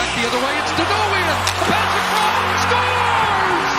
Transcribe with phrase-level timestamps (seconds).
[0.00, 0.54] back the other way.
[0.60, 1.38] It's Dedovian.
[1.68, 2.60] Pass across.
[2.64, 3.72] Scores!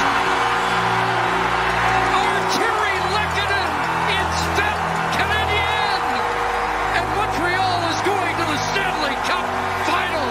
[2.22, 3.70] Arturi Lekkonen.
[4.20, 4.86] It's fifth
[5.18, 6.02] Canadian.
[6.98, 9.48] And Montreal is going to the Stanley Cup
[9.90, 10.30] final.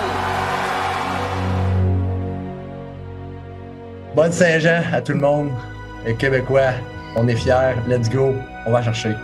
[4.15, 5.51] Bonne Saint-Jean à tout le monde.
[6.07, 6.73] Les Québécois,
[7.17, 7.75] on est fiers.
[7.89, 8.35] Let's go.
[8.67, 9.15] On va chercher.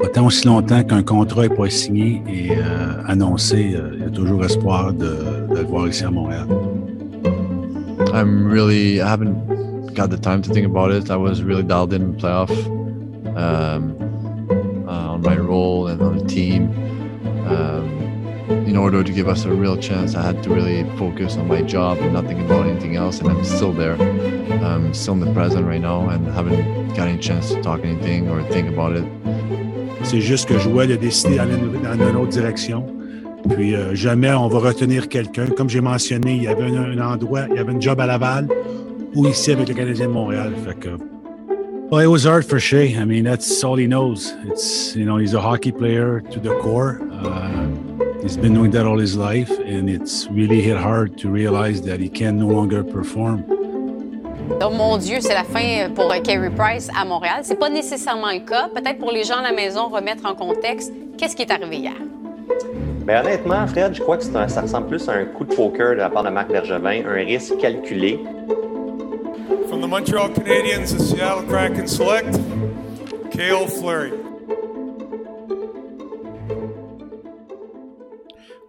[0.00, 4.10] Autant aussi longtemps qu'un contrat n'est pas signé et euh, annoncé, euh, il y a
[4.10, 6.46] toujours espoir de, de le voir ici à Montréal.
[8.14, 9.34] I'm really, I haven't
[9.94, 11.10] got the time to think about it.
[11.10, 12.50] I was really dialed in playoff
[13.36, 13.94] um,
[14.88, 16.69] uh, on my role and on the team.
[18.80, 21.60] In order to give us a real chance, I had to really focus on my
[21.60, 23.20] job and not think about anything else.
[23.20, 23.94] And I'm still there.
[24.64, 28.30] I'm still in the present right now and haven't got any chance to talk anything
[28.30, 29.04] or think about it.
[30.02, 31.58] C'est juste que Joël a décidé d'aller
[31.98, 32.86] dans une autre direction.
[33.50, 35.48] Puis euh, jamais on va retenir quelqu'un.
[35.54, 38.06] Comme j'ai mentionné, il y avait un, un endroit, il y avait un job à
[38.06, 38.48] Laval
[39.14, 40.54] ou ici avec le Canadien de Montréal.
[40.64, 40.88] Fait que,
[41.90, 42.96] well, it was hard for Shea.
[42.96, 44.32] I mean, that's all he knows.
[44.46, 46.98] It's you know he's a hockey player to the core.
[48.30, 51.98] He's been doing that all his life, and it's really hit hard to realize that
[51.98, 53.42] he can no longer perform.
[54.62, 57.40] Oh mon Dieu, c'est la fin pour euh, Carey Price à Montréal.
[57.42, 58.68] C'est pas nécessairement le cas.
[58.72, 61.96] Peut-être pour les gens à la maison, remettre en contexte qu'est-ce qui est arrivé hier.
[63.04, 65.52] Ben, honnêtement, Fred, je crois que c'est un- ça ressemble plus à un coup de
[65.52, 68.20] poker de la part de Marc Bergevin, un risque calculé.
[69.68, 72.38] From the Montreal Canadiens, the Seattle Kraken select
[73.32, 74.12] Kale Fleury.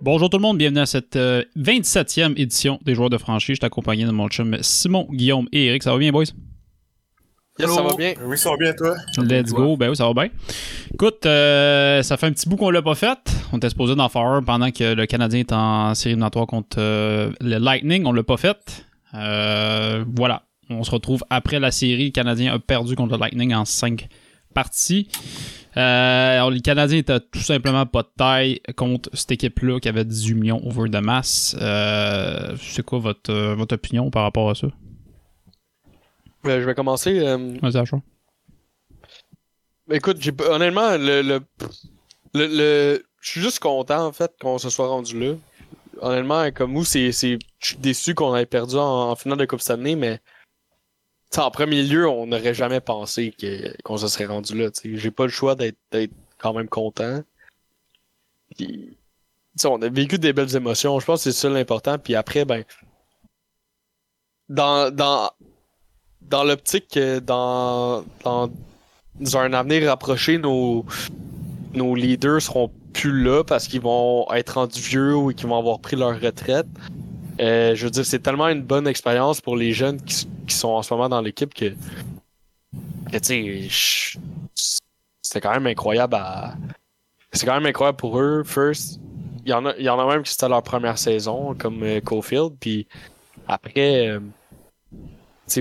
[0.03, 3.49] Bonjour tout le monde, bienvenue à cette euh, 27e édition des joueurs de franchise.
[3.49, 5.83] Je suis accompagné de mon chum Simon, Guillaume et Eric.
[5.83, 6.23] Ça va bien, boys?
[7.59, 8.15] Yes, ça va bien.
[8.25, 8.95] Oui, ça va bien, toi?
[9.19, 9.77] Let's go.
[9.77, 10.29] Ben oui, ça va bien.
[10.91, 13.19] Écoute, euh, ça fait un petit bout qu'on l'a pas fait.
[13.53, 16.77] On était supposé d'en faire un pendant que le Canadien est en série éliminatoire contre
[16.79, 18.03] euh, le Lightning.
[18.07, 18.87] On l'a pas fait.
[19.13, 20.47] Euh, voilà.
[20.71, 22.05] On se retrouve après la série.
[22.05, 24.07] Le Canadien a perdu contre le Lightning en 5
[24.55, 25.09] parties.
[25.77, 30.03] Euh, alors, les Canadiens étaient tout simplement pas de taille contre cette équipe-là qui avait
[30.05, 31.55] 18 millions over de masse.
[31.61, 34.67] Euh, c'est quoi votre, euh, votre opinion par rapport à ça?
[36.45, 37.19] Euh, je vais commencer.
[37.61, 38.01] Vas-y, Achou.
[39.89, 41.41] Écoute, j'ai honnêtement, le, le,
[42.33, 45.35] le, le- je suis juste content en fait qu'on se soit rendu là.
[46.01, 49.45] Honnêtement, comme vous, c'est, c'est, je suis déçu qu'on ait perdu en, en finale de
[49.45, 50.19] Coupe Stanley, mais
[51.37, 53.33] en premier lieu, on n'aurait jamais pensé
[53.83, 54.69] qu'on se serait rendu là.
[54.83, 55.77] J'ai pas le choix d'être,
[56.37, 57.21] quand même content.
[58.55, 58.97] Puis,
[59.63, 60.99] on a vécu des belles émotions.
[60.99, 61.97] Je pense que c'est ça l'important.
[61.99, 62.63] Puis après, ben,
[64.49, 65.31] dans, dans,
[66.21, 68.51] dans l'optique que dans, dans,
[69.19, 70.85] dans un avenir rapproché, nos,
[71.73, 75.79] nos leaders seront plus là parce qu'ils vont être rendus vieux ou qu'ils vont avoir
[75.79, 76.67] pris leur retraite.
[77.41, 80.83] Euh, je veux dire, c'est tellement une bonne expérience pour les jeunes qui, sont en
[80.83, 81.73] ce moment dans l'équipe que,
[83.11, 83.69] que tu sais,
[85.21, 86.55] c'était quand même incroyable à.
[87.31, 88.99] C'est quand même incroyable pour eux, first.
[89.45, 92.01] Il y en a, y en a même qui c'était leur première saison, comme euh,
[92.01, 92.87] Cofield, puis
[93.47, 94.07] après.
[94.07, 94.19] euh,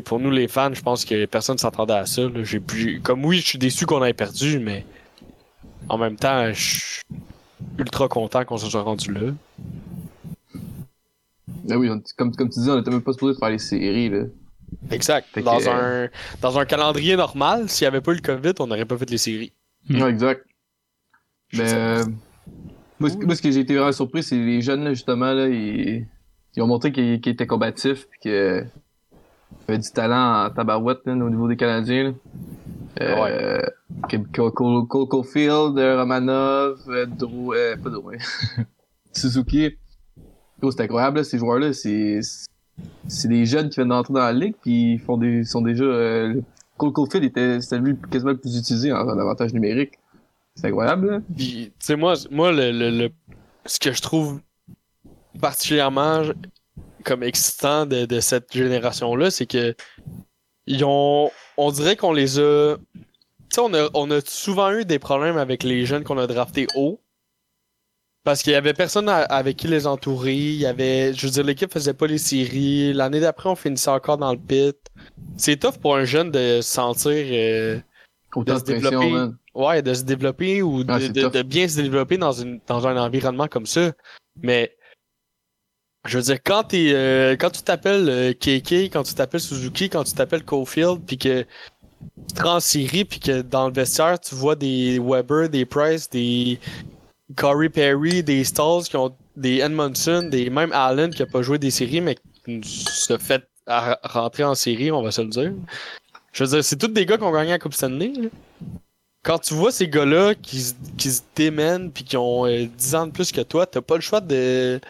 [0.05, 2.23] pour nous les fans, je pense que personne s'attendait à ça.
[2.69, 4.85] pu- comme oui, je suis déçu qu'on ait perdu, mais
[5.89, 7.03] en même temps, je suis
[7.79, 9.33] ultra content qu'on se soit rendu là.
[11.71, 14.09] Ben oui, on- comme, comme tu dis, on était même pas supposé faire les séries,
[14.11, 14.25] là.
[14.91, 15.27] Exact.
[15.35, 16.09] Que, Dans euh, un
[16.43, 19.11] dans un calendrier normal, s'il n'y avait pas eu le COVID, on n'aurait pas fait
[19.11, 19.53] les séries.
[19.89, 20.03] Hmm.
[20.03, 20.45] Ouais, exact.
[21.55, 21.77] Mais, sais.
[21.77, 22.05] euh,
[23.01, 25.49] moi, ce- moi, ce que j'ai été vraiment surpris, c'est les jeunes, là, justement, là,
[25.49, 26.07] ils,
[26.57, 31.15] ils ont montré qu'ils qu'ils étaient combatifs, que, y avait du talent en tabarouette, là,
[31.15, 32.15] au niveau des Canadiens.
[33.01, 33.61] Euh,
[34.09, 36.79] que- Cole, euh, Romanov,
[37.19, 38.13] Drew, euh, pas Drew,
[39.13, 39.77] Suzuki.
[40.63, 42.21] C'est incroyable, là, ces joueurs-là, c'est,
[43.09, 45.85] c'est des jeunes qui viennent d'entrer dans la ligue, puis ils font des, sont déjà,
[45.85, 46.43] euh, le-
[46.77, 47.81] Cole était, c'était
[48.11, 49.99] quasiment le plus utilisé en, en avantage numérique.
[50.55, 51.21] C'est incroyable, là.
[51.37, 53.11] Tu sais, moi, moi le, le,
[53.67, 54.41] ce que je trouve
[55.41, 56.23] particulièrement
[57.05, 59.75] comme excitant de, de cette génération-là, c'est que
[60.67, 61.31] ils ont.
[61.57, 62.77] On dirait qu'on les a.
[62.95, 63.01] Tu
[63.55, 66.67] sais, on a, on a souvent eu des problèmes avec les jeunes qu'on a draftés
[66.75, 67.01] haut.
[68.23, 70.35] Parce qu'il y avait personne à- avec qui les entourer.
[70.37, 71.15] Il y avait.
[71.15, 72.93] Je veux dire, l'équipe faisait pas les séries.
[72.93, 74.77] L'année d'après, on finissait encore dans le pit.
[75.37, 77.11] C'est tough pour un jeune de se sentir.
[77.13, 77.79] euh,
[78.45, 78.97] de se développer.
[79.55, 80.99] Ouais, de se développer ou de, Ah,
[81.31, 83.91] de- bien se développer dans, une, dans un environnement comme ça.
[84.43, 84.77] Mais
[86.07, 89.89] je veux dire, quand t'es euh, quand tu t'appelles euh, KK, quand tu t'appelles Suzuki,
[89.91, 91.41] quand tu t'appelles Cofield, puis que
[92.29, 95.65] tu te rends en série, puis que dans le vestiaire, tu vois des Weber, des
[95.67, 96.59] Price, des
[97.37, 101.59] Corey Perry, des Stalls qui ont des Edmondson, des même Allen qui a pas joué
[101.59, 105.53] des séries, mais qui se fait à- rentrer en série, on va se le dire.
[106.33, 108.13] Je veux dire, c'est tous des gars qui ont gagné la Coupe Stanley.
[108.17, 108.29] là.
[109.23, 112.95] Quand tu vois ces gars-là qui, se- qui se démènent puis qui ont euh, 10
[112.95, 114.81] ans de plus que toi, t'as pas le choix de.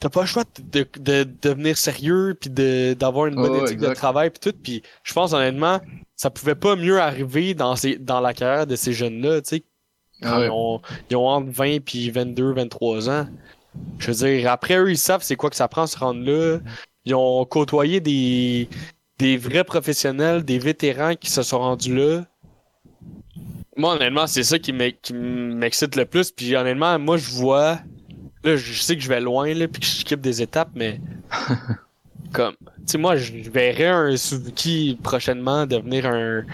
[0.00, 3.86] T'as pas le choix de, de, de devenir sérieux puis d'avoir une bonne éthique de
[3.94, 4.56] travail puis tout.
[4.62, 5.80] Puis je pense honnêtement,
[6.14, 9.64] ça pouvait pas mieux arriver dans, ces, dans la carrière de ces jeunes-là, tu sais.
[10.22, 10.46] Ah ouais.
[10.46, 10.80] ils, ont,
[11.10, 13.26] ils ont entre 20 puis 22, 23 ans.
[13.98, 16.58] Je veux dire, après eux, ils savent c'est quoi que ça prend se rendre là.
[17.04, 18.68] Ils ont côtoyé des,
[19.18, 22.24] des vrais professionnels, des vétérans qui se sont rendus là.
[23.76, 26.30] Moi, honnêtement, c'est ça qui m'excite le plus.
[26.30, 27.80] Puis honnêtement, moi, je vois.
[28.44, 31.00] Là, je sais que je vais loin, là, puis que je skip des étapes, mais.
[32.32, 32.54] comme.
[32.54, 36.44] Tu sais, moi, je verrais un Suzuki prochainement devenir un,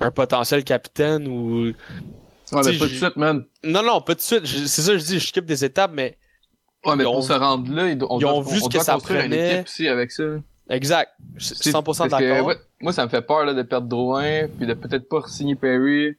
[0.00, 1.72] un potentiel capitaine ou.
[2.52, 3.44] Ouais, mais pas de suite, man.
[3.64, 4.46] Non, non, pas de suite.
[4.46, 6.16] C'est ça, je dis, je skip des étapes, mais.
[6.86, 8.82] Ouais, mais pour se rendre là, ils on ils doit, ont vu on ce que
[8.82, 9.54] ça construire une prenait.
[9.56, 10.22] équipe aussi avec ça.
[10.70, 11.10] Exact.
[11.36, 12.46] Je suis C'est- 100% parce que, d'accord.
[12.46, 15.54] ouais, moi, ça me fait peur là, de perdre Drouin, puis de peut-être pas signer
[15.56, 16.14] Perry.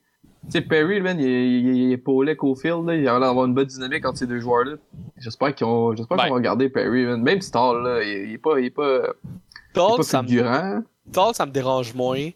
[0.45, 3.11] Tu sais, Perry, man, il est, il est, il est Paulet Cofield, là, il a
[3.11, 4.75] l'air d'avoir une bonne dynamique entre ces deux joueurs-là.
[5.17, 7.21] J'espère qu'ils ont, j'espère qu'on va garder Perry, man.
[7.21, 9.01] Même Stall, là, il, il est pas, il est pas,
[9.75, 10.27] il ça me.
[11.11, 12.29] Stall, ça me dérange moins.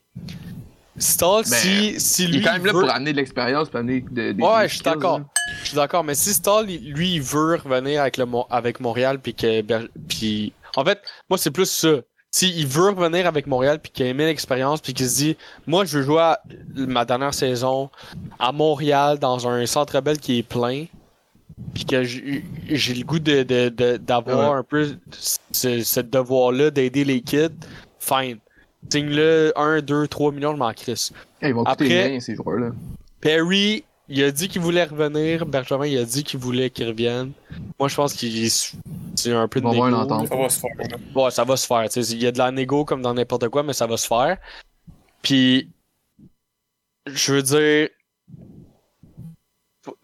[0.97, 2.35] Stall, si, si lui.
[2.37, 4.67] Il est quand même là veut- pour amener de l'expérience, pour amener de, des Ouais,
[4.69, 5.21] je suis d'accord.
[5.61, 9.19] Je suis d'accord, mais si Stall, il- lui, il veut revenir avec, le, avec Montréal,
[9.21, 9.61] puis que.
[10.07, 11.95] Puis, en fait, moi, c'est plus ça.
[12.29, 15.37] S'il veut revenir avec Montréal, puis qu'il a aimé l'expérience, puis qu'il se dit,
[15.67, 16.41] moi, je veux jouer à
[16.75, 17.91] ma dernière saison
[18.39, 20.85] à Montréal, dans un centre belle qui est plein,
[21.75, 24.57] puis que j'ai le goût de, de, de- d'avoir Ouais.
[24.57, 24.95] un peu
[25.51, 27.49] ce, ce devoir-là d'aider les kids,
[27.99, 28.37] fine.
[28.91, 31.11] Signe-le 1, 2, 3 millions, je m'en crisse.
[31.41, 32.71] Eh, Ils vont coûter Après- bien, ces joueurs-là.
[33.21, 35.45] Perry, il a dit qu'il voulait revenir.
[35.45, 37.31] Bergevin, il a dit qu'il voulait qu'il revienne.
[37.79, 39.89] Moi, je pense qu'il c'est un peu de négo.
[40.27, 40.71] Ça va se faire.
[41.15, 41.85] Ouais, ça va se faire.
[41.95, 44.37] Il y a de la négo comme dans n'importe quoi, mais ça va se faire.
[45.21, 45.69] Puis,
[47.07, 47.89] je veux dire,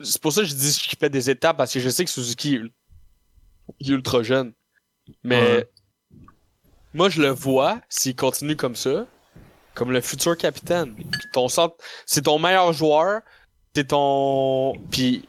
[0.02, 2.12] c'est pour ça que je dis qu'il fait des étapes parce que je sais que
[2.12, 2.60] Suzuki
[3.80, 4.54] il est ultra jeune.
[5.24, 5.70] Mais Ouais.
[6.94, 9.06] Moi, je le vois s'il continue comme ça,
[9.76, 10.96] comme le futur capitaine.
[11.34, 11.76] Ton centre,
[12.06, 13.22] c'est ton meilleur joueur,
[13.76, 14.74] c'est ton.
[14.92, 15.28] Puis,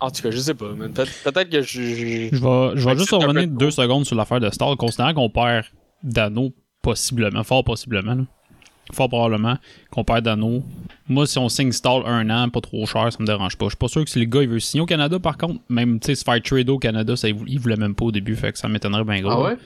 [0.00, 0.72] en tout cas, je sais pas.
[0.76, 1.82] mais Peut- Peut-être que je.
[1.82, 5.30] je- Je vais, je vais juste revenir deux secondes sur l'affaire de Stall, considérant qu'on
[5.30, 5.64] perd
[6.02, 8.22] Dano, possiblement, fort possiblement, là.
[8.92, 9.56] Fort probablement,
[9.90, 10.62] qu'on perd Dano.
[11.08, 13.66] Moi, si on signe Stall un an, pas trop cher, ça me dérange pas.
[13.66, 15.60] Je suis pas sûr que si le gars il veut signer au Canada, par contre,
[15.68, 18.06] même tu sais, se faire trade au Canada, ça, il vou- il voulait même pas
[18.06, 19.30] au début, fait que ça m'étonnerait bien gros.
[19.30, 19.56] Ah ouais?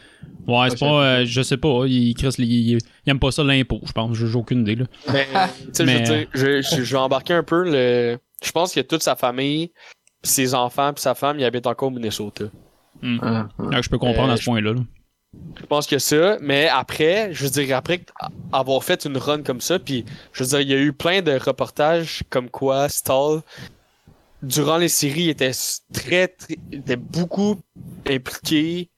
[0.46, 3.30] Ouais, c'est je pas, euh, je sais pas, il, Chris, il, il- il aime pas
[3.30, 4.84] ça l'impôt, je pense, j'ai aucune idée, là.
[5.12, 5.26] Mais,
[5.66, 8.18] tu sais, Mais- je veux dire, je, je, je vais embarquer un peu le.
[8.44, 9.72] Je pense que toute sa famille,
[10.22, 12.44] ses enfants, puis sa femme, ils habitent encore au Minnesota.
[13.02, 13.48] Ah, ah.
[13.72, 14.80] Ah, je peux comprendre Euh, à ce point-là, là.
[15.60, 18.00] Je pense que ça, mais après, je veux dire, après
[18.52, 21.22] avoir fait une run comme ça, puis je veux dire, il y a eu plein
[21.22, 23.40] de reportages comme quoi Stall,
[24.42, 25.52] durant les séries, il était
[25.92, 27.56] très, très il était beaucoup
[28.08, 28.90] impliqué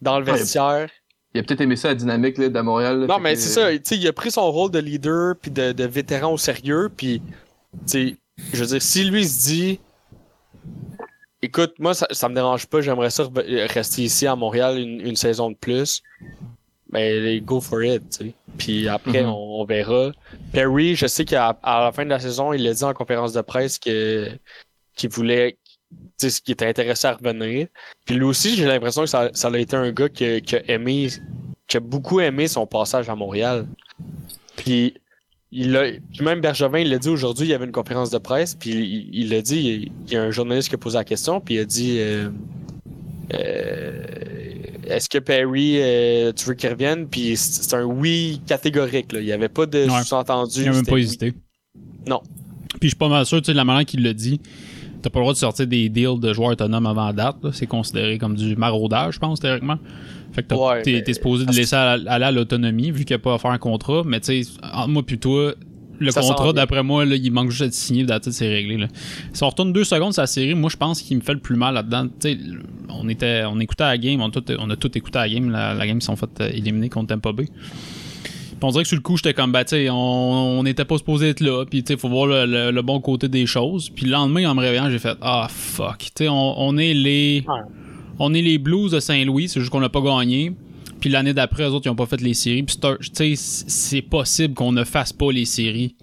[0.00, 0.88] dans le vestiaire.
[1.34, 3.00] Il a peut-être aimé ça, la dynamique là, de Montréal.
[3.00, 5.34] là, Non, mais que- c'est ça, tu sais, il a pris son rôle de leader
[5.40, 8.16] puis de, de vétéran au sérieux, puis, tu sais,
[8.52, 9.80] je veux dire, si lui se dit,
[11.44, 15.00] écoute, moi, ça, ça me dérange pas, j'aimerais ça re- rester ici à Montréal une,
[15.00, 16.02] une saison de plus,
[16.90, 18.34] ben, go for it, tu sais.
[18.58, 19.28] Puis après, Mhm.
[19.30, 20.12] on, on verra.
[20.52, 23.40] Perry, je sais qu'à la fin de la saison, il a dit en conférence de
[23.40, 24.28] presse que
[24.96, 25.58] qu'il voulait,
[26.20, 27.66] tu sais, qu'il était intéressé à revenir.
[28.04, 30.54] Puis lui aussi, j'ai l'impression que ça, ça a été un gars qui, a- qui
[30.56, 31.08] a aimé,
[31.66, 33.66] qui a beaucoup aimé son passage à Montréal.
[34.56, 34.94] Puis
[35.56, 38.18] il a, puis même Bergevin, il l'a dit aujourd'hui, il y avait une conférence de
[38.18, 41.40] presse, puis il l'a dit, il, y a un journaliste qui a posé la question,
[41.40, 42.28] puis il a dit euh,
[43.32, 44.02] euh,
[44.88, 47.06] Est-ce que Perry, euh, tu veux qu'il revienne?
[47.06, 49.20] Puis c'est un oui catégorique, là.
[49.20, 50.02] il n'y avait pas de Ouais.
[50.02, 50.62] sous-entendu.
[50.62, 51.02] Il a même pas oui.
[51.02, 51.32] hésité.
[52.08, 52.20] Non.
[52.80, 54.40] Puis je suis pas mal sûr, tu sais, de la manière qu'il l'a dit,
[55.02, 57.36] t'as pas le droit de sortir des deals de joueurs autonomes avant date.
[57.44, 57.50] là.
[57.52, 59.78] C'est considéré comme du maraudage, je pense, théoriquement.
[60.34, 63.22] Fait que Ouais, t'es supposé de laisser à- aller à l'autonomie, vu qu'il n'y a
[63.22, 64.02] pas à faire un contrat.
[64.04, 65.54] Mais tu sais, entre moi puis toi,
[66.00, 68.76] le Ça contrat, d'après moi, là, il manque juste d'être signé, d'attitude, c'est réglé.
[68.76, 68.88] Là.
[69.32, 71.38] Si on retourne deux secondes sur la série, moi, je pense qu'il me fait le
[71.38, 72.06] plus mal là-dedans.
[72.20, 72.38] Tu sais,
[72.88, 75.50] on, était, on écoutait la game, on a tout, on a tout écouté la game,
[75.50, 77.44] la, la game qui sont fait euh, éliminer contre Tampa Bay.
[77.44, 80.98] Puis on dirait que sur le coup, j'étais comme, bah, tu sais, on n'était pas
[80.98, 81.64] supposé être là.
[81.64, 83.88] Puis, tu sais, faut voir le, le- le bon côté des choses.
[83.90, 85.98] Puis le lendemain, en me réveillant, j'ai fait, ah, fuck.
[85.98, 87.44] Tu sais, on, on est les.
[88.18, 90.52] On est les Blues de Saint-Louis, c'est juste qu'on n'a pas gagné.
[91.00, 92.62] Puis l'année d'après, eux autres, ils n'ont pas fait les séries.
[92.62, 95.96] Puis, c'est possible qu'on ne fasse pas les séries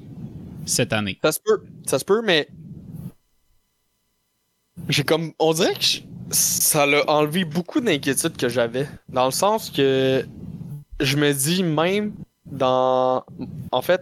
[0.65, 1.18] cette année.
[1.24, 2.48] Ça se peut, ça se peut, mais
[4.89, 9.70] j'ai comme, on dirait que ça l'a enlevé beaucoup d'inquiétudes que j'avais, dans le sens
[9.70, 10.25] que
[11.00, 12.13] je me dis même
[12.46, 13.24] dans,
[13.72, 14.01] en fait,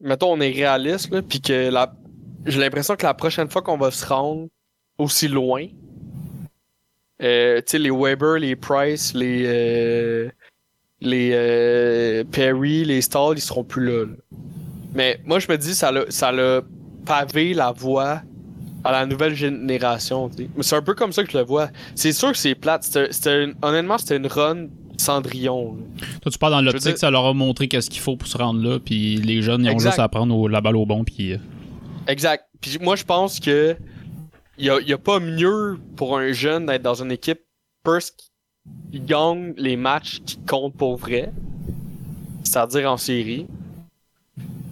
[0.00, 1.70] mettons on est réaliste là, puis que
[2.46, 4.48] j'ai l'impression que la prochaine fois qu'on va se rendre
[4.98, 5.66] aussi loin,
[7.22, 10.28] euh, tu sais les Weber, les Price, les euh,
[11.00, 14.04] les euh, Perry, les Stall, ils seront plus là.
[14.06, 14.12] là.
[14.94, 16.62] Mais moi, je me dis, ça l'a, ça l'a
[17.04, 18.22] pavé la voie
[18.82, 20.30] à la nouvelle génération.
[20.38, 21.68] Mais C'est un peu comme ça que je le vois.
[21.94, 22.84] C'est sûr que c'est plate.
[22.84, 25.76] C'était, c'était une- honnêtement, c'était une run Cendrillon.
[25.76, 26.06] là.
[26.22, 28.38] Toi, tu parles dans l'optique, dire- ça leur a montré qu'est-ce qu'il faut pour se
[28.38, 28.78] rendre là.
[28.82, 29.90] Puis les jeunes, ils ont Exact.
[29.90, 31.04] juste à prendre au- la balle au bon.
[31.04, 31.34] Puis.
[32.08, 32.44] Exact.
[32.60, 33.76] Puis moi, je pense que
[34.58, 37.40] il y a, y a pas mieux pour un jeune d'être dans une équipe
[37.84, 38.32] first
[38.90, 41.32] qui gagne les matchs qui comptent pour vrai,
[42.42, 43.46] c'est-à-dire en série.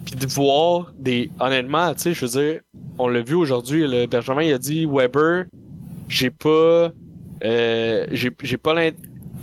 [0.05, 2.61] Puis de voir des honnêtement, tu sais, je veux dire,
[2.99, 5.45] on l'a vu aujourd'hui, le Benjamin il a dit Weber,
[6.07, 6.91] j'ai pas
[7.43, 8.75] euh, j'ai pas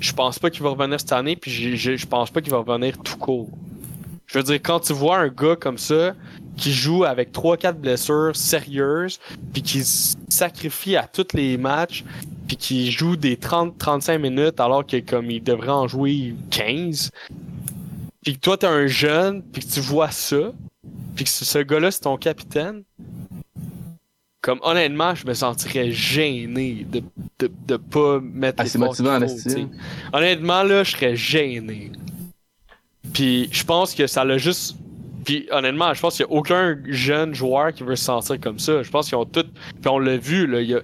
[0.00, 2.98] je pense pas qu'il va revenir cette année puis je pense pas qu'il va revenir
[2.98, 3.48] tout court.
[4.32, 6.14] Je veux dire quand tu vois un gars comme ça
[6.56, 9.20] qui joue avec 3-4 blessures sérieuses,
[9.52, 12.02] puis qui se sacrifie à tous les matchs,
[12.46, 17.10] puis qui joue des 30-35 minutes alors que comme il devrait en jouer 15.
[18.22, 20.52] Puis que toi t'es un jeune, puis que tu vois ça,
[21.14, 22.84] puis que ce gars-là c'est ton capitaine.
[24.40, 27.02] Comme honnêtement, je me sentirais gêné de,
[27.38, 29.68] de, de pas mettre Ah, c'est l'effort motivant, hein.
[30.12, 31.92] Honnêtement, là, je serais gêné.
[33.12, 34.76] Puis je pense que ça l'a juste.
[35.24, 38.58] Puis honnêtement, je pense qu'il n'y a aucun jeune joueur qui veut se sentir comme
[38.58, 38.82] ça.
[38.82, 39.44] Je pense qu'ils ont tout.
[39.80, 40.80] Puis on l'a vu, là.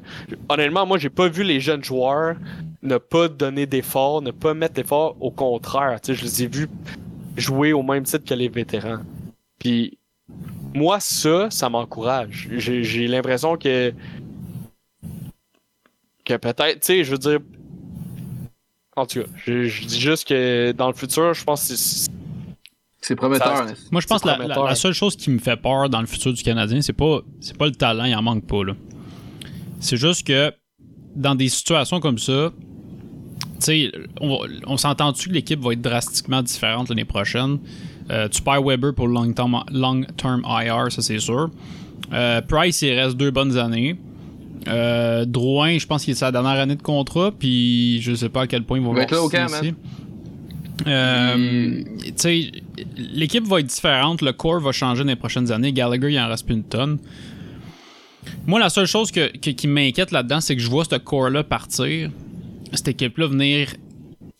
[0.48, 2.36] Honnêtement, moi, j'ai pas vu les jeunes joueurs
[2.82, 5.16] ne pas donner d'efforts, ne pas mettre d'efforts.
[5.20, 6.68] Au contraire, tu sais, je les ai vus
[7.36, 9.00] jouer au même titre que les vétérans.
[9.58, 9.98] Puis
[10.74, 12.48] moi, ça, ça m'encourage.
[12.52, 13.92] J'ai l'impression que.
[16.24, 17.38] Que peut-être, tu sais, je veux dire.
[18.98, 22.08] En tout cas, je, je dis juste que dans le futur, je pense que c'est.
[23.00, 23.56] C'est prometteur.
[23.56, 23.72] Ça- là.
[23.92, 24.64] Moi, je pense que la, la- prometteur.
[24.64, 27.56] la seule chose qui me fait peur dans le futur du Canadien, c'est pas, c'est
[27.56, 28.64] pas le talent, il en manque pas.
[28.64, 28.74] là.
[29.80, 30.52] C'est juste que
[31.14, 32.50] dans des situations comme ça,
[33.60, 37.58] tu sais, on, on s'entend-tu que l'équipe va être drastiquement différente l'année prochaine?
[38.10, 41.50] Euh, tu perds Weber pour le long term, long term IR, ça c'est sûr.
[42.12, 43.96] Euh, Price, il reste deux bonnes années.
[44.66, 48.42] Euh, Drouin, je pense qu'il est sa dernière année de contrat, puis je sais pas
[48.42, 49.74] à quel point il va Il va être là au camp, ici.
[50.86, 51.82] Euh,
[52.96, 55.72] l'équipe va être différente, le core va changer dans les prochaines années.
[55.72, 56.98] Gallagher, il en reste plus une tonne.
[58.46, 61.44] Moi, la seule chose que, que- qui m'inquiète là-dedans, c'est que je vois ce core-là
[61.44, 62.10] partir,
[62.72, 63.68] cette équipe-là venir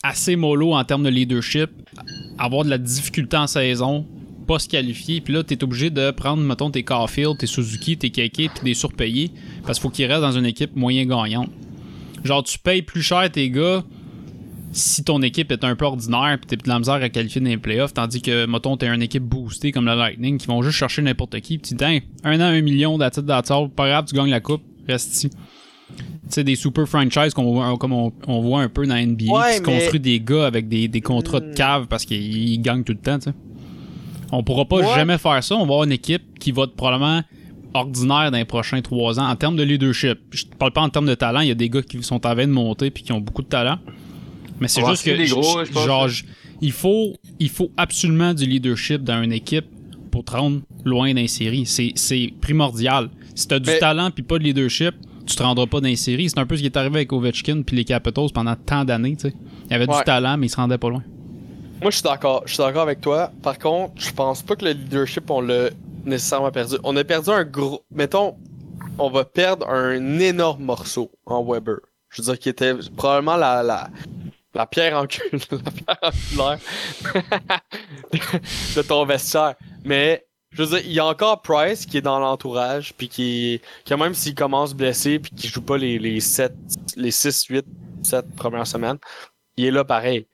[0.03, 1.71] assez mollo en termes de leadership,
[2.39, 4.07] avoir de la difficulté en saison,
[4.49, 8.11] pas se qualifier, puis là, t'es obligé de prendre, mettons, tes Caulfield, tes Suzuki, tes
[8.11, 9.31] Keke, puis des surpayés,
[9.65, 11.51] parce qu'il faut qu'ils restent dans une équipe moyen gagnante.
[12.25, 13.85] Genre, tu payes plus cher tes gars
[14.73, 17.49] si ton équipe est un peu ordinaire puis t'es de la misère à qualifier dans
[17.49, 20.77] les playoffs, tandis que, mettons, t'es une équipe boostée comme le Lightning qui vont juste
[20.77, 21.85] chercher n'importe qui, tu dis,
[22.25, 25.31] un an, un million d'attitude d'attitude, pas grave, tu gagnes la coupe, reste ici.
[25.31, 25.97] Tu
[26.29, 29.25] sais, des super franchises qu'on voit, comme on, on voit un peu dans la NBA,
[29.33, 29.79] Ouais, qui se mais- Hmm.
[29.81, 32.99] construit des gars avec des, des contrats de cave parce qu'ils ils gagnent tout le
[32.99, 33.37] temps, tu sais.
[34.33, 34.95] On pourra pas Ouais.
[34.95, 37.23] jamais faire ça, on va avoir une équipe qui va être probablement
[37.75, 40.19] ordinaire dans les prochains trois ans en termes de leadership.
[40.31, 42.17] Je te parle pas en termes de talent, il y a des gars qui sont
[42.17, 43.79] en train de monter puis qui ont beaucoup de talent.
[44.61, 46.09] Mais c'est juste que acheter des gros, j- je pense, genre
[46.61, 49.67] il faut il faut absolument du leadership dans une équipe
[50.11, 51.65] pour te rendre loin dans les séries.
[51.67, 53.11] C'est c'est primordial.
[53.35, 54.95] Si t'as du Mais- talent puis pas de leadership,
[55.27, 56.29] tu te rendras pas dans les séries.
[56.31, 59.15] C'est un peu ce qui est arrivé avec Ovechkin puis les Capitals pendant tant d'années,
[59.15, 59.35] tu sais.
[59.67, 59.97] Il y avait Ouais.
[59.99, 61.05] du talent mais il se rendait pas loin.
[61.81, 62.43] Moi, je suis d'accord.
[62.45, 63.31] Je suis d'accord avec toi.
[63.43, 65.71] Par contre, je pense pas que le leadership, on l'a
[66.05, 66.77] nécessairement perdu.
[66.83, 67.85] On a perdu un gros.
[67.91, 68.37] Mettons,
[68.99, 71.77] on va perdre un énorme morceau en Weber.
[72.11, 73.91] Je veux dire, qui était probablement la, la,
[74.55, 77.61] la pierre angulaire, la pierre angulaire
[78.77, 79.55] de ton vestiaire.
[79.85, 83.61] Mais, je veux dire, il y a encore Price qui est dans l'entourage, puis qui,
[83.85, 86.53] qui même s'il commence blessé, puis qui joue pas les, les 7,
[86.97, 87.67] les 6, 8,
[88.03, 88.99] 7 premières semaines,
[89.57, 90.27] il est là pareil.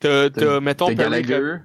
[0.00, 1.56] T'as, t'as, mettons, Gallagher?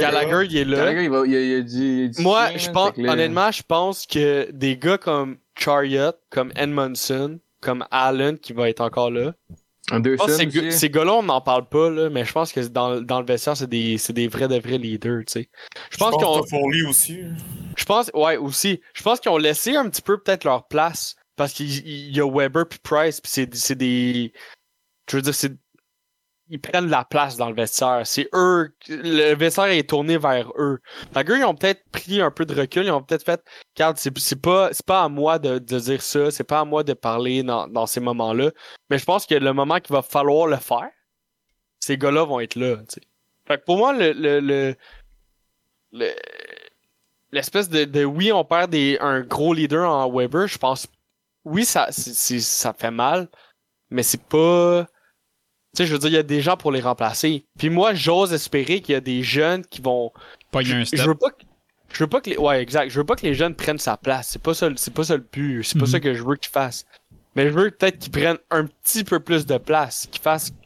[0.00, 0.76] Gallagher, il est là.
[0.78, 1.86] Gallagher, il, va, il, a, il a dit.
[1.86, 5.38] il a dit Moi, chien, je pense, là- honnêtement, je pense que des gars comme
[5.56, 9.34] Chariot, comme Edmondson, comme Allen, qui va être encore là,
[9.92, 12.52] Je pense que ces, gars- ces gars-là, on n'en parle pas, là, mais je pense
[12.52, 15.48] que dans, dans le vestiaire, c'est des, c'est des vrais de vrais leaders, tu sais.
[15.90, 16.40] Je pense qu'on.
[16.88, 17.20] Aussi.
[17.76, 18.80] Je pense, ouais, aussi.
[18.94, 22.20] Je pense qu'ils ont laissé un petit peu peut-être leur place parce qu'il il y
[22.20, 24.32] a Weber puis Price, puis c'est, c'est des.
[25.08, 25.52] Je veux dire, c'est.
[26.48, 28.02] Ils prennent la place dans le vestiaire.
[28.06, 28.74] C'est eux.
[28.88, 30.78] Le vestiaire est tourné vers eux.
[31.14, 32.84] Fait qu'eux, ils ont peut-être pris un peu de recul.
[32.84, 33.42] Ils ont peut-être fait.
[33.74, 36.30] Regarde, c'est, pas, c'est pas à moi de, de dire ça.
[36.30, 38.50] C'est pas à moi de parler dans, dans ces moments-là.
[38.90, 40.90] Mais je pense que le moment qu'il va falloir le faire,
[41.80, 42.76] ces gars-là vont être là.
[42.76, 43.00] tu sais.
[43.46, 44.74] Fait que pour moi, le, le, le,
[45.92, 46.14] le-
[47.32, 50.86] l'espèce de, de oui, on perd des, un gros leader en Weber, je pense.
[51.44, 53.28] Oui, ça, ça fait mal,
[53.90, 54.86] mais c'est pas.
[55.74, 57.44] Tu sais, je veux dire, il y a des gens pour les remplacer.
[57.58, 60.12] Puis moi, j'ose espérer qu'il y a des jeunes qui vont.
[60.60, 61.00] Je, un step.
[61.00, 61.42] je veux pas que.
[61.92, 62.36] Je veux pas que les.
[62.36, 62.88] Ouais, exact.
[62.90, 64.28] Je veux pas que les jeunes prennent sa place.
[64.32, 65.62] C'est pas ça, le- c'est pas ça le but.
[65.64, 65.90] C'est pas Mhm.
[65.90, 66.86] ça que je veux qu'ils fassent.
[67.36, 70.06] Mais je veux peut-être qu'ils prennent un petit peu plus de place.
[70.10, 70.50] Qu'ils fassent.
[70.50, 70.56] Tu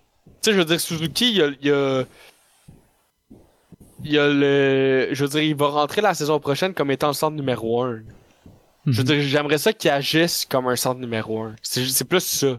[0.42, 1.46] sais, je veux dire, Suzuki, il y a.
[1.60, 2.04] il y a-
[4.04, 5.08] il y a le.
[5.12, 8.00] Je veux dire, il va rentrer la saison prochaine comme étant le centre numéro 1.
[8.86, 11.56] Je veux dire, j'aimerais ça qu'il agisse comme un centre numéro 1.
[11.62, 12.58] C'est c'est plus ça.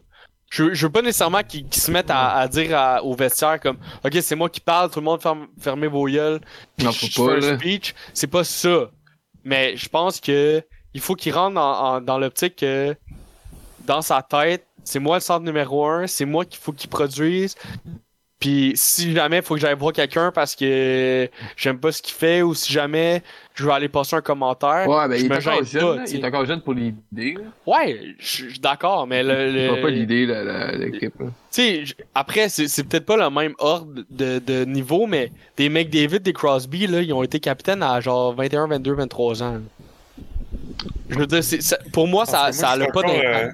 [0.50, 3.77] Je, je veux pas nécessairement qu'ils se mettent à, à dire à- au vestiaire comme
[4.03, 6.41] Ok, c'est moi qui parle, tout le monde ferme, fermez vos gueules.
[6.79, 7.58] Non, faut pas, fais un là.
[7.58, 7.94] speech.
[8.13, 8.89] C'est pas ça.
[9.44, 10.63] Mais je pense que
[10.94, 12.96] il faut qu'il rentre en- en- dans l'optique que
[13.86, 17.56] dans sa tête, c'est moi le centre numéro 1, c'est moi qu'il faut qu'il produise.
[18.39, 22.13] Puis si jamais il faut que j'aille voir quelqu'un parce que j'aime pas ce qu'il
[22.15, 23.22] fait ou si jamais
[23.53, 24.88] je veux aller passer un commentaire.
[24.88, 27.38] Ouais, ben je il est encore jeune, pas, il est encore jeune pour l'idée.
[27.67, 29.48] Ouais, je suis d'accord, mais le.
[29.50, 30.25] Il le- va pas l'idée,
[30.77, 31.13] l'équipe.
[31.17, 31.84] tu sais,
[32.15, 36.31] après, c'est c'est peut-être pas le même ordre de, de niveau, mais des McDavid, des
[36.31, 39.58] Crosby, là, ils ont été capitaines à genre 21, 22, 23 ans.
[41.10, 43.25] Je veux dire, c'est- ça- pour moi, ça ça moi, a je suis pas d'impact.
[43.25, 43.51] euh,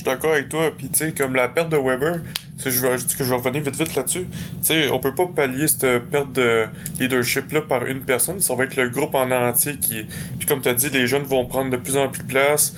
[0.00, 2.20] Je suis d'accord avec toi, puis tu sais, comme la perte de Weber,
[2.56, 4.26] je vais, que je vais revenir vite vite là-dessus.
[4.30, 6.64] Tu sais, on peut pas pallier cette perte de
[6.98, 10.06] leadership-là par une personne, ça va être le groupe en entier qui.
[10.38, 12.74] Puis comme tu as dit, les jeunes vont prendre de plus en plus de place.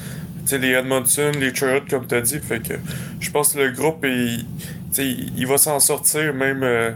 [0.46, 2.74] Tu sais, les Edmondson, les Chariot, comme tu as dit, fait que
[3.20, 4.04] je pense que le groupe,
[4.98, 6.62] il, il va s'en sortir même.
[6.62, 6.90] Euh,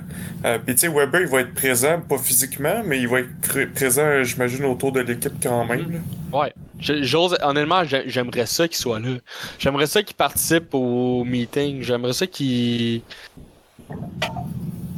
[0.45, 3.41] euh, puis tu sais, Weber, il va être présent, pas physiquement, mais il va être
[3.43, 5.91] pré- présent, j'imagine, autour de l'équipe quand même.
[6.33, 6.39] là.
[6.39, 6.53] Ouais.
[6.79, 9.17] J'ose, honnêtement, j'ai- j'aimerais ça qu'il soit là.
[9.59, 11.81] J'aimerais ça qu'il participe au meeting.
[11.83, 13.01] J'aimerais ça qu'il.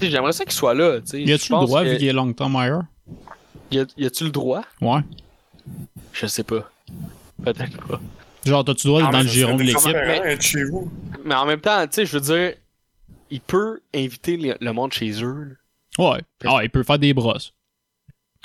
[0.00, 1.00] Tu sais, J'aimerais ça qu'il soit là.
[1.00, 1.22] tu sais.
[1.22, 2.82] Y a-tu le droit, que- vu qu'il est long term hire?
[3.70, 4.62] Y a- y a-tu le droit?
[4.80, 5.00] Ouais.
[6.12, 6.70] Je sais pas.
[7.44, 8.00] Peut-être pas.
[8.44, 10.40] Genre, t'as-tu le droit d'être Ah, dans mais le giron de l'équipe?
[10.40, 10.90] chez vous.
[11.24, 12.54] Mais en même temps, tu sais, je veux dire,
[13.30, 15.56] il peut inviter le, monde chez eux.
[15.98, 16.10] là.
[16.12, 16.20] Ouais.
[16.46, 17.52] Ah, il peut faire des brosses.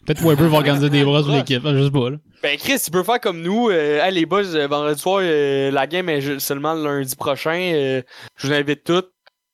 [0.05, 2.17] Peut-être Weber va organiser des brosses pour l'équipe, je sais pas, là.
[2.41, 3.69] Ben Chris, il peut faire comme nous.
[3.69, 7.71] Euh, les boys, euh, vendredi soir, euh, la game est seulement le lundi prochain.
[7.73, 8.01] euh,
[8.35, 9.03] je vous invite tous.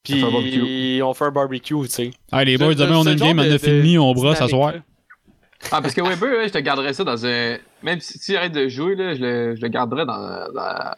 [0.03, 0.23] Puis
[1.03, 1.75] On fait un barbecue.
[1.83, 2.11] tu sais.
[2.31, 4.73] Ah, les boys, demain, on a une game à de- 9h30, on brosse à soir.
[5.71, 7.57] Ah, parce que Weber, là, je te garderais ça dans un.
[7.83, 10.95] Même si tu arrêtes de jouer, là, je le, je le garderais dans, dans,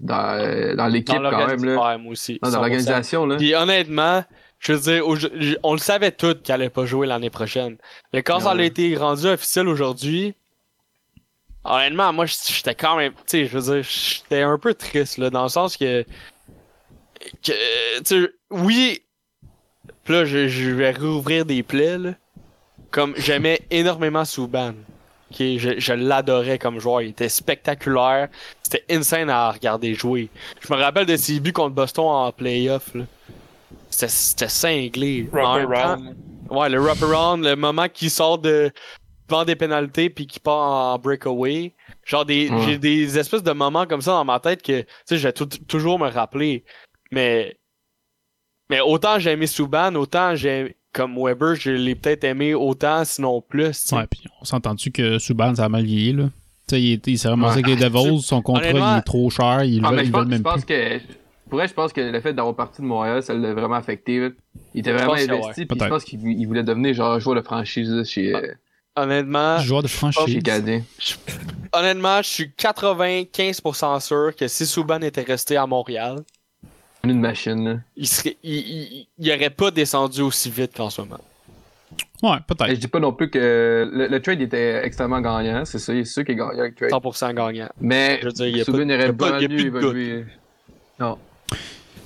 [0.00, 1.64] dans, euh, dans l'équipe quand même.
[1.64, 1.74] Là.
[1.74, 2.38] l'organisation, ouais, moi aussi.
[2.42, 2.60] Non, dans 100%.
[2.60, 3.36] l'organisation, là.
[3.36, 4.24] Puis honnêtement,
[4.58, 5.04] je veux dire,
[5.62, 7.76] on le savait tous qu'il allait pas jouer l'année prochaine.
[8.12, 10.34] Mais quand ça a été rendu officiel aujourd'hui,
[11.64, 15.30] honnêtement, moi, j'étais quand même, tu sais, je veux dire, j'étais un peu triste, là,
[15.30, 16.04] dans le sens que,
[17.42, 19.02] que tu sais, oui,
[20.08, 22.14] là, je, je vais rouvrir des plaies, là.
[22.90, 24.74] Comme, j'aimais énormément Souban.
[25.30, 27.02] Ok, je, je l'adorais comme joueur.
[27.02, 28.28] Il était spectaculaire.
[28.62, 30.28] C'était insane à regarder jouer.
[30.60, 32.94] Je me rappelle de ses buts contre Boston en playoff.
[32.94, 33.04] là.
[33.90, 35.28] C'était c'était cinglé.
[35.32, 36.14] Wraparound.
[36.48, 38.72] temps- Ouais, le wraparound, le moment qu'il sort de
[39.28, 41.74] devant des pénalités puis qu'il part en breakaway.
[42.04, 45.16] Genre des j'ai des espèces de moments comme ça dans ma tête que tu sais
[45.18, 46.64] je vais tout- toujours me rappeler.
[47.12, 47.56] Mais
[48.68, 53.40] mais autant j'ai aimé Subban, autant j'ai comme Weber, je l'ai peut-être aimé autant sinon
[53.40, 53.90] plus.
[53.92, 56.24] Ouais, puis on s'entend-tu que Subban, ça a mal vieilli, là?
[56.68, 57.64] Tu sais, il, est- il s'est ramassé Ouais.
[57.64, 60.42] avec les Devils, son contrat, il est trop cher, ils Ah, veulent, ils même je
[60.42, 60.74] pense plus.
[60.74, 60.98] que.
[61.48, 64.20] Pour vrai, je pense que le fait d'avoir parti de Montréal, ça l'a vraiment affecté.
[64.20, 64.28] là.
[64.74, 65.66] Il était vraiment investi, ouais.
[65.66, 68.54] puis je pense qu'il vou- il voulait devenir genre joueur de franchise là, chez, euh,
[68.96, 70.42] Honnêtement, Joueur de chez franchise.
[71.72, 76.22] honnêtement, je suis 95% sûr que si Subban était resté à Montréal,
[77.04, 77.64] Une machine.
[77.64, 77.76] là.
[77.96, 81.18] il serait il, il, il aurait pas descendu aussi vite qu'en ce moment.
[82.22, 82.68] Ouais, peut-être.
[82.70, 86.04] je dis pas non plus que le, le trade était extrêmement gagnant, c'est ça, c'est
[86.04, 87.02] sûr qu'il est gagnant avec le trade.
[87.02, 87.68] 100% gagnant.
[87.80, 90.24] Mais Je veux dire, il y a Subban pas- pas- pas dû évoluer.
[90.98, 91.16] Non.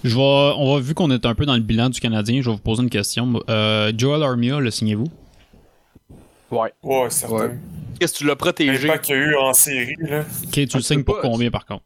[0.04, 2.48] Je vais, on va, vu qu'on est un peu dans le bilan du Canadien, je
[2.50, 3.33] vais vous poser une question.
[3.48, 5.09] Euh, Joel Armia, le signez-vous?
[6.50, 6.72] Ouais.
[6.83, 7.35] Ouais, certain.
[7.37, 7.50] Ouais.
[7.98, 8.87] Qu'est-ce que tu l'as protégé?
[8.87, 10.20] L'impact qu'il y a eu en série, là.
[10.20, 11.83] Ok, tu le Ah, signes peux pour pas- combien par contre?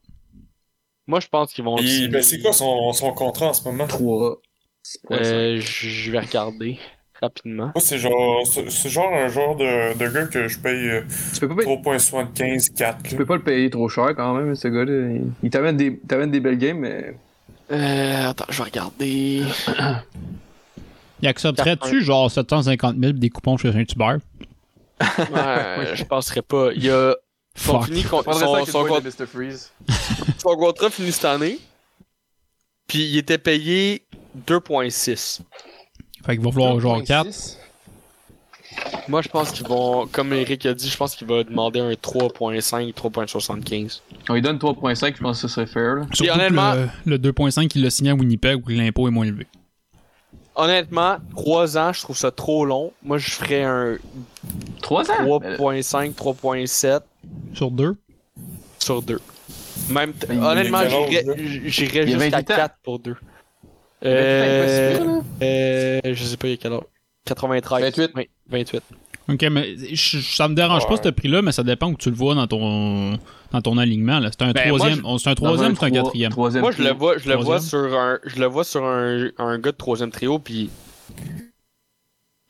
[1.09, 1.77] Moi, je pense qu'ils vont.
[1.79, 3.87] Signer- ben, c'est quoi son, son contrat en ce moment?
[3.89, 4.41] 3.
[5.11, 6.79] Euh, je vais regarder
[7.21, 7.73] rapidement.
[7.75, 11.01] Moi, c'est genre, c'est genre un genre de, de gars que je paye euh,
[11.35, 13.03] Tu peux pas payer- 3.75, 4.
[13.03, 15.11] Tu peux pas le payer trop cher quand même, ce gars-là.
[15.11, 17.17] Il- Il t'amène des, t'amène des belles games, mais.
[17.73, 19.43] Euh, attends, je vais regarder.
[21.21, 24.19] Il accepterait-tu genre 750 000 des coupons chez Saint-Hubert?
[25.33, 26.71] Ouais, je penserais pas.
[26.75, 27.15] Il y a.
[27.59, 27.87] Son, Fuck.
[27.87, 29.27] fini, con- son, con-.
[29.27, 29.73] Freeze.
[30.39, 31.59] son contrat finit cette année.
[32.87, 34.07] Puis il était payé
[34.47, 35.41] 2.6.
[36.25, 37.29] Fait qu'il va falloir genre 4.
[39.09, 41.93] Moi, je pense qu'ils vont, comme Eric a dit, je pense qu'il va demander un
[41.93, 44.01] 3.5, 3.75.
[44.29, 45.95] On lui donne 3.5, je pense que ce serait fair.
[45.97, 46.07] Là.
[46.13, 49.25] Surtout honnêtement- que le, le 2.5 qu'il a signé à Winnipeg où l'impôt est moins
[49.27, 49.47] élevé.
[50.59, 52.93] Honnêtement, 3 ans, je trouve ça trop long.
[53.03, 53.97] Moi, je ferais un
[54.83, 55.15] 3 ans?
[55.41, 57.01] 3.5, 3.7
[57.55, 57.97] Sur 2?
[58.81, 59.21] sur 2.
[59.91, 62.57] Même, t- Ben, honnêtement, j'irais jusqu'à 28 ans.
[62.57, 63.17] 4 pour 2.
[64.03, 65.21] Il a 28 ans, il est pas si vieux, là.
[65.43, 66.81] euh, je sais pas, il y a quel âge?
[67.25, 67.83] 93.
[67.83, 68.11] 28.
[68.17, 68.83] Oui, 28.
[69.29, 72.17] Ok, mais je- ça me dérange pas ce prix-là, mais ça dépend où tu le
[72.17, 73.19] vois dans ton,
[73.51, 74.21] dans ton alignement.
[74.21, 74.31] là.
[74.33, 76.31] C'est un Ben, moi, troisième, je- c'est un troisième, c'est un quatrième?
[76.33, 79.29] Troisième Moi, je le vois, je le vois sur un, je le vois sur un,
[79.39, 80.71] un gars de troisième trio, puis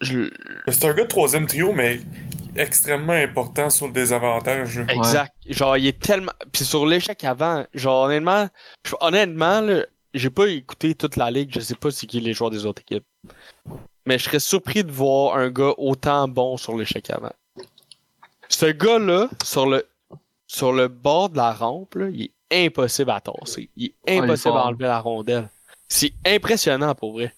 [0.01, 0.31] je,
[0.69, 2.01] C'est un gars de troisième trio, mais
[2.55, 4.79] extrêmement important sur le désavantage.
[4.89, 5.33] exact.
[5.49, 8.49] Genre, il est tellement, puis sur l'échec avant, genre honnêtement,
[8.87, 12.33] je- honnêtement là, j'ai pas écouté toute la ligue, je sais pas c'est qui les
[12.33, 13.05] joueurs des autres équipes,
[14.09, 17.33] mais je serais surpris de voir un gars autant bon sur l'échec avant.
[18.49, 19.87] Ce gars-là, sur le,
[20.47, 23.69] sur le bord de la rampe, là, il est impossible à tasser.
[23.77, 25.51] Il est il est impossible à enlever la rondelle.
[25.89, 27.35] C'est impressionnant pour vrai.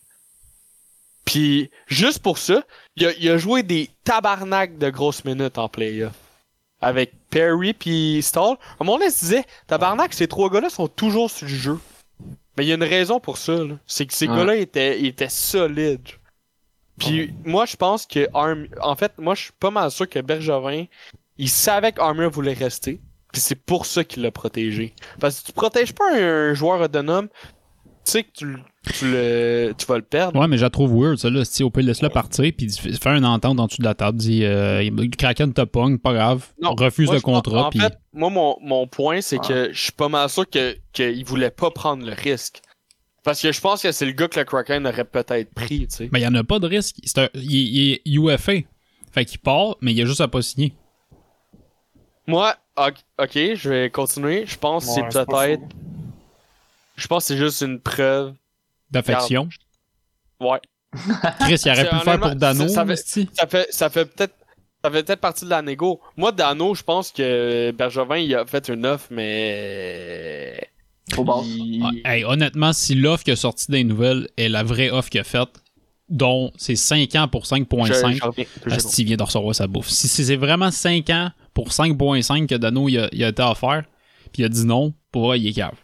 [1.25, 2.63] Puis, juste pour ça,
[2.95, 6.15] il a, il a joué des tabarnaks de grosses minutes en playoff.
[6.81, 8.53] Avec Perry puis Stall.
[8.53, 11.53] À un moment donné, il se disait, tabarnak, ces trois gars-là sont toujours sur le
[11.53, 11.79] jeu.
[12.57, 13.57] Mais il y a une raison pour ça.
[13.89, 14.37] C'est que ces Ouais.
[14.37, 16.09] gars-là étaient, étaient solides.
[17.01, 18.67] Puis, moi, je pense que Arm...
[18.83, 20.85] En fait, moi, je suis pas mal sûr que Bergevin,
[21.39, 23.01] il savait qu'Armor voulait rester.
[23.33, 24.95] Puis c'est pour ça qu'il l'a protégé.
[25.21, 27.29] Parce que tu protèges pas un, joueur autonome,
[28.05, 28.59] tu sais que tu, le-
[28.93, 30.41] tu, le, tu vas le perdre.
[30.41, 31.45] Ouais, mais je la trouve weird, ça, là.
[31.45, 34.19] Si au pire, laisse-le partir, puis fais fais une entente en dessous de la table.
[34.19, 36.47] Dis, euh, le Kraken te pogne, pas grave.
[36.61, 37.79] Non, refuse moi, le contrat, En puis.
[37.79, 41.51] fait, moi, mon, mon point, c'est que je suis pas mal sûr que- qu'il voulait
[41.53, 42.63] pas prendre le risque.
[43.23, 45.95] Parce que je pense que c'est le gars que le Kraken aurait peut-être pris, tu
[45.97, 46.09] sais.
[46.13, 46.97] Mais il n'y en a pas de risque.
[47.05, 48.53] C'est un- il, il est UFA.
[49.13, 50.73] Fait qu'il part, mais il a juste à pas signer.
[52.27, 54.45] Moi, ok, je vais continuer.
[54.47, 55.63] Je pense que Ouais, c'est peut-être.
[56.97, 58.35] Je pense que c'est juste une preuve.
[58.91, 59.49] D'affection.
[60.41, 60.61] Ouais.
[61.41, 62.69] Chris, il aurait pu le faire pour Dano.
[62.69, 62.97] Ça, ça fait,
[63.35, 64.35] ça fait, ça fait peut-être.
[64.83, 66.01] Ça fait peut-être partie de la négo.
[66.17, 70.69] Moi, Dano, je pense que Bergevin, il a fait une offre, mais.
[71.45, 75.09] Il- Ah, hey, honnêtement, si l'offre qui a sorti des nouvelles est la vraie offre
[75.11, 75.49] qu'il a faite,
[76.09, 78.73] dont c'est 5 ans pour Je- 5.5, je reviens, deux secondes.
[78.73, 79.89] Asti vient de recevoir sa bouffe.
[79.89, 83.43] Si si c'est vraiment 5 ans pour 5.5 que Dano il a, il a été
[83.43, 83.85] offert,
[84.33, 85.75] puis il a dit non, pour vrai, il est cave.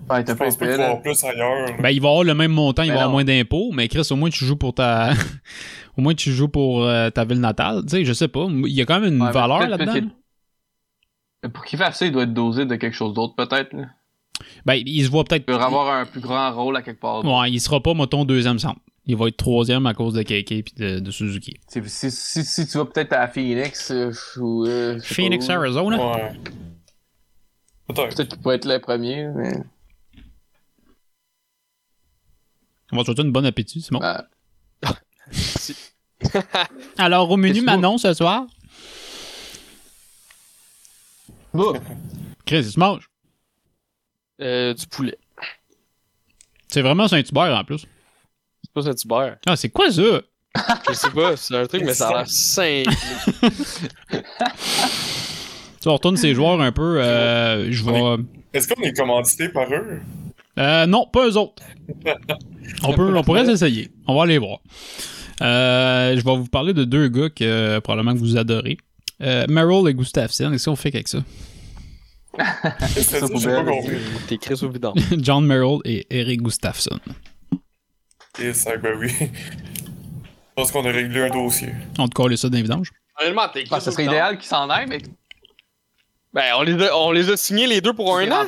[0.00, 1.66] Je pense pas avoir plus ailleurs.
[1.66, 1.76] là.
[1.80, 4.06] Ben, il va avoir le même montant, il Ben va avoir moins d'impôts, mais Chris,
[4.10, 5.10] au moins tu joues pour ta.
[5.96, 7.82] au moins tu joues pour euh, ta ville natale.
[7.82, 8.46] Tu sais, je sais pas.
[8.48, 10.08] Il y a quand même une Ouais, valeur là-dedans.
[11.52, 13.74] Pour qu'il fasse ça, il doit être dosé de quelque chose d'autre, peut-être.
[14.64, 15.44] Ben, il se voit peut-être.
[15.48, 17.24] Il avoir un plus grand rôle à quelque part.
[17.24, 18.80] Ouais, il sera pas, mettons, deuxième centre.
[19.06, 21.54] Il va être troisième à cause de KK et de, de Suzuki.
[21.66, 24.66] Si, si, si, si tu vas peut-être à Phoenix euh, ou.
[24.66, 25.56] euh, Phoenix, pas où.
[25.62, 25.96] Arizona.
[25.96, 26.32] Ouais.
[27.88, 28.14] Peut-être.
[28.16, 29.54] Peut-être qu'il pourrait être le premier, mais.
[32.92, 34.00] On va te souhaiter une bonne appétit, Simon.
[34.00, 34.24] Ben,
[36.98, 38.46] Alors, au menu Manon ce soir,
[41.54, 41.64] bah,
[42.44, 43.08] Chris, il se mange.
[44.40, 45.18] Euh, du poulet.
[46.68, 47.86] C'est vraiment Saint-Hubert en plus.
[48.62, 49.38] C'est pas Saint-Hubert.
[49.46, 50.20] Ah, c'est quoi ça?
[50.88, 52.90] Je sais pas, c'est un truc, mais ça a l'air simple.
[55.80, 57.00] Tu retournes ces joueurs un peu.
[57.00, 58.24] Euh, je vais.
[58.52, 60.00] Est-ce qu'on est commandité par eux?
[60.58, 61.62] Euh, non, pas eux autres.
[62.82, 63.90] On, peut, on pourrait essayer.
[64.06, 64.58] On va aller voir.
[65.40, 68.76] Euh, je vais vous parler de deux gars que euh, probablement que vous adorez.
[69.22, 70.50] Euh, Merrill et Gustafsson.
[70.50, 71.18] Qu'est-ce qu'on fait avec ça?
[74.28, 75.00] T'es Chris au vidange.
[75.18, 76.98] John Merrill et Eric Gustafsson.
[78.40, 79.10] Et ça, ben oui.
[79.18, 79.26] Je
[80.54, 81.72] pense qu'on a réglé un dossier.
[81.98, 82.90] On te colle ça dans les vidanges.
[83.20, 84.14] Honnêtement, t'es bah, Chris ça serait vidange.
[84.16, 84.98] idéal qu'il s'en aille, mais.
[86.32, 88.44] Ben, on les, a, on les a signés les deux pour un an.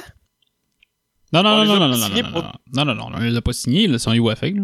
[1.32, 3.36] Non, non, On non, non, non, non, non, non, non, non, non, non, on les
[3.36, 4.46] a pas signés, ils sont UFA.
[4.50, 4.62] Là.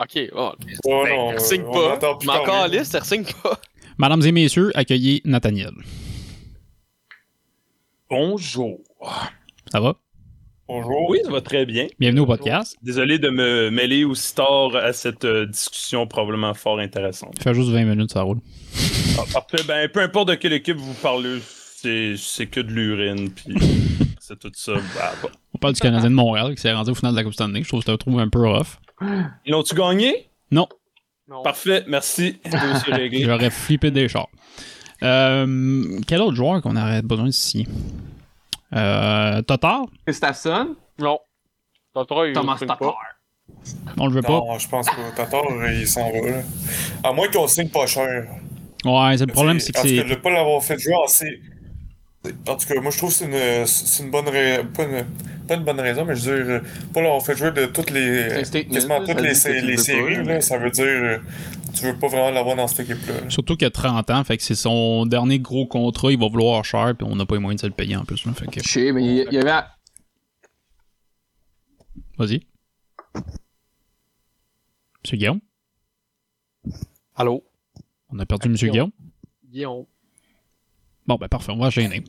[0.00, 0.52] Ok, oh,
[0.84, 2.18] Oh ben, non, signe on pas.
[2.24, 3.60] Mais encore liste, signe pas.
[3.98, 5.72] Mesdames et messieurs, accueillez Nathaniel.
[8.10, 8.80] Bonjour.
[9.70, 9.94] Ça va?
[10.66, 11.08] Bonjour.
[11.10, 11.86] Oui, ça va très bien.
[12.00, 12.76] Bienvenue au podcast.
[12.82, 17.36] Désolé de me mêler aussi tard à cette euh, discussion probablement fort intéressante.
[17.38, 18.40] Ça fait juste 20 minutes, ça roule.
[19.16, 19.62] Ah, parfait.
[19.64, 23.54] Ben, peu importe de quelle équipe vous parlez, c'est c'est que de l'urine, puis
[24.18, 24.72] c'est tout ça.
[24.74, 25.28] Bah, bah.
[25.54, 27.62] On parle du Canadien de Montréal qui s'est rendu au final de la Coupe Stanley.
[27.62, 28.80] Je trouve que le trouve un peu rough.
[29.46, 30.28] Ils l'ont-tu gagné?
[30.50, 30.66] Non.
[31.44, 32.40] Parfait, merci.
[33.22, 34.28] J'aurais flippé des chars.
[35.02, 37.66] Euh, quel autre joueur qu'on aurait besoin ici?
[38.74, 39.82] Euh, Tatar?
[40.06, 40.76] Gustafsson?
[40.98, 41.18] Non.
[41.94, 42.94] Tatar, il Thomas Tatar.
[43.96, 44.38] On le veut pas.
[44.40, 45.10] Non, je pense pas.
[45.16, 46.30] Tatar, il s'en va.
[46.30, 46.42] Là.
[47.02, 48.26] À moins qu'on signe pas cher.
[48.84, 50.04] Ouais, c'est le problème, c'est que En cas, c'est.
[50.04, 51.40] de pas l'avoir fait jouer assez.
[52.46, 54.66] En tout cas, moi je trouve que c'est une, c'est une bonne raison.
[54.74, 55.06] Pas une,
[55.48, 58.42] pas une bonne raison, mais je veux dire, pas l'avoir fait jouer de toutes les.
[58.70, 60.84] quasiment toutes les, séries, pas, là, mais- ça veut dire.
[60.84, 61.18] euh,
[61.74, 63.20] Tu veux pas vraiment l'avoir dans cette équipe-là.
[63.22, 63.30] là.
[63.30, 66.62] Surtout qu'il a 30 ans, fait que c'est son dernier gros contrat, il va vouloir
[66.64, 68.26] cher, puis on n'a pas les moyens de se le payer en plus.
[68.26, 68.60] là, fait que...
[68.62, 69.66] Je sais, mais il y avait.
[72.18, 72.40] Vas-y.
[75.02, 75.40] Monsieur Guillaume?
[77.14, 77.42] Allô?
[78.10, 78.90] On a perdu Monsieur Guillaume?
[79.48, 79.86] Guillaume.
[81.10, 82.04] Bon, ben parfait, on va gêner.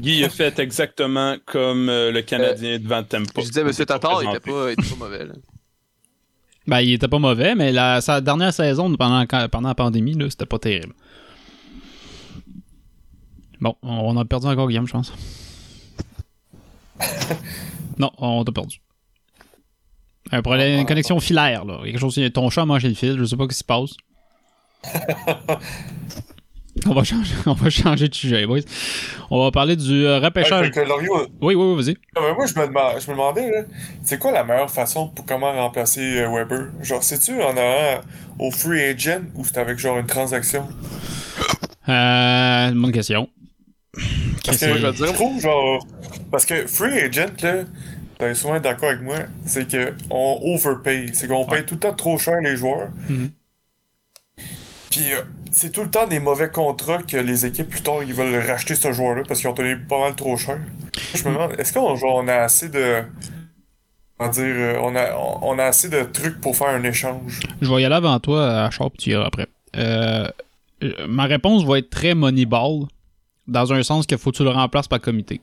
[0.00, 3.42] Guy a fait exactement comme euh, le Canadien devant Tempo.
[3.42, 5.26] Je disais, Monsieur Tatar, il était pas, il était pas mauvais.
[5.26, 5.34] Là.
[6.66, 10.30] Ben, il était pas mauvais, mais la, sa dernière saison, pendant, pendant la pandémie, là,
[10.30, 10.94] c'était pas terrible.
[13.60, 15.12] Bon, on a perdu encore Guillaume, je pense.
[17.98, 18.80] non, on t'a perdu.
[20.32, 21.80] Un problème, une connexion filaire, là.
[21.84, 23.90] Quelque chose, ton chat a mangé le fil, je sais pas ce qui se passe.
[26.86, 28.60] on, va changer, on va changer de sujet, boys.
[29.30, 30.70] On va parler du euh, repêchage.
[30.76, 31.96] Loriot, Oui, oui, oui, vas-y.
[32.34, 33.62] Moi, je me, demandais, je me demandais, là,
[34.04, 36.68] c'est quoi la meilleure façon pour comment remplacer euh, Weber?
[36.82, 38.00] Genre, c'est-tu en allant
[38.38, 40.66] au free agent ou c'est avec genre une transaction?
[41.88, 43.28] Euh, bonne question.
[43.92, 45.86] Parce Qu'est-ce que que- je trouve, genre,
[46.30, 47.54] parce que free agent, là,
[48.18, 51.06] t'es souvent d'accord avec moi, c'est que on overpay.
[51.12, 52.88] C'est qu'on paye tout le temps trop cher les joueurs.
[53.08, 53.30] Mhm.
[54.90, 55.20] Puis euh,
[55.52, 58.74] c'est tout le temps des mauvais contrats que les équipes plus tard ils veulent racheter
[58.74, 60.58] ce joueur-là parce qu'ils ont donné pas mal trop cher.
[61.14, 63.02] Je me demande, est-ce qu'on on a assez de.
[64.16, 67.38] Comment dire, euh, on a, on- a assez de trucs pour faire un échange?
[67.60, 69.46] Je vais y aller avant toi, à Sharp, tu iras après.
[69.76, 70.26] Euh,
[70.82, 72.86] euh, ma réponse va être très moneyball,
[73.46, 75.40] dans un sens qu'il faut que tu le remplaces par comité.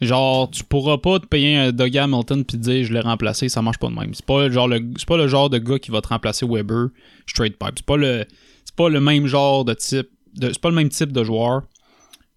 [0.00, 3.48] Genre, tu pourras pas te payer un Doug Hamilton puis te dire je l'ai remplacé,
[3.48, 4.14] ça marche pas de même.
[4.14, 6.90] C'est pas le genre, c'est pas le genre de gars qui va te remplacer Weber
[7.26, 7.72] straight pipe.
[7.78, 8.24] C'est pas le,
[8.78, 10.08] pas le même genre de type,
[10.40, 11.62] c'est pas le même type de joueur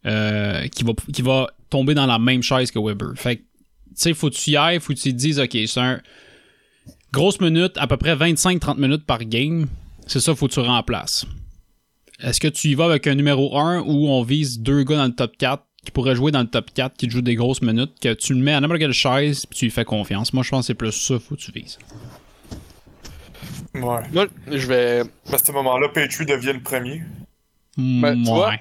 [0.08, 3.12] euh, qui va, qui va tomber dans la même chaise que Weber.
[3.16, 3.48] Fait que, tu
[3.96, 6.02] sais, faut que tu y ailles, faut que tu te dises, ok, c'est un,
[7.14, 9.68] grosse minute, à peu près 25-30 minutes par game.
[10.08, 11.26] C'est ça, faut que tu remplaces.
[12.20, 15.06] Est-ce que tu y vas avec un numéro 1 où on vise deux gars dans
[15.06, 17.94] le top 4 qui pourraient jouer dans le top 4 qui jouent des grosses minutes,
[18.02, 20.34] que tu le mets à n'importe quelle chaise puis tu lui fais confiance?
[20.34, 21.78] Moi, je pense que c'est plus ça, faut que tu vises.
[23.74, 24.10] Ouais.
[24.12, 25.04] Moi, je vais.
[25.32, 27.02] À ce moment-là, Petrie devient le premier.
[27.78, 28.36] Ben, tu Ouais.
[28.36, 28.52] vois,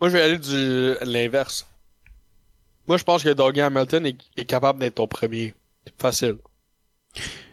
[0.00, 1.66] moi, je vais aller du l'inverse.
[2.86, 5.54] Moi, je pense que Dougie Hamilton est, est capable d'être ton premier.
[5.98, 6.36] Facile.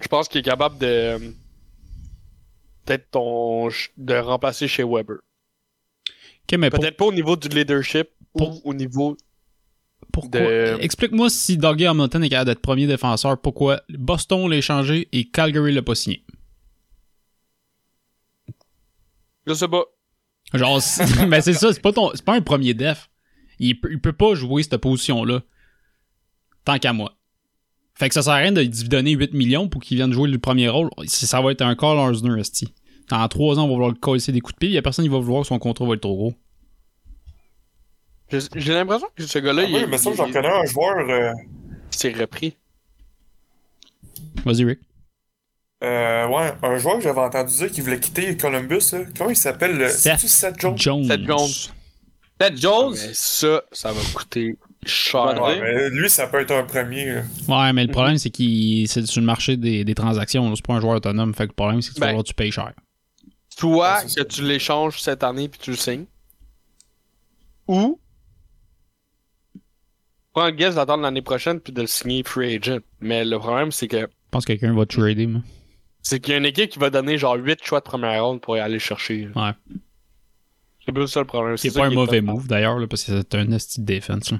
[0.02, 1.34] Je pense qu'il est capable de.
[2.86, 3.70] Peut-être ton.
[3.98, 5.18] de remplacer chez Weber.
[6.48, 9.18] Pour- Peut-être pas au niveau du leadership ou au niveau.
[10.12, 15.08] Pourquoi- de- Explique-moi si Dougie Hamilton est capable d'être premier défenseur, pourquoi Boston l'a échangé
[15.12, 16.24] et Calgary l'a pas signé?
[19.48, 19.84] Je sais pas.
[20.54, 23.10] Genre, c'est- ben c'est ça, c'est pas, ton, c'est pas un premier def.
[23.60, 25.42] Il peut, il peut pas jouer cette position-là.
[26.66, 27.14] Tant qu'à moi.
[27.94, 30.30] Fait que ça sert à rien de lui donner 8 millions pour qu'il vienne jouer
[30.30, 30.90] le premier rôle.
[31.08, 32.42] Ça va être un Carl Arzner.
[33.10, 34.70] Dans 3 ans, on va vouloir le coller des coups de pied.
[34.70, 36.34] Il y a personne qui va vouloir que son contrat va être trop gros.
[38.30, 40.98] J'ai l'impression que ce gars-là, Ah oui, mais ça, j'en connais un joueur.
[41.10, 41.32] euh,
[41.92, 42.58] Il s'est repris.
[44.46, 44.80] Vas-y, Rick.
[45.84, 49.00] Euh, ouais, un joueur que j'avais entendu dire qui voulait quitter Columbus, là.
[49.18, 49.90] comment il s'appelle le...
[49.90, 50.78] Seth C'est-tu Seth Jones?
[50.78, 51.04] Jones.
[51.06, 51.48] Seth Jones.
[52.42, 52.96] Seth Jones?
[52.96, 55.40] Mais ça, ça va coûter cher.
[55.42, 57.14] Ouais, mais lui, ça peut être un premier.
[57.14, 57.22] là.
[57.48, 60.56] Ouais, mais le problème, c'est qu'il c'est sur le marché des, des transactions.
[60.56, 61.34] C'est pas un joueur autonome.
[61.34, 62.74] Fait que le problème, c'est que tu vas Ben, que tu payes cher.
[63.58, 66.06] Soit que tu l'échanges cette année puis tu le signes.
[67.68, 68.00] Ou
[70.36, 72.80] prends le guess d'attendre l'année prochaine puis de le signer free agent.
[73.00, 75.42] Mais le problème, c'est que Je pense que quelqu'un va trader, moi.
[76.02, 78.42] c'est qu'il y a une équipe qui va donner genre 8 choix de première ronde
[78.42, 79.30] pour y aller chercher.
[79.36, 79.52] Ouais.
[80.86, 81.58] C'est plus ça le problème.
[81.58, 84.32] C'est pas un mauvais move, d'ailleurs, là, parce que c'est un esti de défense.
[84.32, 84.38] là.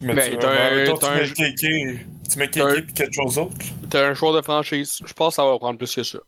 [0.00, 3.56] Mais Ben, tu, un- un- tu mets un- Kéké puis quelque chose d'autre.
[3.90, 5.00] T'as un choix de franchise.
[5.04, 6.18] Je pense que ça va prendre plus que ça.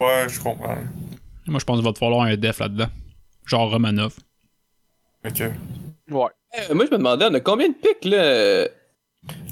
[0.00, 0.78] Ouais, je comprends.
[1.46, 2.88] Moi, je pense qu'il va te falloir un def là-dedans.
[3.44, 4.14] Genre Romanov.
[5.26, 5.42] Ok.
[6.10, 6.28] Ouais.
[6.58, 8.68] Euh, moi, je me demandais, on a combien de pics, là?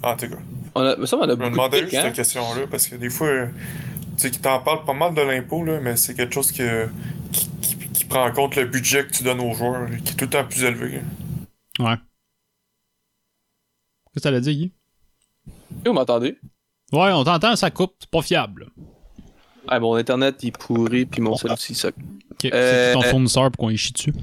[0.02, 0.38] Ah, t'es quoi?
[0.74, 2.06] On a, semble on a Je me beaucoup de demandais pics, juste hein?
[2.06, 3.46] cette question-là, parce que des fois, euh,
[4.16, 6.88] tu sais, qu'ils t'en parlent pas mal de l'impôt, là, mais c'est quelque chose que,
[7.32, 10.12] qui, qui- qui prend en compte le budget que tu donnes aux joueurs, là, qui
[10.12, 11.00] est tout le temps plus élevé.
[11.78, 11.96] Ouais.
[14.06, 14.72] Qu'est-ce que ça l'a dit, Guy?
[15.86, 16.36] Vous m'entendez?
[16.92, 17.94] Ouais, on t'entend, ça coupe.
[18.00, 18.70] C'est pas fiable.
[19.68, 21.88] Ah, mon internet, il est pourri, puis mon cell aussi, ça.
[21.88, 24.14] Ok, Euh, c'est ton fournisseur pour qu'on y chie dessus?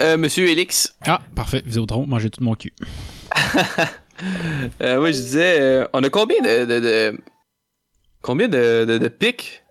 [0.00, 0.96] Euh, Monsieur Elix.
[1.06, 1.62] Ah, parfait.
[1.64, 2.72] Vidéotron, moi j'ai tout mon cul.
[4.80, 6.64] Euh, oui, je disais, euh, on a combien de.
[6.64, 7.18] de, de-
[8.22, 9.62] combien de, de, de pics?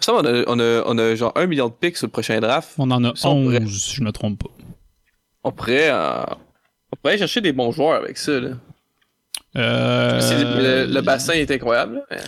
[0.00, 2.38] Ça, on a, on, a, on a genre un million de pics sur le prochain
[2.40, 2.70] draft.
[2.78, 4.50] On en a Ça, on 11, pourrait- si je me trompe pas.
[5.44, 6.24] On pourrait, euh,
[6.92, 8.38] on pourrait chercher des bons joueurs avec ça.
[8.40, 8.50] Là.
[9.56, 11.94] Euh, le, le bassin est incroyable.
[11.96, 12.22] là, mais-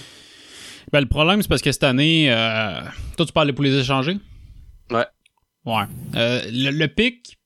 [0.92, 2.81] Ben, le problème, c'est parce que cette année, euh,
[3.16, 4.16] toi, tu parles pour les échanger?
[4.90, 5.05] Ouais.
[5.68, 5.85] Ouais.
[6.16, 7.38] Euh, le, le pic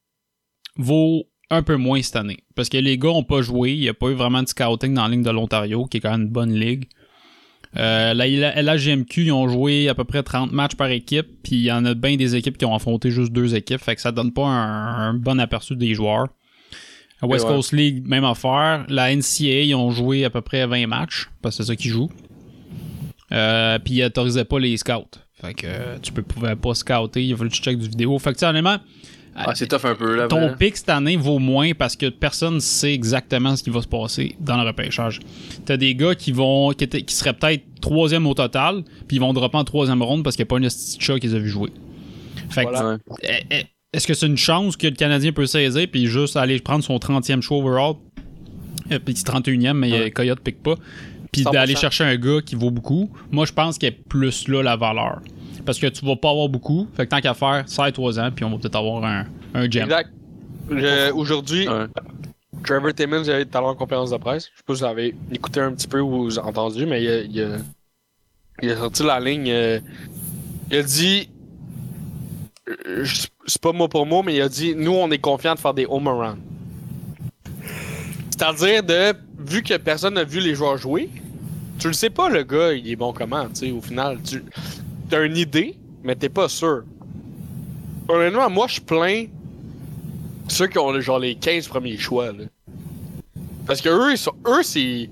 [0.77, 2.39] vaut un peu moins cette année.
[2.55, 3.73] Parce que les gars ont pas joué.
[3.73, 6.01] Il n'y a pas eu vraiment de scouting dans la ligne de l'Ontario, qui est
[6.01, 6.89] quand même une bonne ligue.
[7.77, 11.57] Euh, la la LHGMQ, ils ont joué à peu près 30 matchs par équipe, puis
[11.57, 14.03] il y en a bien des équipes qui ont affronté juste deux équipes, fait que
[14.03, 16.29] ça donne pas un, un bon aperçu des joueurs.
[17.23, 17.53] La West ouais.
[17.53, 18.85] Coast League, même affaire.
[18.89, 21.93] La NCAA, ils ont joué à peu près 20 matchs, parce que c'est ça qu'ils
[21.93, 22.11] jouent.
[23.33, 25.19] Euh, puis ils autorisaient pas les scouts.
[25.43, 27.89] Fait que euh, tu peux, pouvais pas scouter, il a fallu que tu checkes du
[27.89, 28.19] vidéo.
[28.19, 28.77] Fait que tu sais, honnêtement,
[29.35, 30.15] Ah, c'est tough un peu.
[30.15, 33.81] Là, ton pic cette année vaut moins parce que personne sait exactement ce qui va
[33.83, 35.21] se passer dans le repêchage.
[35.65, 39.21] T'as des gars qui vont qui, étaient- qui seraient peut-être troisième au total, puis ils
[39.21, 41.39] vont dropper en troisième ronde parce qu'il n'y a pas un petit chat qu'ils ont
[41.41, 41.71] vu jouer.
[42.51, 42.99] Fait que, Voilà.
[43.23, 43.63] eh, eh,
[43.95, 46.99] est-ce que c'est une chance que le Canadien peut saisir puis juste aller prendre son
[46.99, 47.95] 30e choix overall,
[48.93, 50.75] euh, puis 31e, mais euh, Coyote pique pas,
[51.33, 51.53] puis 100%.
[51.53, 53.11] d'aller chercher un gars qui vaut beaucoup?
[53.31, 55.21] Moi, je pense qu'il y a plus là la valeur.
[55.65, 56.87] Parce que tu vas pas avoir beaucoup.
[56.97, 59.85] Fait que tant qu'à faire, 16-3 ans, puis on va peut-être avoir un, un gem.
[59.85, 60.11] Exact.
[61.15, 61.87] Aujourd'hui, Ouais.
[62.65, 64.45] Trevor Timmons avait tout à l'heure en conférence de presse.
[64.53, 67.03] Je sais pas si vous avez écouté un petit peu ou vous avez entendu, mais
[67.03, 67.57] il a, il a-
[68.63, 69.51] il a sorti la ligne.
[69.51, 69.81] euh,
[70.71, 71.29] il a dit.
[72.69, 73.05] euh,
[73.47, 75.75] C'est pas mot pour mot, mais il a dit Nous, on est confiants de faire
[75.75, 76.39] des home runs.
[78.31, 81.09] C'est-à-dire, de vu que personne n'a vu les joueurs jouer,
[81.79, 84.19] tu le sais pas, le gars, il est bon comment, tu sais, au final.
[84.23, 84.43] Tu
[85.11, 86.85] as une idée, mais t'es pas sûr.
[88.09, 89.27] Honnêtement, moi, je plains
[90.49, 92.33] ceux qui ont genre les 15 premiers choix.
[92.33, 92.45] Là.
[93.67, 95.09] Parce que eux, ils sont, eux c'est.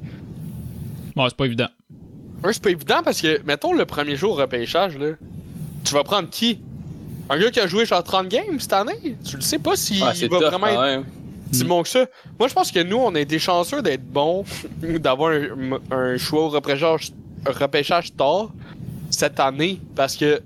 [1.16, 1.68] Ouais, c'est pas évident.
[2.44, 5.12] Eux, c'est pas évident parce que, mettons, le premier jour au repêchage, là,
[5.85, 6.61] tu vas prendre qui?
[7.29, 9.16] Un gars qui a joué genre 30 games cette année?
[9.25, 11.07] Tu le sais pas s'il Ah, c'est va tough, vraiment être
[11.51, 11.61] même.
[11.61, 12.07] si bon que ça.
[12.39, 14.45] Moi, je pense que nous, on a été chanceux d'être bons,
[14.83, 17.11] d'avoir un, un choix au repêchage,
[17.47, 18.51] repêchage tard
[19.11, 20.41] cette année parce que,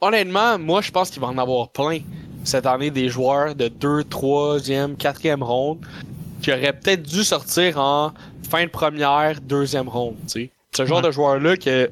[0.00, 2.00] honnêtement, moi, je pense qu'il va en avoir plein
[2.44, 5.78] cette année des joueurs de 2, 3e, 4e ronde
[6.42, 8.12] qui auraient peut-être dû sortir en
[8.50, 10.16] fin de première, deuxième ronde.
[10.22, 10.50] tu sais.
[10.76, 11.06] Ce genre Ouais.
[11.06, 11.90] de joueur-là que,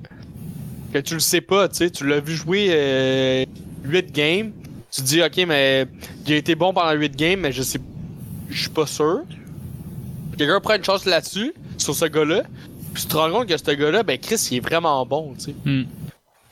[0.93, 3.45] que tu le sais pas, tu sais, tu l'as vu jouer euh,
[3.85, 4.53] 8 games,
[4.91, 5.87] tu te dis, ok, mais
[6.27, 7.81] il a été bon pendant 8 games, mais je sais,
[8.49, 9.23] je suis pas sûr.
[10.37, 12.43] Quelqu'un prend une chance là-dessus, sur ce gars-là,
[12.93, 15.47] puis tu te rends compte que ce gars-là, ben Chris, il est vraiment bon, tu
[15.47, 15.55] sais.
[15.65, 15.85] Hmm.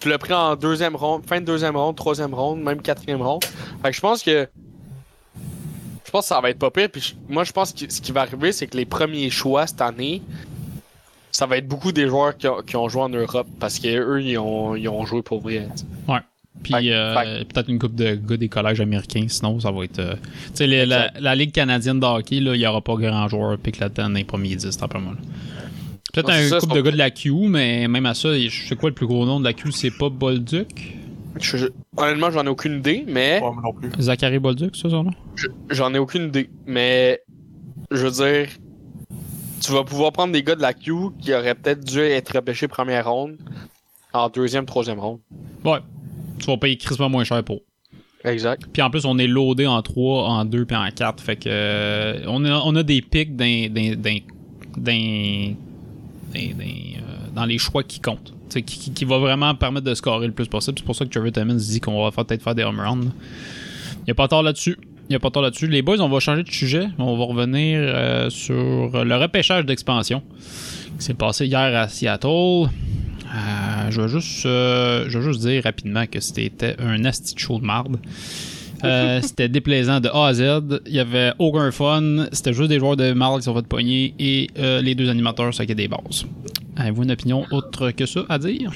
[0.01, 3.45] Tu l'as pris en deuxième ronde, fin de deuxième ronde, troisième ronde, même quatrième ronde.
[3.83, 4.49] Fait que je pense que.
[6.05, 6.89] Je pense que ça va être pas pire.
[6.91, 9.81] Puis moi, je pense que ce qui va arriver, c'est que les premiers choix cette
[9.81, 10.23] année,
[11.33, 14.23] ça va être beaucoup des joueurs qui ont, qui ont joué en Europe parce qu'eux,
[14.23, 15.69] ils ont, ils ont joué pour vrai.
[16.07, 16.21] Ouais.
[16.63, 19.99] Puis euh, peut-être une coupe de gars des collèges américains, sinon ça va être.
[19.99, 20.15] euh,
[20.49, 23.57] Tu sais, la, la Ligue canadienne de hockey, là, il n'y aura pas grand joueur
[23.59, 25.13] pique là-dedans dans les premiers 10, après moi.
[25.13, 25.19] là.
[26.13, 28.77] Peut-être un couple de pas- gars de la Q, mais même à ça, je sais
[28.77, 30.97] quoi le plus gros nom de la Q, c'est pas Bolduc?
[31.41, 31.67] Je- je-
[31.97, 33.41] honnêtement, j'en ai aucune idée, mais.
[33.43, 33.91] Ouais, moi non plus.
[34.01, 35.11] Zachary Bolduc, ça, son nom?
[35.37, 36.49] Je- J'en ai aucune idée.
[36.67, 37.21] Mais
[37.93, 38.49] je veux dire,
[39.61, 42.67] tu vas pouvoir prendre des gars de la Q qui auraient peut-être dû être repêchés
[42.69, 43.37] première ronde
[44.13, 45.19] en deuxième, troisième ronde.
[45.65, 45.79] Ouais.
[46.39, 47.61] Tu vas payer crissement moins cher pour.
[48.25, 48.65] Exact.
[48.73, 51.23] Puis en plus, on est loadé en 3, en 2 puis en 4.
[51.23, 54.03] Fait que euh, on, a, on a des pics dans, dans-
[54.77, 55.55] dans,
[56.37, 57.01] euh,
[57.35, 58.33] dans les choix qui comptent.
[58.49, 60.79] Tu sais, Qui, qui, qui va vraiment permettre de scorer le plus possible.
[60.79, 63.01] C'est pour ça que Trevor Timmons dit qu'on va peut-être faire des home runs.
[63.99, 64.77] Il n'y a pas tort là-dessus.
[65.09, 65.69] Il n'y a pas tort là-dessus.
[65.69, 66.89] Les boys, on va changer de sujet.
[66.99, 70.23] On va revenir euh, sur le repêchage d'expansion
[70.99, 72.29] qui s'est passé hier à Seattle.
[72.29, 77.39] Euh, je, vais juste, euh, je vais juste dire rapidement que c'était un asti de
[77.41, 77.99] show de marde.
[78.85, 80.81] Euh, c'était déplaisant de A à Z.
[80.87, 82.27] Il y avait aucun fun.
[82.31, 85.51] C'était juste des joueurs de marde qui sont fait pogner et euh, les deux animateurs
[85.51, 86.27] qui des bases.
[86.77, 88.71] Avez-vous une opinion autre que ça à dire?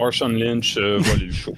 [0.00, 1.54] Marshawn Lynch volait le show.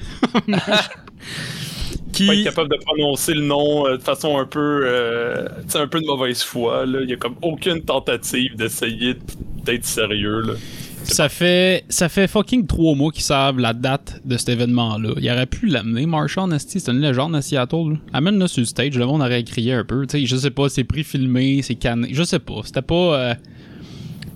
[2.13, 5.87] Qui- Pas être capable de prononcer le nom euh, de façon un peu, euh, un
[5.87, 6.85] peu de mauvaise foi.
[6.85, 7.01] Là.
[7.03, 9.17] Il y a comme aucune tentative d'essayer
[9.65, 10.41] d'être sérieux.
[10.41, 10.53] Là.
[11.11, 15.15] Ça fait, ça fait fucking trois mois qu'ils savent la date de cet événement-là.
[15.21, 16.05] Il aurait pu l'amener.
[16.05, 17.99] Marshall Nasty, c'est une légende à Seattle.
[18.13, 20.07] Amène-le sur le stage, le monde aurait crié un peu.
[20.07, 22.09] Tu sais, je sais pas, c'est prix filmé, c'est canné.
[22.13, 22.61] Je sais pas.
[22.65, 22.95] C'était pas.
[22.95, 23.35] euh,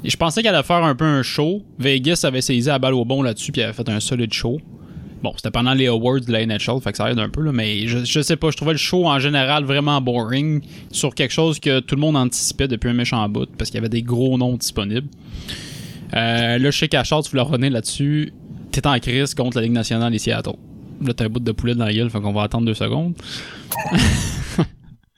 [0.03, 1.63] Je pensais qu'elle allait faire un peu un show.
[1.79, 4.59] Vegas avait saisi la balle au bon là-dessus, puis elle avait fait un solide show.
[5.23, 7.53] Bon, c'était pendant les awards de la NHL, fait que ça aide un peu, là,
[7.53, 10.61] mais je, je sais pas, je trouvais le show en général vraiment boring
[10.91, 13.79] sur quelque chose que tout le monde anticipait depuis un méchant bout, parce qu'il y
[13.79, 15.07] avait des gros noms disponibles.
[16.15, 18.33] Euh, là, je sais qu'Achard, tu voulais revenir là-dessus.
[18.71, 20.57] T'es en crise contre la Ligue nationale ici à Seattle.
[21.03, 23.15] Là, t'as un bout de poulet dans la gueule, fait qu'on va attendre deux secondes.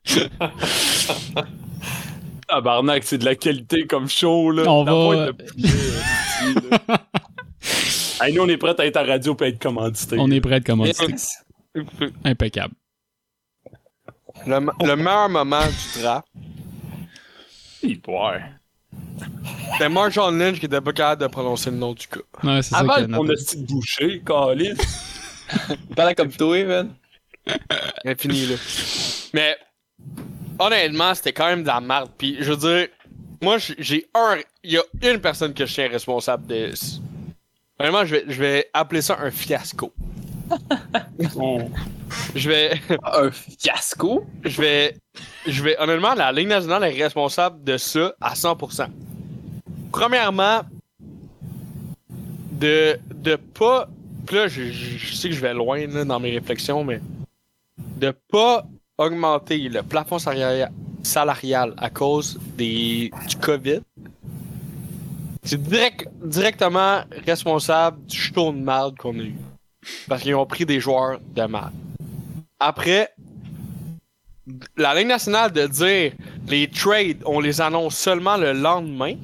[2.48, 4.50] Tabarnak, c'est de la qualité comme show.
[4.50, 4.64] Là.
[4.70, 5.32] On va- euh.
[8.20, 10.16] Hey, nous, on est prêts à être à radio et être commandité.
[10.18, 11.04] On est prêt de commencer.
[12.24, 12.74] Impeccable.
[14.46, 16.26] Le, me- le meilleur moment du draft,
[17.82, 18.40] Ouais.
[19.72, 22.20] C'était Marshall Lynch qui était pas capable de prononcer le nom du gars.
[22.42, 24.78] Ouais, c'est ça Avant a de boucher, calice.
[25.94, 26.94] Parle comme toi, man.
[28.04, 28.56] Infini, là.
[29.34, 29.56] Mais,
[30.58, 32.10] honnêtement, c'était quand même de la merde.
[32.16, 32.88] Puis, je veux dire,
[33.42, 34.38] moi, j'ai un.
[34.62, 36.72] Il y a une personne que je tiens responsable de.
[37.78, 39.92] Honnêtement, je vais, je vais appeler ça un fiasco.
[42.34, 42.80] Je vais.
[43.02, 44.26] Un fiasco?
[44.44, 44.96] Je vais.
[45.46, 45.76] Je vais.
[45.80, 48.88] Honnêtement, la Ligue nationale est responsable de ça à 100%.
[49.94, 50.62] Premièrement,
[52.50, 52.98] de.
[53.14, 53.88] De pas.
[54.26, 57.00] Puis là, je, sais que je vais loin là, dans mes réflexions, mais.
[57.78, 58.66] De pas
[58.98, 60.72] augmenter le plafond salarial,
[61.04, 63.82] salarial à cause des, du COVID.
[65.44, 69.36] C'est direct, directement responsable du show de merde qu'on a eu.
[70.08, 71.72] Parce qu'ils ont pris des joueurs de merde.
[72.58, 73.10] Après,
[74.76, 76.12] la Ligue nationale de dire
[76.48, 79.14] les trades, on les annonce seulement le lendemain.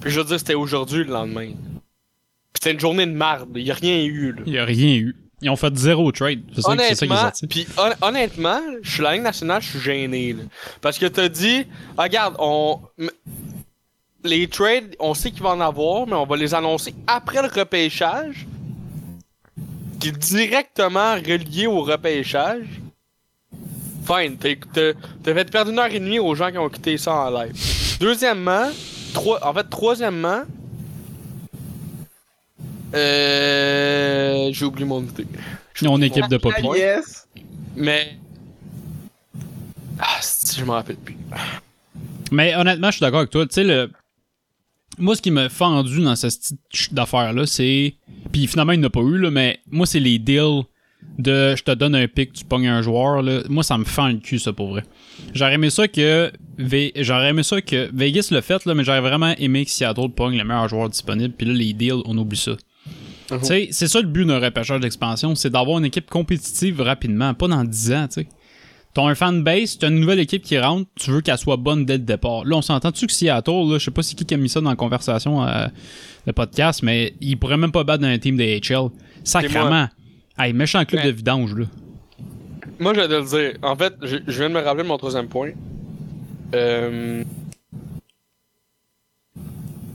[0.00, 1.48] Puis je veux dire, c'était aujourd'hui le lendemain.
[1.50, 3.50] Puis c'était une journée de merde.
[3.54, 4.32] Il n'y a rien eu.
[4.32, 4.42] Là.
[4.46, 5.16] Il y a rien eu.
[5.42, 6.42] Ils ont fait zéro trade.
[6.54, 7.46] C'est ça, c'est ça qui est Honnêtement, sorti.
[7.46, 10.32] puis hon- honnêtement, je suis la Ligue nationale, je suis gêné.
[10.34, 10.42] là.
[10.82, 11.64] Parce que t'as dit,
[11.96, 12.78] ah, regarde, on.
[14.22, 17.48] Les trades, on sait qu'il va en avoir, mais on va les annoncer après le
[17.48, 18.46] repêchage.
[19.98, 22.66] Qui est directement relié au repêchage.
[24.06, 27.30] Fine, t'as fait perdre une heure et demie aux gens qui ont écouté ça en
[27.30, 27.52] live.
[28.00, 28.68] Deuxièmement,
[29.10, 30.42] trois, en fait, troisièmement,
[32.94, 35.26] euh, j'ai oublié mon idée.
[35.86, 36.66] On est équipe de Poppy.
[36.76, 37.28] Yes!
[37.76, 38.16] Mais.
[39.98, 41.16] Ah, si, je me rappelle plus.
[42.32, 43.46] Mais honnêtement, je suis d'accord avec toi.
[43.46, 43.90] Tu sais, le...
[44.98, 47.94] moi, ce qui m'a fendu dans cette petite d'affaires-là, c'est.
[48.32, 50.62] Puis finalement, il n'a pas eu, là, mais moi, c'est les deals
[51.18, 53.22] de je te donne un pic, tu pognes un joueur.
[53.22, 53.42] Là.
[53.48, 54.84] Moi, ça me fend le cul, ça, pour vrai.
[55.34, 56.32] J'aurais aimé ça que.
[56.96, 60.36] J'aurais aimé ça que Vegas le fait, là, mais j'aurais vraiment aimé que Seattle pogne
[60.36, 61.34] le meilleur joueur disponible.
[61.36, 62.52] Puis là, les deals, on oublie ça.
[63.28, 67.32] Tu sais, c'est ça le but d'un repêchage d'expansion, c'est d'avoir une équipe compétitive rapidement,
[67.32, 68.28] pas dans 10 ans, tu sais.
[68.92, 71.92] T'as un fanbase, t'as une nouvelle équipe qui rentre, tu veux qu'elle soit bonne dès
[71.92, 72.44] le départ.
[72.44, 74.70] Là, on s'entend-tu que Seattle, là, je sais pas si qui a mis ça dans
[74.70, 75.68] la conversation, euh,
[76.26, 78.90] le podcast, mais il pourrait même pas battre dans un team de HL.
[79.22, 79.88] Sacrement.
[80.36, 81.66] Hey, méchant club de vidange, là.
[82.80, 83.58] Moi, je vais te le dire.
[83.62, 85.52] En fait, je, je viens de me rappeler de mon troisième point.
[86.54, 87.22] Euh...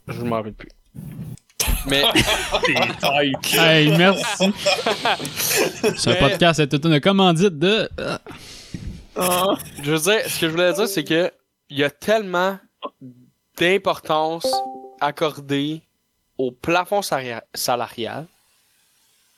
[0.08, 0.70] Je m'en rappelle plus.
[1.88, 2.04] Mais.
[3.54, 4.52] Hey, merci.
[5.98, 7.90] Ce Mais- podcast est une commandite de.
[8.00, 8.18] euh,
[9.84, 11.32] Je veux dire, ce que je voulais dire, c'est que
[11.70, 12.60] il y a tellement
[13.58, 14.48] d'importance
[15.02, 15.82] accordée
[16.38, 18.28] au plafond salarial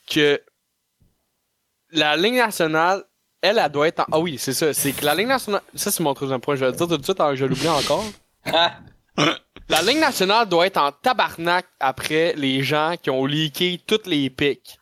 [0.09, 0.41] que
[1.91, 3.03] la Ligue nationale,
[3.41, 4.05] elle, elle doit être en...
[4.11, 4.73] Ah oui, c'est ça.
[4.73, 5.61] C'est que la Ligue nationale...
[5.75, 6.55] Ça, c'est mon troisième point.
[6.55, 8.03] Je vais le dire tout de suite avant que je l'oublie encore.
[9.69, 14.29] La Ligue nationale doit être en tabarnak après les gens qui ont leaké toutes les
[14.29, 14.79] pics.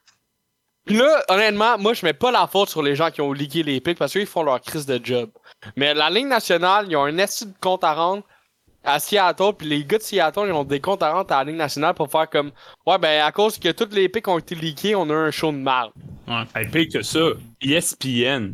[0.85, 3.63] Puis là, honnêtement, moi, je mets pas la faute sur les gens qui ont leaké
[3.63, 5.31] les pics parce qu'ils font leur crise de job.
[5.75, 8.23] Mais la Ligue nationale, ils ont un esti de compte à rendre
[8.85, 11.51] à Seattle, puis les gars de Seattle, ils ont des comptes à rendre à la
[11.51, 12.51] Ligue nationale pour faire comme
[12.85, 15.51] Ouais, ben, à cause que toutes les pics ont été leakés, on a un show
[15.51, 15.91] de merde.
[16.55, 17.29] Hey, pire que ça,
[17.61, 18.53] ESPN.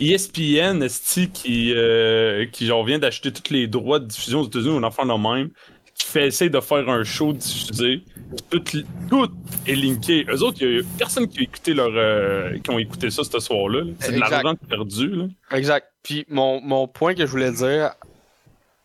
[0.00, 4.76] ESPN, esti, qui, euh, qui genre, vient d'acheter tous les droits de diffusion aux États-Unis,
[4.76, 5.50] un enfant de même,
[5.94, 8.02] qui fait essayer de faire un show diffusé.
[8.50, 8.62] Tout,
[9.08, 9.30] tout
[9.66, 10.26] est linké.
[10.28, 13.24] Eux autres, il y a personne qui a écouté leur, euh, qui ont écouté ça
[13.24, 13.80] ce soir-là.
[13.80, 13.92] là.
[14.00, 15.08] C'est de l'argent perdu.
[15.08, 15.24] Là.
[15.52, 15.86] Exact.
[16.02, 17.92] Puis mon, mon point que je voulais dire,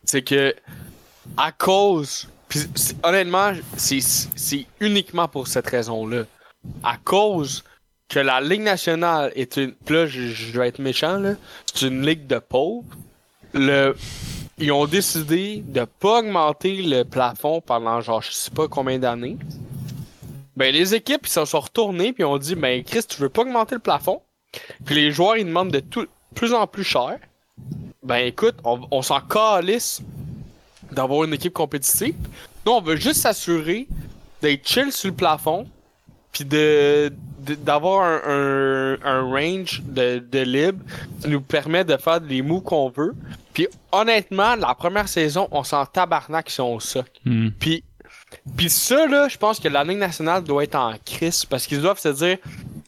[0.04, 0.56] c'est que
[1.38, 2.28] à cause,
[2.76, 6.24] c'est- honnêtement, c'est uniquement pour cette raison-là,
[6.84, 7.64] à cause
[8.10, 9.74] que la Ligue nationale est une.
[9.88, 11.36] Là, je, je vais être méchant, là.
[11.74, 12.84] C'est une ligue de pauvres.
[13.54, 13.95] Le.
[14.58, 19.38] Ils ont décidé de pas augmenter le plafond pendant genre je sais pas combien d'années.
[20.56, 23.41] Ben les équipes ils se sont retournées puis ont dit ben Chris tu veux pas
[23.41, 24.22] augmenter le plafond?
[24.86, 27.18] Puis les joueurs ils demandent de tout plus en plus cher.
[28.04, 30.02] Ben écoute, on, on s'en calisse
[30.91, 32.16] d'avoir une équipe compétitive.
[32.66, 33.88] Nous on veut juste s'assurer
[34.41, 35.68] d'être chill sur le plafond
[36.32, 40.84] puis de d'avoir un, un, un range de, de libre
[41.22, 43.16] qui nous permet de faire les moves qu'on veut.
[43.54, 47.08] Puis honnêtement, la première saison, on s'en tabarnak si on soc.
[47.26, 47.49] Hmm.
[47.60, 47.84] Puis,
[48.56, 51.82] puis ça, là, je pense que la Ligue nationale doit être en crise parce qu'ils
[51.82, 52.38] doivent se dire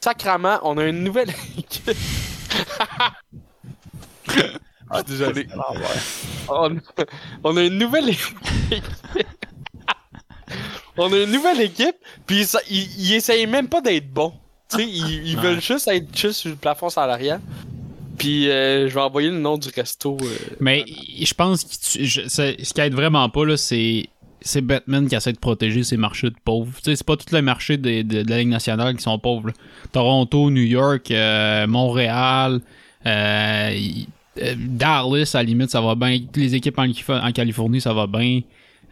[0.01, 1.97] sacrament, on a une nouvelle équipe.
[4.89, 5.47] Ah, désolé.
[6.49, 6.77] On,
[7.43, 8.38] on a une nouvelle équipe.
[10.97, 11.95] on a une nouvelle équipe,
[12.27, 14.34] puis ils, ils essayent même pas d'être bons.
[14.69, 17.39] Tu sais, ils, ils veulent juste être juste sur le plafond salarial.
[18.17, 20.17] Puis euh, je vais envoyer le nom du resto.
[20.21, 20.25] euh,
[20.59, 20.86] Mais
[21.19, 24.07] je pense que je- ce qui aide vraiment pas, là, c'est.
[24.45, 26.73] C'est Batman qui essaie de protéger ses marchés de pauvres.
[26.75, 29.17] Tu sais, c'est pas tous les marchés de, de- de la Ligue nationale qui sont
[29.17, 29.47] pauvres.
[29.47, 29.53] là.
[29.93, 32.59] Toronto, New York, euh, Montréal,
[33.05, 33.69] euh,
[34.36, 36.19] Dallas, à la limite, ça va bien.
[36.36, 38.41] Les équipes en, Calif- en Californie, ça va bien.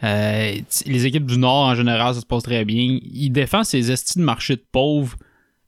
[0.03, 2.99] Euh, les équipes du Nord, en général, ça se passe très bien.
[3.13, 5.15] Il défend ses estis de marché de pauvres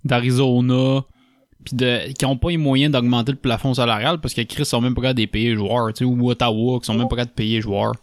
[0.04, 1.02] d'Arizona,
[1.64, 1.76] puis
[2.18, 5.02] qui ont pas les moyens d'augmenter le plafond salarial parce que Chris sont même pas
[5.02, 7.94] capables de payer joueurs, ou Ottawa qui sont même pas capables de payer joueurs.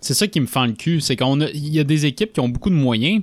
[0.00, 2.32] C'est ça qui me fend le cul, c'est qu'on a, il y a des équipes
[2.32, 3.22] qui ont beaucoup de moyens,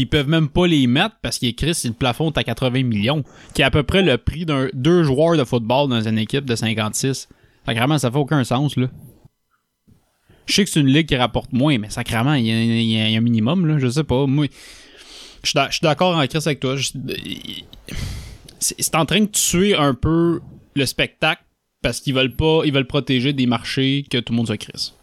[0.00, 3.22] puis ils peuvent même pas les mettre parce que Chris, le plafond à 80 millions,
[3.54, 6.46] qui est à peu près le prix d'un deux joueurs de football dans une équipe
[6.46, 7.28] de 56.
[7.66, 8.86] Fait que vraiment, ça fait aucun sens, là.
[10.46, 13.20] Je sais que c'est une ligue qui rapporte moins, mais sacrément, il y, a- un
[13.20, 13.78] minimum, là.
[13.78, 14.26] Je sais pas.
[14.26, 14.46] Moi,
[15.42, 16.76] je suis d'accord en Chris avec toi.
[18.58, 20.40] C'est en train de tuer un peu
[20.74, 21.42] le spectacle
[21.82, 24.94] parce qu'ils veulent pas, ils veulent protéger des marchés que tout le monde se crisse.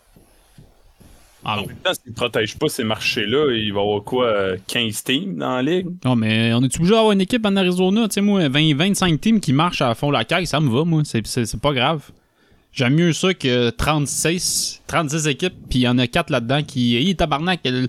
[1.47, 4.57] En même temps, s'ils ne protègent pas ces marchés-là, il va y avoir quoi, euh,
[4.67, 5.87] 15 teams dans la ligue?
[6.05, 9.19] Non, mais on est obligé d'avoir une équipe en Arizona, tu sais, moi, 20, 25
[9.21, 11.01] teams qui marchent à fond la caille, ça me va, moi.
[11.05, 12.11] C'est- pas grave.
[12.73, 16.95] J'aime mieux ça que 36, 36 équipes, puis il y en a 4 là-dedans qui.
[16.95, 17.87] Hey, tabarnak, le,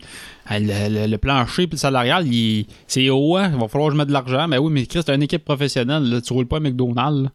[0.50, 3.50] le, le- le plancher puis le salarial, il- c'est haut, hein.
[3.52, 4.48] Il va falloir que je mette de l'argent.
[4.48, 7.30] Mais oui, mais Chris, t'as une équipe professionnelle, là, tu roules pas à McDonald's, là.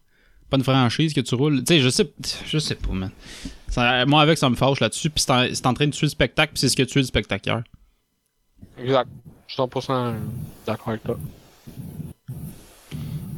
[0.53, 1.63] Pas une franchise que tu roules.
[1.63, 2.07] Tu sais, je sais,
[2.45, 3.09] je sais pas, man.
[3.69, 6.05] Ça- moi, avec, ça me fâche là-dessus, puis c'est en, c'est en train de tuer
[6.05, 7.63] le spectacle, puis c'est ce que tue le spectateur.
[8.77, 9.09] Exact.
[9.47, 10.13] Je suis 100%
[10.67, 11.17] d'accord avec toi.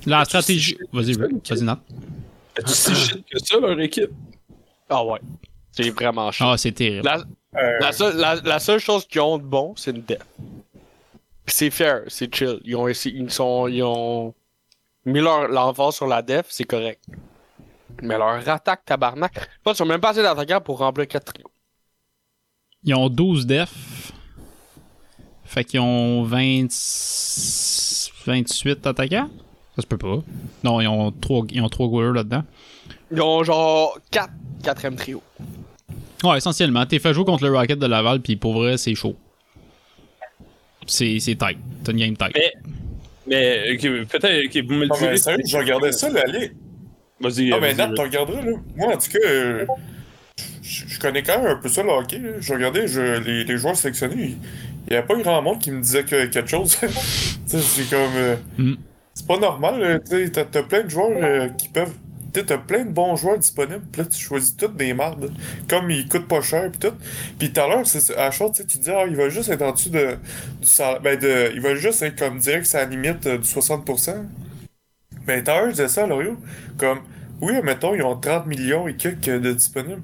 [0.06, 0.78] La stratégie.
[0.92, 1.14] Vas-y.
[1.14, 1.80] Vas-y, Nat.
[2.58, 4.12] Est-ce si shit que ça, leur équipe?
[4.90, 5.20] Ah ouais.
[5.72, 6.44] C'est vraiment chaud.
[6.50, 7.06] Ah, c'est terrible.
[7.06, 7.24] La,
[7.80, 10.26] la seule, la- la seule chose qu'ils ont de bon, c'est une dette.
[11.46, 12.60] Puis c'est fair, c'est chill.
[12.66, 14.34] Ils ont, essayé- ils sont, ils ont
[15.06, 17.04] mis leur, l'emphase sur la def, c'est correct.
[18.02, 21.34] Mais leur attaque tabarnak, je pense qu'ils sont même pas assez d'attaquants pour remplir 4
[21.34, 21.52] trios.
[22.84, 24.12] Ils ont 12 def.
[25.46, 26.68] Fait qu'ils ont 20...
[28.26, 29.30] 28 attaquants.
[29.76, 30.18] Ça se peut pas.
[30.64, 32.44] Non, ils ont 3, ils ont 3 goalers là-dedans.
[33.12, 34.32] Ils ont genre 4
[34.66, 35.22] quatrième trio.
[36.24, 36.86] Ouais, essentiellement.
[36.86, 39.16] T'es fait jouer contre le Rocket de Laval, puis pour vrai, c'est chaud.
[40.88, 41.58] C'est, c'est tight.
[41.84, 42.32] T'as une game tight.
[42.34, 42.54] Mais,
[43.28, 45.18] mais ok, peut-être que vous me le Non, mais direz.
[45.18, 46.54] sérieux, je regardais ça, la ligue.
[47.20, 47.52] Vas-y.
[47.54, 48.52] Ah, mais Nat, tu regarderas, là.
[48.76, 49.66] Moi, en tout cas, euh,
[50.62, 52.20] je je connais quand même un peu ça, le hockey.
[52.20, 52.30] là.
[52.40, 54.36] Je regardais je- les, les joueurs sélectionnés.
[54.88, 56.78] Il n'y avait pas grand monde qui me disait que, quelque chose.
[57.46, 58.16] C'est comme.
[58.16, 58.74] euh, Mm.
[59.18, 60.02] C'est pas normal,
[60.34, 61.94] t'as plein de joueurs euh, qui peuvent.
[62.36, 63.82] Tu t'as plein de bons joueurs disponibles.
[63.92, 65.32] Puis là, tu choisis toutes des mardes.
[65.70, 66.96] Comme ils coûtent pas cher, puis tout.
[67.40, 69.72] Puis tout à l'heure, c'est- à chose, tu dis, ah, il va juste être en
[69.72, 70.18] dessous de,
[70.62, 71.00] du salaire.
[71.02, 74.26] Ben, de, il va juste être comme direct, c'est à la limite euh, du 60%.
[75.28, 76.36] Mais tout à l'heure, je disais ça L'Oréal.
[76.78, 77.00] Comme,
[77.42, 80.02] oui, mettons, ils ont 30 millions et quelques de disponibles.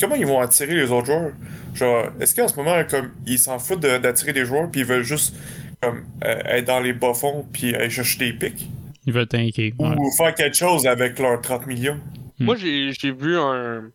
[0.00, 1.32] Comment ils vont attirer les autres joueurs?
[1.74, 5.02] Genre, est-ce qu'en ce moment, comme, ils s'en foutent d'attirer des joueurs puis ils veulent
[5.02, 5.34] juste,
[5.82, 8.68] comme, euh, être dans les bas-fonds puis aller chercher des pics?
[9.08, 9.72] Ils veulent tanker.
[9.78, 9.94] ouais.
[9.98, 11.98] Ou faire quelque chose avec leurs 30 millions?
[12.38, 13.90] Moi, j'ai, j'ai vu un.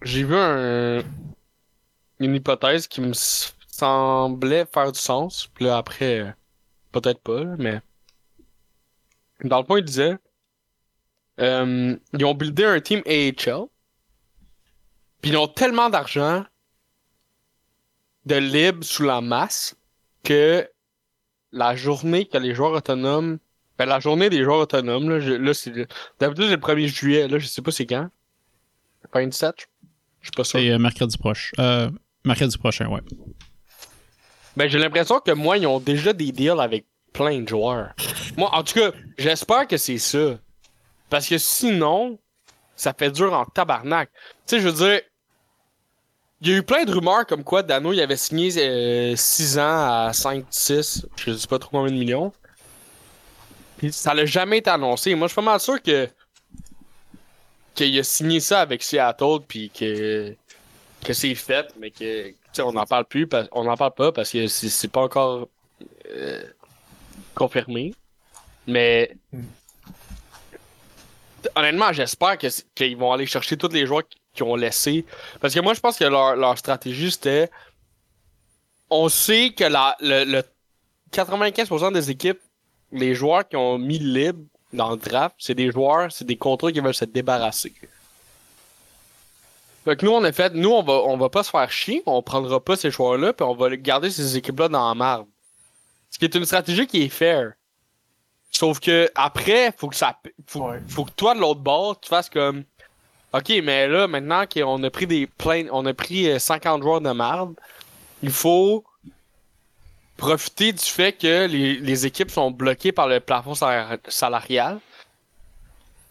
[0.00, 1.02] J'ai vu un.
[2.20, 5.46] Une hypothèse qui me semblait faire du sens.
[5.54, 6.34] Puis là, après,
[6.90, 7.80] peut-être pas, là, mais.
[9.44, 10.16] Dans le point, il disait.
[11.38, 13.66] euh, ils ont buildé un team AHL.
[15.20, 16.46] Puis ils ont tellement d'argent
[18.24, 19.76] de libre sous la masse
[20.24, 20.66] que
[21.52, 23.38] la journée que les joueurs autonomes.
[23.78, 25.70] Ben, la journée des joueurs autonomes, là, je- là c'est.
[25.70, 25.86] le-
[26.20, 27.28] D'habitude, c'est le 1er juillet.
[27.28, 28.08] Là, je sais pas c'est quand.
[29.14, 29.54] 27?
[30.20, 30.58] Je suis pas sûr.
[30.60, 31.50] C'est euh, mercredi prochain.
[31.58, 31.90] Euh,
[32.24, 33.00] mercredi prochain, ouais.
[34.56, 37.92] Ben, j'ai l'impression que moi, ils ont déjà des deals avec plein de joueurs.
[38.36, 40.38] Moi, en tout cas, j'espère que c'est ça.
[41.10, 42.18] Parce que sinon,
[42.76, 44.10] ça fait dur en tabarnak.
[44.12, 45.00] Tu sais, je veux dire,
[46.42, 50.06] il y a eu plein de rumeurs comme quoi Dano il avait signé 6 ans
[50.06, 52.32] à 5, 6, je sais pas trop combien de millions.
[53.78, 55.14] Puis ça l'a jamais été annoncé.
[55.14, 56.08] Moi, je suis pas mal sûr que
[57.74, 60.34] qu'il a signé ça avec Seattle puis que
[61.04, 64.30] que c'est fait, mais que on n'en parle plus, parce- on n'en parle pas parce
[64.30, 65.48] que c'est pas encore
[66.10, 66.42] euh,
[67.34, 67.94] confirmé.
[68.66, 69.16] Mais
[71.56, 75.04] honnêtement, j'espère qu'ils vont aller chercher tous les joueurs qui- qui ont laissé.
[75.40, 77.50] Parce que moi, je pense que leur, leur stratégie, c'était.
[78.90, 80.42] On sait que la, le, le
[81.12, 82.40] 95% des équipes,
[82.90, 84.40] les joueurs qui ont mis libre
[84.72, 87.72] dans le draft, c'est des joueurs, c'est des contrats qui veulent se débarrasser.
[89.84, 92.02] Fait que nous, on a fait, nous, on va, on va pas se faire chier,
[92.06, 95.26] on prendra pas ces joueurs-là, puis on va garder ces équipes-là dans la marde.
[96.10, 97.52] Ce qui est une stratégie qui est fair.
[98.50, 100.16] Sauf que après, faut que ça,
[100.46, 102.64] faut, faut que toi de l'autre bord, tu fasses comme,
[103.32, 107.00] ok, mais là maintenant qu'on a pris des plein, on a pris euh, 50 joueurs
[107.00, 107.54] de marde,
[108.22, 108.84] il faut
[110.16, 114.78] profiter du fait que les, équipes sont bloquées par le plafond salar- salarial.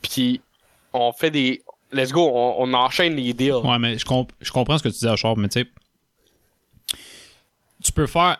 [0.01, 0.41] Puis
[0.91, 1.63] on fait des,
[1.93, 3.63] let's go, on, enchaîne les deals.
[3.63, 5.67] Ouais, mais je, comp- je comprends ce que tu dis, Achard, mais tu sais.
[7.83, 8.37] Tu peux faire.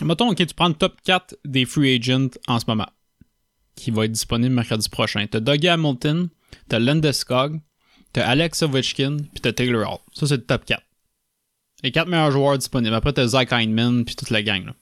[0.00, 2.88] Mettons, ok, tu prends le top 4 des free agents en ce moment,
[3.74, 5.26] qui va être disponible mercredi prochain.
[5.28, 6.28] T'as Dougie Hamilton,
[6.68, 7.60] t'as Landeskog,
[8.12, 9.98] t'as Alex Ovechkin, puis t'as Taylor Hall.
[10.12, 10.82] Ça, c'est le top 4.
[11.82, 12.94] Les 4 meilleurs joueurs disponibles.
[12.94, 14.64] Après, t'as Zach Heineman, puis toute la gang.
[14.66, 14.74] Là.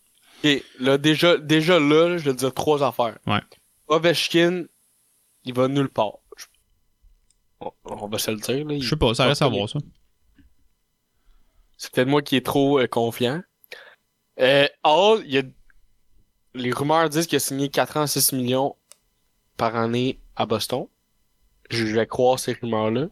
[0.44, 3.18] Ok, là, déjà, déjà là, je vais te dire trois affaires.
[3.26, 3.40] Ouais.
[3.88, 4.64] Ovechkin,
[5.44, 6.18] il va nulle part.
[7.60, 8.66] On, on va se le dire.
[8.66, 9.78] Là, Je sais pas, ça reste à voir ça.
[11.76, 13.42] C'est peut-être moi qui est trop euh, confiant.
[14.40, 15.42] Euh, Hall, il y a...
[16.54, 18.76] les rumeurs disent qu'il a signé 4 ans 6 millions
[19.56, 20.86] par année à Boston.
[21.74, 23.08] Je vais croire ces rumeurs-là.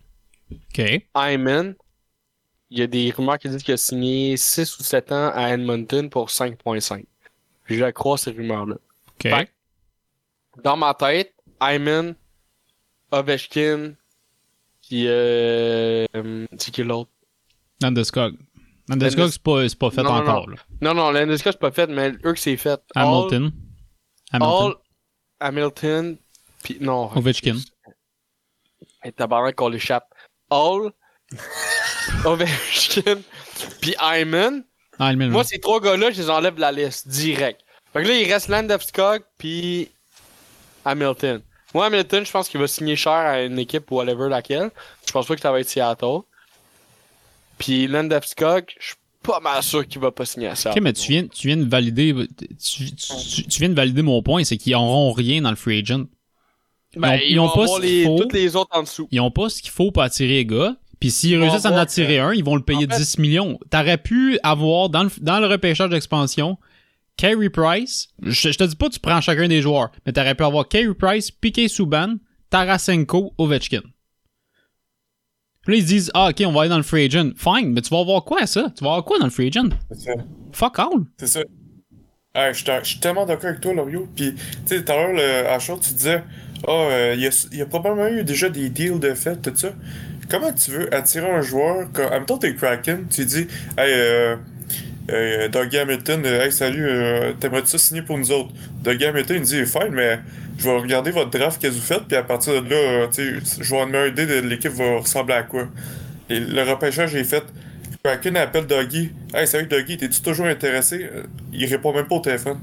[0.53, 0.83] OK.
[1.17, 1.75] Hyman,
[2.71, 5.51] il y a des rumeurs qui disent qu'il a signé 6 ou 7 ans à
[5.51, 7.05] Edmonton pour 5.5.
[7.67, 8.77] Je vais croire ces rumeurs-là.
[9.09, 9.23] OK.
[9.23, 9.51] Fait
[10.63, 11.33] dans ma tête,
[11.63, 12.15] Hyman,
[13.11, 13.95] Ovechkin,
[14.87, 16.07] puis euh,
[16.59, 17.11] c'est qui l'autre?
[17.83, 18.35] Landeskog.
[18.89, 20.47] Landeskog, c'est pas, pas fait Non, encore.
[20.49, 20.55] non.
[20.55, 20.57] là.
[20.83, 22.81] Non, non, Landeskog, c'est pas fait, mais eux que c'est fait.
[22.95, 23.53] Hamilton.
[24.35, 24.75] Hall, Hamilton.
[25.41, 26.17] Hamilton,
[26.63, 27.11] puis non.
[27.17, 27.57] Ovechkin.
[29.03, 30.07] Hey, tabarnak qu'on l'échappe.
[30.51, 30.93] Hall,
[32.25, 33.21] Ovechkin,
[33.81, 34.65] puis Hyman.
[35.01, 35.47] Hyman, Moi, ouais.
[35.49, 37.61] ces trois gars-là, je les enlève de la liste, direct.
[37.93, 39.89] Fait que là, il reste Landeskog, puis
[40.85, 41.41] Hamilton.
[41.75, 44.71] Moi, Hamilton, je pense qu'il va signer cher à une équipe ou whatever laquelle.
[45.07, 46.21] Je pense pas que ça va être Seattle.
[47.59, 50.79] Puis Landeskog, je suis pas mal sûr qu'il va pas signer à Seattle.
[50.79, 52.15] Ok, mais tu viens, tu viens de valider,
[52.63, 55.79] tu, tu- tu viens de valider mon point, c'est qu'ils n'auront rien dans le free
[55.81, 56.05] agent.
[56.95, 58.19] Ils Ben, ont, ils ils ont vont pas ce qu'il faut.
[58.19, 59.09] toutes les autres en dessous.
[59.11, 60.77] Ils ont pas ce qu'il faut pour attirer les gars.
[61.01, 63.59] Puis s'ils réussissent à en attirer un, ils vont le payer en fait- 10 millions.
[63.71, 66.59] T'aurais pu avoir dans le, dans le repêchage d'expansion
[67.17, 68.09] Carey Price.
[68.23, 70.69] Je, je te dis pas que tu prends chacun des joueurs, mais t'aurais pu avoir
[70.69, 72.17] Carey Price, Piquet Souban,
[72.51, 73.81] Tarasenko, Ovechkin.
[75.65, 77.31] Puis là, ils se disent, ah, ok, on va aller dans le free agent.
[77.37, 78.73] Fine, mais tu vas avoir quoi, ça?
[78.77, 79.69] Tu vas avoir quoi dans le free agent?
[79.93, 80.13] Ça.
[80.53, 80.89] Fuck all.
[81.19, 81.41] C'est ça.
[82.35, 84.09] Ouais, je suis- je suis tellement d'accord avec toi, Lorio.
[84.17, 86.25] Puis, tu sais, tout à l'heure, le- à Shaw, tu disais,
[86.67, 89.73] ah, euh, il y, a, probablement eu déjà des deals de fait, tout ça.
[90.29, 93.47] Comment tu veux attirer un joueur, comme, en même temps, t'es Kraken, tu dis,
[93.77, 94.37] hey, euh,
[95.11, 98.51] euh, Dougie Hamilton, euh, hey, salut, euh, t'aimerais-tu ça signer pour nous autres?
[98.83, 100.21] Dougie Hamilton, il dit, fine, mais
[100.59, 103.63] je vais regarder votre draft que vous faites, puis à partir de là, tu sais,
[103.63, 105.69] je vais avoir une idée de l'équipe va ressembler à quoi.
[106.31, 107.43] Et le repêchage est fait.
[108.05, 109.11] Kraken appelle Dougie.
[109.35, 111.11] Hey, salut Dougie, t'es-tu toujours intéressé?
[111.53, 112.59] Il répond même pas au téléphone.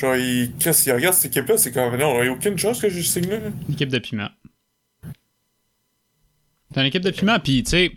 [0.00, 2.80] Genre, il, Chris, il regarde cette équipe-là, c'est comme, non, il n'y a aucune chance
[2.80, 3.38] que je signe là.
[3.70, 4.30] équipe de piment.
[6.72, 7.92] T'as une équipe de piment, puis tu sais.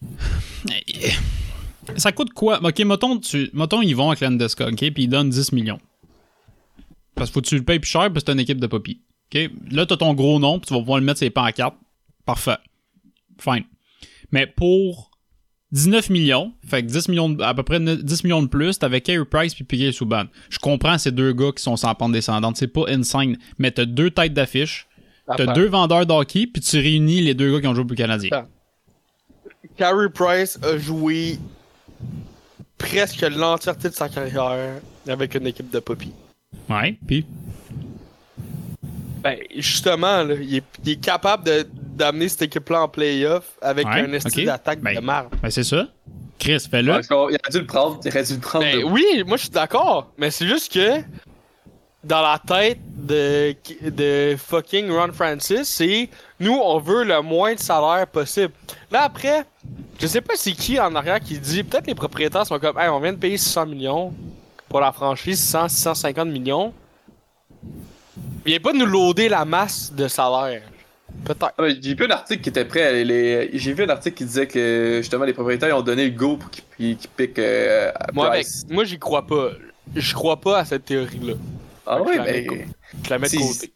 [1.96, 2.62] Ça coûte quoi?
[2.62, 5.80] Ok, mettons, tu, mettons ils vont avec Landeskog, ok, puis ils donnent 10 millions.
[7.16, 8.66] Parce que faut que tu le payes plus cher parce que c'est une équipe de
[8.68, 9.00] poppy.
[9.34, 9.50] Ok?
[9.72, 11.74] Là, t'as ton gros nom, puis tu vas pouvoir le mettre sur les pancartes.
[12.24, 12.58] Parfait.
[13.40, 13.64] Fine.
[14.30, 15.07] Mais pour
[15.72, 19.00] 19 millions, fait que 10 millions, de- à peu près 10 millions de plus, t'avais
[19.02, 20.24] Carey Price puis Piquet Souban.
[20.48, 23.84] Je comprends ces deux gars qui sont sans pente descendante, c'est pas insane, mais t'as
[23.84, 24.86] deux têtes d'affiche,
[25.26, 25.52] t'as Attends.
[25.52, 28.30] deux vendeurs d'hockey, puis tu réunis les deux gars qui ont joué pour le Canadien.
[28.32, 28.48] Attends.
[29.76, 31.38] Carey Price a joué
[32.78, 36.12] presque l'entièreté de sa carrière avec une équipe de Poppy.
[36.70, 37.26] Ouais, puis?
[39.22, 41.66] Ben, justement, là, il, est, il est capable de-
[41.98, 45.28] d'amener cette équipe-là en playoff avec Ouais, un estime d'attaque Ben, de marde.
[45.42, 45.86] ben c'est ça.
[46.38, 46.92] Chris, fais-le.
[46.94, 48.00] Ouais, il aurait dû le prendre.
[48.04, 48.64] Il aurait dû le prendre.
[48.64, 51.02] Ben oui, moi je suis d'accord, mais c'est juste que
[52.04, 57.58] dans la tête de, de fucking Ron Francis, c'est nous on veut le moins de
[57.58, 58.52] salaire possible.
[58.90, 59.44] Là après,
[60.00, 62.88] je sais pas c'est qui en arrière qui dit, peut-être les propriétaires sont comme, hey,
[62.88, 64.14] on vient de payer 600 millions
[64.68, 66.72] pour la franchise, 600, 650 millions.
[68.46, 70.62] Viens pas de nous loader la masse de salaire.
[71.28, 71.52] Peut-être.
[71.58, 73.50] Ah, J'ai vu un article qui était prêt à les.
[73.52, 76.38] J'ai vu un article qui disait que justement les propriétaires ils ont donné le go
[76.38, 79.50] pour qu'ils qu'ils piquent euh, Moi, mec, moi j'y crois pas.
[79.94, 81.34] Je crois pas à cette théorie-là.
[81.86, 82.42] Ah mets mais.
[82.42, 82.66] de côté.
[83.04, 83.72] Je la mets de côté.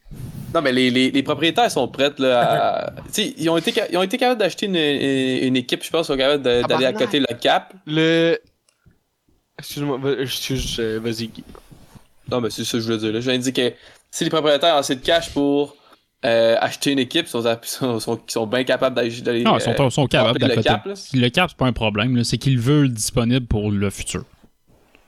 [0.54, 2.90] Non, mais les, les, les propriétaires sont prêts là, à.
[3.12, 6.06] tu sais, ils ont été, ils ont été capables d'acheter une, une, équipe, je pense,
[6.06, 7.74] ils sont capables d'aller à côté le cap.
[7.86, 8.38] Le.
[9.58, 11.28] Excuse-moi, excuse, euh, vas-y.
[11.28, 11.44] Guy.
[12.30, 13.12] Non, mais c'est ça que je voulais dire.
[13.12, 13.20] Là.
[13.20, 13.76] Je viens de dire que
[14.10, 15.76] si les propriétaires ont assez de cash pour
[16.24, 19.10] euh, acheter une équipe, ils sont, sont, sont, ils sont bien capables d'aller.
[19.20, 20.62] d'aller, Non, ils sont, euh, sont capables le côté.
[20.62, 20.94] cap, là.
[21.14, 22.16] Le cap, c'est pas un problème.
[22.16, 22.24] là.
[22.24, 24.24] C'est qu'ils veulent disponible pour le futur.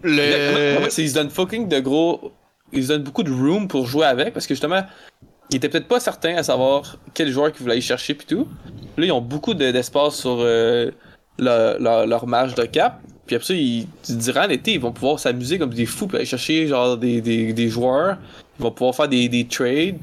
[0.02, 0.84] Le...
[0.98, 2.32] Ils se donnent fucking de gros.
[2.72, 4.82] Ils se donnent beaucoup de room pour jouer avec parce que justement,
[5.50, 8.48] ils étaient peut-être pas certains à savoir quel joueur qu'ils voulaient aller chercher pis tout.
[8.96, 10.90] Là, ils ont beaucoup de- d'espace sur euh,
[11.38, 13.00] leur, leur, leur marge de cap.
[13.26, 16.26] Puis après ça, ils, durant l'été, ils vont pouvoir s'amuser comme des fous puis aller
[16.26, 18.18] chercher genre des, des, des joueurs.
[18.58, 19.96] Ils vont pouvoir faire des, des trades.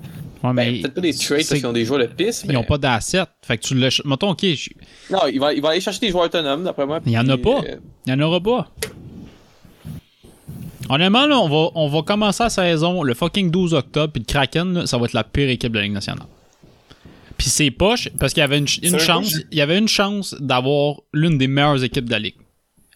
[0.43, 2.45] Ouais, Ben, peut-être pas des trades parce c'est- qu'ils ont des joueurs de piste.
[2.47, 3.23] Ils n'ont pas d'assets.
[3.43, 3.89] Fait que tu le.
[4.05, 4.69] Mettons, ok, je-
[5.11, 6.99] Non, ils vont, ils vont aller chercher des joueurs autonomes, d'après moi.
[7.05, 7.59] il y en a pas.
[7.67, 7.75] euh,
[8.07, 8.67] Il y en aura pas.
[10.89, 14.31] Honnêtement, là, on va, on va commencer la saison le fucking 12 octobre, puis le
[14.31, 16.25] Kraken, là, ça va être la pire équipe de la Ligue nationale.
[17.37, 20.95] Puis c'est poche, parce qu'il y avait une, chance, il y avait une chance d'avoir
[21.13, 22.35] l'une des meilleures équipes de la Ligue.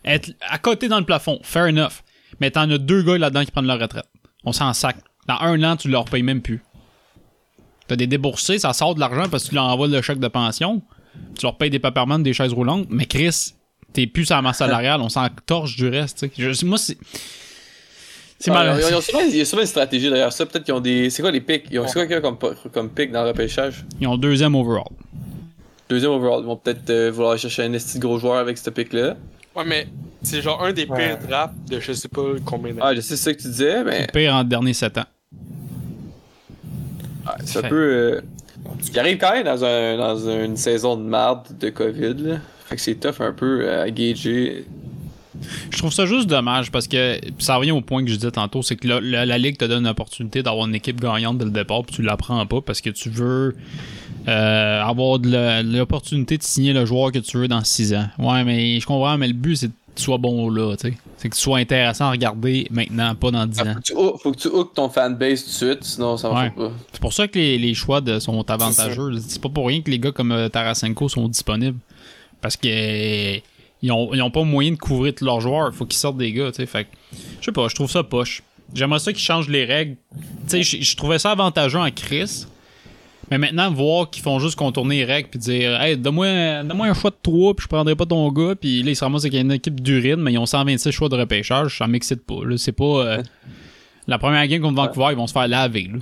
[0.04, 2.04] Être à côté dans le plafond, fair enough.
[2.42, 4.06] Mais t'en as deux gars là-dedans qui prennent leur retraite.
[4.44, 4.98] On s'en sac.
[5.28, 6.62] Dans un an, tu leur payes même plus.
[7.88, 10.28] T'as des déboursés, ça sort de l'argent parce que tu leur envoies le chèque de
[10.28, 10.82] pension.
[11.38, 12.88] Tu leur payes des papermans, des chaises roulantes.
[12.90, 13.54] Mais Chris,
[13.94, 16.26] t'es plus sur la masse salariale, on s'en torche du reste.
[16.38, 16.98] Je- moi, c'est.
[18.38, 18.78] C'est Ouais, mal.
[18.80, 20.46] ils ont- ils ont sûrement- Il y a souvent une stratégie derrière ça.
[20.46, 21.10] Peut-être qu'ils ont des.
[21.10, 22.38] C'est quoi les picks Ils ont c'est quoi qu'il y a comme,
[22.74, 23.86] comme pick dans le repêchage?
[24.02, 24.84] Ils ont deuxième overall.
[25.90, 26.42] Deuxième overall.
[26.42, 29.16] Ils vont peut-être euh, vouloir chercher un esti de gros joueur avec ce pick-là.
[29.56, 29.88] Ouais, mais
[30.22, 32.82] c'est genre un des pires drafts de je sais pas combien d'années.
[32.84, 34.08] Ah, je sais ce que tu disais, mais.
[34.12, 35.06] Pire en dernier 7 ans.
[37.46, 37.76] Ça Fait- peut.
[37.76, 38.22] euh,
[38.92, 42.36] Il arrive quand même dans, un, dans une saison de marde de COVID, là.
[42.66, 44.66] Fait que c'est tough un peu euh, à gager.
[45.70, 48.62] Je trouve ça juste dommage parce que ça revient au point que je disais tantôt,
[48.62, 51.52] c'est que la, la- la Ligue te donne l'opportunité d'avoir une équipe gagnante dès le
[51.52, 53.56] départ, puis tu l'apprends pas parce que tu veux
[54.28, 57.94] euh, avoir de la- de l'opportunité de signer le joueur que tu veux dans 6
[57.94, 58.08] ans.
[58.18, 60.98] Ouais, mais je comprends, mais le but c'est que tu sois bon là, tu sais.
[61.18, 63.64] C'est que tu sois intéressant à regarder maintenant, pas dans 10 ans.
[63.66, 66.30] Faut que tu hook- faut que tu hook ton fanbase tout de suite, sinon ça
[66.30, 66.68] marche Ouais.
[66.68, 66.72] pas.
[66.92, 69.12] C'est pour ça que les, les choix de- sont avantageux.
[69.28, 71.80] C'est pas pour rien que les gars comme euh, Tarasenko sont disponibles.
[72.42, 73.40] Parce que euh,
[73.82, 75.74] ils, ont, ils ont pas moyen de couvrir tous leurs joueurs.
[75.74, 76.66] Faut qu'ils sortent des gars, tu sais.
[76.66, 76.90] Fait que,
[77.40, 78.44] je sais pas, je trouve ça poche.
[78.74, 79.96] J'aimerais ça qu'ils changent les règles.
[80.14, 82.46] Tu sais, je- je trouvais ça avantageux en Chris.
[83.32, 86.94] Mais maintenant, voir qu'ils font juste contourner les règles puis dire Hey, donne-moi donne-moi un
[86.94, 88.56] choix de 3 puis je prendrai pas ton gars.
[88.56, 91.16] Puis là, ils se ramassent avec une équipe d'urine, mais ils ont 126 choix de
[91.16, 91.78] repêchage.
[91.78, 92.44] Ça m'excite pas.
[92.46, 92.58] là.
[92.58, 92.84] C'est pas.
[92.86, 93.24] euh,
[94.08, 95.90] la première game contre Vancouver, ils vont se faire laver.
[95.92, 96.00] Là.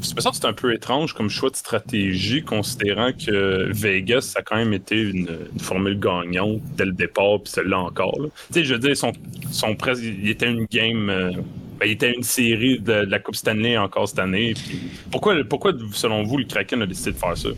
[0.00, 4.20] C'est pour ça que c'est un peu étrange comme choix de stratégie, considérant que Vegas,
[4.22, 8.18] ça a quand même été une, une formule gagnante dès le départ, puis celle-là encore.
[8.20, 8.28] là.
[8.52, 9.12] Tu sais, je veux dire, son,
[9.50, 11.32] son presque, il était une game, euh,
[11.78, 14.54] ben, il était une série de, de la Coupe Stanley encore cette année.
[14.54, 17.48] puis pourquoi, pourquoi, selon vous, le Kraken a décidé de faire ça?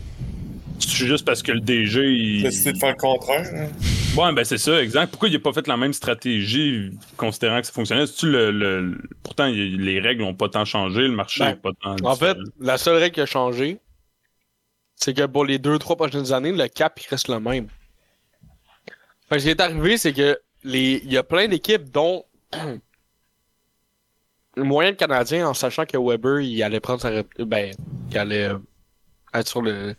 [0.79, 2.45] C'est juste parce que le DG, il...
[2.45, 3.47] A décidé de faire le contraire.
[3.53, 3.67] hein?
[4.17, 5.11] Ouais, ben c'est ça, exact.
[5.11, 8.07] Pourquoi il n'a pas fait la même stratégie, considérant que ça fonctionnait?
[8.07, 11.57] C'est-tu le, le- Pourtant, il- les règles n'ont pas tant changé, le marché n'a Ben,
[11.61, 11.95] pas tant...
[12.03, 13.77] En fait, la seule règle qui a changé,
[14.95, 17.67] c'est que pour les deux, trois prochaines années, le cap il reste le même.
[19.31, 21.01] Ce qui est arrivé, c'est que les...
[21.05, 22.25] il y a plein d'équipes dont
[24.57, 27.11] moyen de Canadien, en sachant que Weber il allait prendre sa
[27.45, 27.73] ben,
[28.11, 28.57] il allait euh,
[29.33, 29.95] être sur le...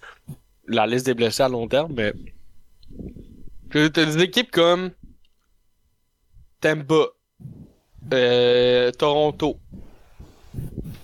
[0.68, 2.12] la liste des blessés à long terme, mais
[3.70, 4.90] t'as des équipes comme
[6.60, 7.06] Tampa,
[8.12, 9.58] euh, Toronto,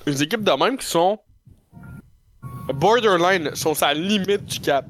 [0.07, 1.19] des équipes de même qui sont
[2.75, 4.87] borderline, sont à la limite du cap.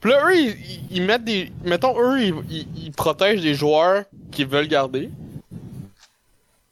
[0.00, 0.54] Puis là, eux,
[0.90, 1.52] ils, mettent des.
[1.64, 5.10] Mettons, eux, ils- ils protègent des joueurs qu'ils veulent garder.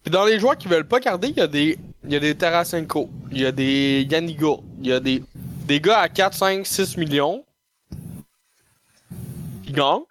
[0.08, 1.78] Puis dans les joueurs qu'ils veulent pas garder, il y a des.
[2.02, 5.22] Il y a des Tarasenko, il y a des Yanigo, il y a des.
[5.66, 7.44] Des gars à 4, 5, 6 millions.
[9.66, 10.04] Qui gagnent.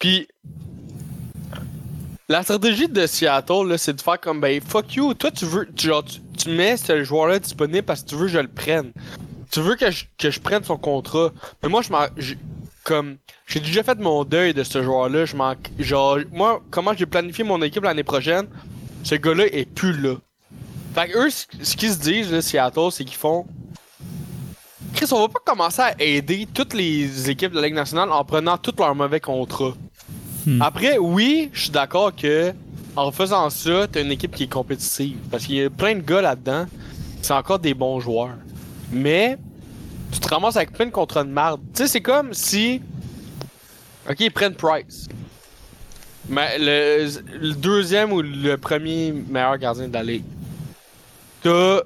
[0.00, 0.26] Puis.
[2.28, 5.86] La stratégie de Seattle, c'est de faire comme, ben, fuck you, toi, tu veux, tu,
[5.86, 8.90] genre, tu, mets ce joueur-là disponible parce que tu veux que je le prenne.
[9.52, 11.30] Tu veux que je, que je prenne son contrat.
[11.62, 12.06] Mais moi, je m'en,
[12.82, 15.26] comme j'ai déjà fait mon deuil de ce joueur-là.
[15.26, 18.46] Je m'en, genre, moi, comment j'ai planifié mon équipe l'année prochaine,
[19.06, 20.16] ce gars-là est plus là.
[20.92, 23.46] Fait que eux, ce qu'ils se disent, là, Seattle, c'est qu'ils font.
[24.94, 28.24] Chris, on va pas commencer à aider toutes les équipes de la Ligue nationale en
[28.24, 29.74] prenant tous leurs mauvais contrats.
[30.60, 32.52] Après, oui, je suis d'accord que
[32.96, 35.18] en faisant ça, t'as une équipe qui est compétitive.
[35.30, 36.66] Parce qu'il y a plein de gars là-dedans,
[37.22, 38.34] c'est encore des bons joueurs.
[38.90, 39.38] Mais,
[40.10, 41.60] tu te ramasses avec plein de contrats de marde.
[41.74, 42.82] Tu sais, c'est comme si.
[44.10, 45.06] Ok, ils prennent Price.
[46.28, 47.08] Mais le,
[47.38, 50.24] le deuxième ou le premier meilleur gardien de la ligue.
[51.42, 51.82] T'as.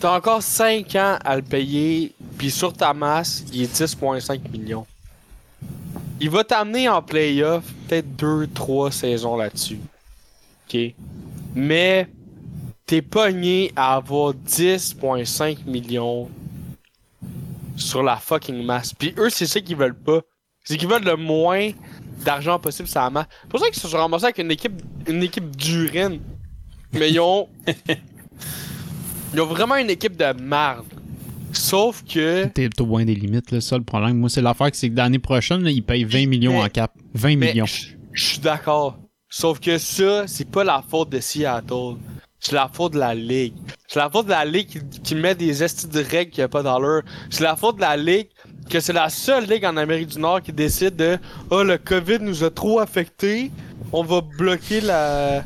[0.00, 4.86] T'as encore 5 ans à le payer, puis sur ta masse, il est 10,5 millions.
[6.20, 9.78] Il va t'amener en playoff peut-être 2-3 saisons là-dessus.
[10.66, 10.94] Ok?
[11.54, 12.08] Mais
[12.86, 16.28] t'es pogné à avoir 10,5 millions
[17.76, 18.94] sur la fucking masse.
[18.94, 20.20] Puis eux, c'est ça qu'ils veulent pas.
[20.64, 21.70] C'est qu'ils veulent le moins
[22.24, 23.26] d'argent possible sur la masse.
[23.42, 26.20] C'est pour ça qu'ils se sont ramassés avec une équipe, une équipe d'urine.
[26.92, 27.48] Mais ils ont.
[29.34, 30.86] ils ont vraiment une équipe de marde.
[31.52, 32.46] Sauf que.
[32.46, 34.18] T'es au loin des limites, là, ça le problème.
[34.18, 36.92] Moi, c'est l'affaire que c'est que l'année prochaine, là, ils payent 20 millions en cap.
[37.14, 37.66] 20 Mais millions.
[37.66, 38.98] Je je suis d'accord.
[39.28, 41.96] Sauf que ça, c'est pas la faute de Seattle.
[42.40, 43.54] C'est la faute de la Ligue.
[43.88, 46.48] C'est la faute de la Ligue qui, qui met des estis de règles qui a
[46.48, 47.02] pas d'allure.
[47.28, 48.28] C'est la faute de la Ligue
[48.68, 51.18] que c'est la seule Ligue en Amérique du Nord qui décide de
[51.50, 53.50] Oh, le COVID nous a trop affectés.
[53.92, 55.44] On va bloquer la,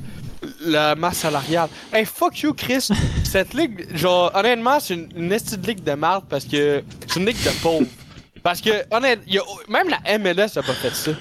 [0.61, 1.69] la masse salariale.
[1.93, 2.89] Hey, fuck you, Chris.
[3.25, 7.27] Cette ligue, genre, honnêtement, c'est une, une de ligue de merde parce que c'est une
[7.27, 7.87] ligue de pauvres.
[8.43, 9.33] Parce que, honnêtement,
[9.69, 11.13] même la MLS a pas fait ça.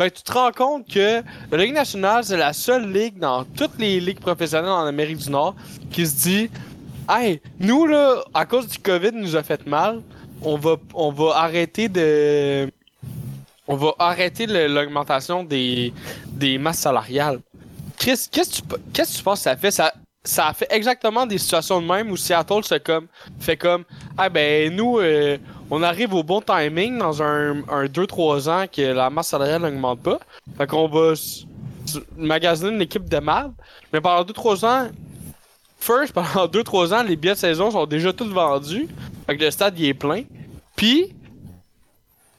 [0.00, 3.78] Que tu te rends compte que la Ligue nationale, c'est la seule ligue dans toutes
[3.78, 5.54] les ligues professionnelles en Amérique du Nord
[5.90, 6.50] qui se dit
[7.06, 10.00] Hey, nous là, à cause du COVID nous a fait mal,
[10.42, 12.70] on va, on va arrêter de.
[13.68, 15.92] On va arrêter l'augmentation des,
[16.26, 17.40] des masses salariales.
[17.96, 19.70] Chris, qu'est-ce que tu, penses que ça fait?
[19.70, 19.92] Ça,
[20.24, 23.06] ça a fait exactement des situations de même où Seattle se comme,
[23.38, 23.84] fait comme,
[24.18, 25.38] ah ben nous, euh,
[25.70, 30.00] on arrive au bon timing dans un, un 2-3 ans que la masse salariale n'augmente
[30.00, 30.18] pas.
[30.58, 31.14] Fait qu'on va
[32.16, 33.52] magasiner une équipe de merde.
[33.92, 34.88] Mais pendant 2-3 ans,
[35.80, 38.88] first, pendant 2-3 ans, les billets de saison sont déjà tous vendus.
[39.26, 40.22] Fait que le stade il est plein.
[40.76, 41.06] Puis,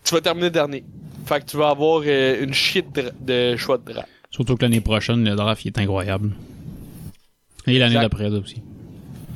[0.03, 0.83] tu vas terminer dernier.
[1.25, 4.07] Fait que tu vas avoir euh, une shit de, de choix de draft.
[4.29, 6.31] Surtout que l'année prochaine, le draft il est incroyable.
[7.67, 8.61] Et l'année d'après aussi.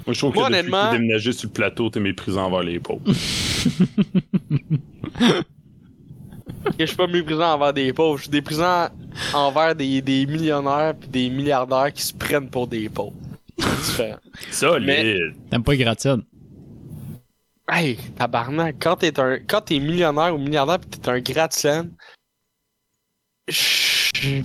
[0.08, 2.64] Moi, je trouve que Moi, depuis honnêtement- que déménagé sur le plateau, t'es méprisant envers
[2.64, 3.02] les pauvres.
[6.80, 8.88] Je suis pas méprisant envers des pauvres, je suis méprisant
[9.34, 13.14] envers des, des millionnaires puis des milliardaires qui se prennent pour des pauvres.
[13.58, 14.18] C'est différent.
[14.52, 15.36] Solide.
[15.50, 16.24] T'aimes pas Gratienne?
[17.70, 21.92] Hey, tabarnak, quand t'es un, quand t'es millionnaire ou milliardaire pis t'es un gratte-scène,
[23.48, 24.42] je-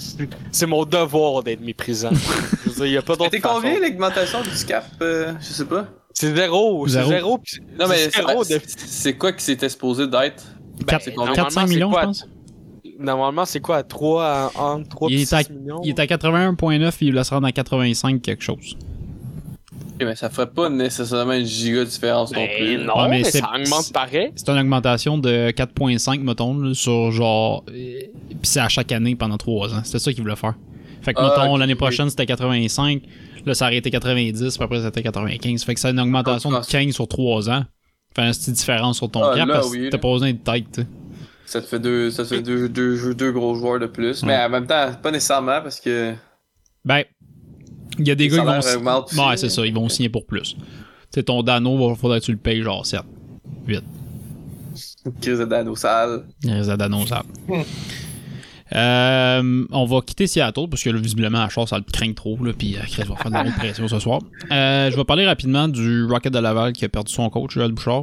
[0.50, 2.10] c'est mon devoir d'être méprisant.
[2.64, 3.56] Je veux dire, y a pas d'autre C'était façon.
[3.62, 5.86] combien l'augmentation du SCAF euh, Je sais pas?
[6.14, 7.08] C'est zéro, c'est Zéro.
[7.10, 7.38] zéro.
[7.38, 10.44] pis- Non, mais c'est zéro c'est- de- c'est quoi qui c'était supposé d'être?
[10.86, 11.32] Ben, C'est combien?
[11.34, 12.00] normalement, 4-5 c'est millions, quoi?
[12.00, 12.28] je pense.
[12.98, 13.82] Normalement, c'est quoi?
[13.82, 15.80] 3 à, entre 3 Il et est, à, 6 millions?
[15.84, 18.76] il est à 81.9 et il va se rendre à 85 quelque chose.
[20.00, 22.78] Mais ça ferait pas nécessairement une giga différence non plus.
[22.78, 24.32] non, Ouais, mais ça augmente pareil.
[24.34, 27.64] C'est une augmentation de 4.5, mettons, là, sur genre.
[27.68, 27.72] euh,
[28.28, 29.80] Puis c'est à chaque année pendant 3 ans.
[29.84, 30.54] C'était ça qu'il voulait faire.
[31.02, 33.02] Fait que, Ah, mettons, l'année prochaine, c'était 85.
[33.46, 35.64] Là, ça aurait été 90, puis après, c'était 95.
[35.64, 37.64] Fait que c'est une augmentation de 15 sur 3 ans.
[38.14, 40.32] Fait une petite différence sur ton Ah, cap là, parce oui, que t'as pas besoin
[40.32, 40.86] de tête, tu sais.
[41.46, 44.22] Ça te fait deux, ça te fait deux, deux, jeux- deux gros joueurs de plus.
[44.24, 46.12] Mais en même temps, pas nécessairement parce que.
[46.84, 47.02] Ben,
[47.98, 48.46] il y a des Les gars qui
[48.78, 48.98] vont.
[49.02, 50.56] aussi, Ouais, c'est ça, ils vont signer pour plus.
[51.12, 53.00] Tu ton Dano, il faudrait que tu le payes genre 7,
[53.66, 53.82] 8.
[55.20, 56.24] Crise de Dano sale.
[56.46, 57.22] Reste à Dano, ça.
[58.72, 62.38] Euh, on va quitter Seattle parce que là, visiblement, à Char, ça le craint trop.
[62.44, 64.20] Là, puis euh, Chris va faire de la pression ce soir.
[64.52, 67.72] Euh, je vais parler rapidement du Rocket de Laval qui a perdu son coach, Joël
[67.72, 68.02] Bouchard.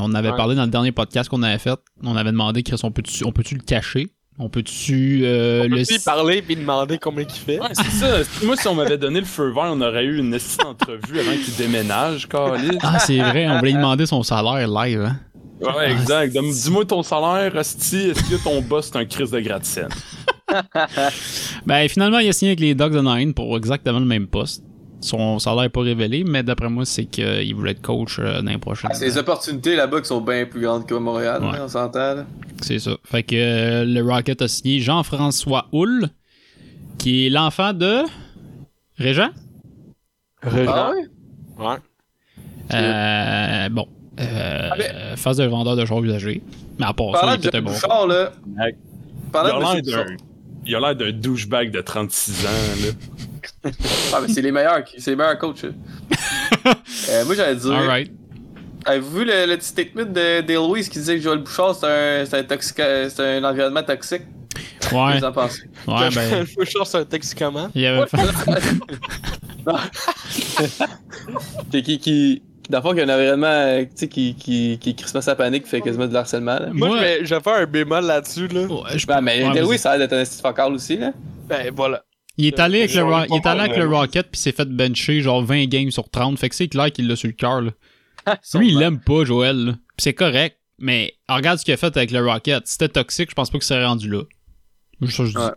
[0.00, 0.36] On avait Ouais.
[0.36, 1.78] parlé dans le dernier podcast qu'on avait fait.
[2.02, 4.06] On avait demandé, Chris, on peut-tu on peut-tu le cacher?
[4.38, 5.76] On peut-tu euh, On le.
[5.76, 7.58] peut-y parler puis demander combien il fait.
[7.58, 8.18] Ouais, c'est ça.
[8.44, 11.32] Moi, si on m'avait donné le feu vert, on aurait eu une petite entrevue avant
[11.42, 12.76] qu'il déménage, Carlis.
[12.82, 15.00] Ah, c'est vrai, on voulait lui demander son salaire live.
[15.00, 15.20] Hein?
[15.62, 16.34] Ouais, exact.
[16.34, 18.10] Donne- Dis-moi ton salaire, Asti.
[18.10, 19.88] Est-ce que ton boss est un Chris de gratte-ciel?
[21.66, 24.62] Ben, finalement, il a signé avec les Dogs de Nine pour exactement le même poste.
[25.06, 28.58] Son salaire n'est pas révélé, mais d'après moi, c'est qu'il voulait être coach euh, l'année
[28.58, 28.90] prochaine.
[28.92, 31.52] Ah, c'est les opportunités là-bas qui sont bien plus grandes qu'à Montréal, Ouais.
[31.52, 32.24] là, on s'entend.
[32.60, 32.92] C'est ça.
[33.04, 36.08] Fait que euh, le Rocket a signé Jean-François Houle,
[36.98, 38.02] qui est l'enfant de
[38.98, 39.30] Régent?
[40.42, 41.64] Ah ouais?
[41.64, 41.76] Ouais.
[42.74, 43.86] Euh, bon.
[44.18, 46.42] euh, face de vendeur de joueurs usagés.
[46.78, 47.70] Mais à part ça, il de était bon.
[48.08, 48.32] Là.
[49.32, 50.04] Parlant Bouchard.
[50.66, 52.92] il a l'air d'un douchebag de 36 ans, là.
[54.14, 55.62] Ah, mais c'est les meilleurs, qui- c'est les meilleurs coachs.
[55.62, 55.70] là.
[57.10, 57.72] Euh, moi, j'allais dire.
[57.72, 58.10] Alright.
[58.84, 61.86] Avez-vous vu le, le petit statement de Dale Louise qui disait que Joël Bouchard, c'est
[61.86, 64.22] un, c'est un, c'est un environnement toxique?
[64.22, 65.12] Ouais.
[65.12, 65.62] Qu'est-ce que vous en pensez?
[65.86, 66.46] Ouais, ben.
[66.60, 67.70] Je cherche un toxicomane.
[67.74, 68.16] Il y avait fait-
[71.70, 74.34] qui, qui, qui, dans le fond, qu'il y a un environnement euh, tu sais, qui,
[74.34, 76.58] qui, qui crisse sa panique, qui fait quasiment de l'harcèlement.
[76.58, 76.68] là.
[76.72, 78.66] Moi, je vais- je vais faire un bémol là-dessus, là.
[79.06, 79.64] Ben, mais Ouais, Dale.
[79.64, 81.12] Louise, ça a l'air d'être un fuck-all aussi, là.
[81.48, 82.02] Ben, voilà.
[82.38, 84.28] Il est allé avec le, J'en ai Ro- pas il est allé avec le Rocket
[84.30, 86.38] puis s'est fait bencher genre 20 games sur 30.
[86.38, 87.60] Fait que c'est clair qu'il l'a sur le cœur.
[88.54, 89.22] Lui, il l'aime pas.
[89.24, 90.58] Puis c'est correct.
[90.78, 92.66] Mais regarde ce qu'il a fait avec le Rocket.
[92.66, 94.22] Si c'était toxique, je pense pas qu'il serait rendu là.
[95.00, 95.36] Je dis.
[95.36, 95.50] Ouais.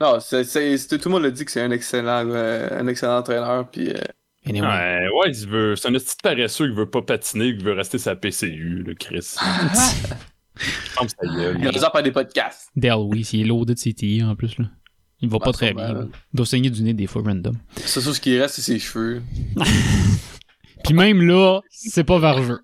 [0.00, 2.86] Non, c'est, c'est, c'est- tout le monde le dit que c'est un excellent, euh, un
[2.86, 3.90] excellent entraîneur, puis...
[3.90, 3.98] euh,
[4.46, 4.66] Anyway.
[4.66, 5.76] Ouais, ouais, il veut.
[5.76, 9.36] C'est un petit paresseux qui veut pas patiner, qui veut rester sa PCU, le Chris.
[11.22, 12.68] Il a besoin de faire des podcasts.
[12.76, 14.58] Dale, oui, il est loadé de CTI en plus.
[14.58, 14.66] Là.
[15.22, 16.08] Il va pas très bien.
[16.32, 17.54] Il doit saigner du nez des fois random.
[17.76, 19.22] C'est sûr, ce qui reste, c'est ses cheveux.
[20.84, 22.60] Puis même là, c'est pas vergeux.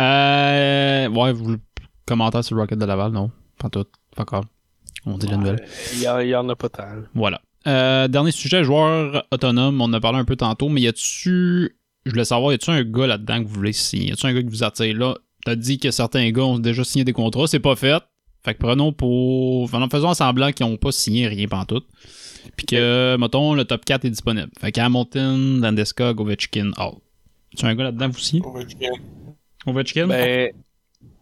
[0.00, 1.08] euh.
[1.08, 1.60] Ouais, vous le
[2.06, 3.30] commentaire sur le Rocket de Laval, non?
[3.58, 3.84] Pas tout.
[4.14, 4.44] Pas encore.
[5.06, 5.64] On dit la nouvelle.
[5.94, 6.84] Il y, en- il y en a pas tant.
[7.14, 7.40] Voilà.
[7.66, 9.80] Euh, dernier sujet, joueur autonome.
[9.80, 11.76] On en a parlé un peu tantôt, mais y a-tu.
[12.04, 14.08] Je voulais savoir, y a-tu un gars là-dedans que vous voulez signer?
[14.08, 14.96] Y a-tu un gars qui vous attire?
[14.98, 15.16] Là?
[15.46, 18.02] T'as dit que certains gars ont déjà signé des contrats, c'est pas fait.
[18.44, 19.70] Fait que prenons pour.
[19.70, 21.86] Faisons faisons semblant qu'ils ont pas signé rien pantoute.
[22.56, 24.50] Puis que, mettons, le top 4 est disponible.
[24.60, 26.96] Fait que Hamilton, Landeskog, Ovechkin, Hall.
[27.56, 28.42] Tu un gars là-dedans, vous aussi?
[28.44, 28.92] Ovechkin.
[29.66, 30.06] Ovechkin?
[30.08, 30.52] Ben.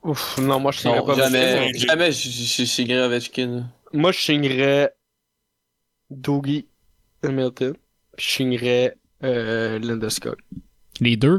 [0.03, 1.79] Ouf, non, moi je signerais pas jamais, Ovechkin.
[1.87, 3.71] jamais je je- je signerais Ovechkin.
[3.93, 4.93] Moi je signerais
[6.11, 6.67] Dougie
[7.23, 7.75] Hamilton.
[8.17, 10.37] Puis je signerais euh, Landeskog.
[11.01, 11.39] Les deux?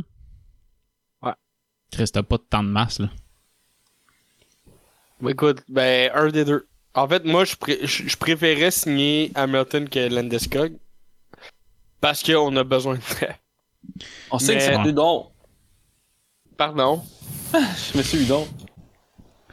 [1.22, 1.34] Ouais.
[1.92, 3.10] Chris, t'as pas de temps de masse, là.
[5.24, 6.68] Ben, écoute, ben, un des deux.
[6.94, 10.74] En fait, moi, je, pré- je je préférais signer Hamilton que Landeskog.
[12.02, 13.02] Parce qu'on a besoin de.
[14.32, 15.28] On sait que c'est Hudon.
[16.58, 17.02] Pardon?
[17.96, 18.48] Monsieur Hudon.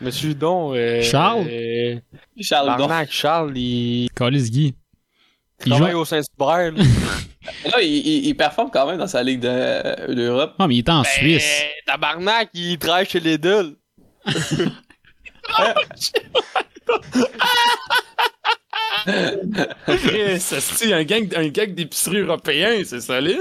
[0.01, 0.73] Monsieur Hudon.
[0.75, 1.47] Euh, Charles?
[1.49, 1.99] euh,
[2.41, 2.87] Charles Hudon.
[2.89, 4.75] Barnac, Charles, il Calis Guy.
[5.65, 6.73] Il travaille joue- au Saint-Hubert.
[6.73, 7.81] là.
[7.83, 10.55] Il, il, il performe quand même dans sa ligue de- d'Europe.
[10.59, 11.63] Ah, mais il est en Ben, Suisse.
[11.87, 13.77] Tabarnak, il travaille chez Lidl.
[19.87, 23.39] Chris, c'est un gang, un gang d'épicerie européen, c'est solide.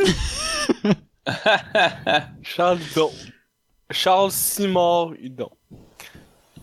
[2.41, 3.11] Charles Hudon.
[3.91, 5.49] Charles Simard Hudon.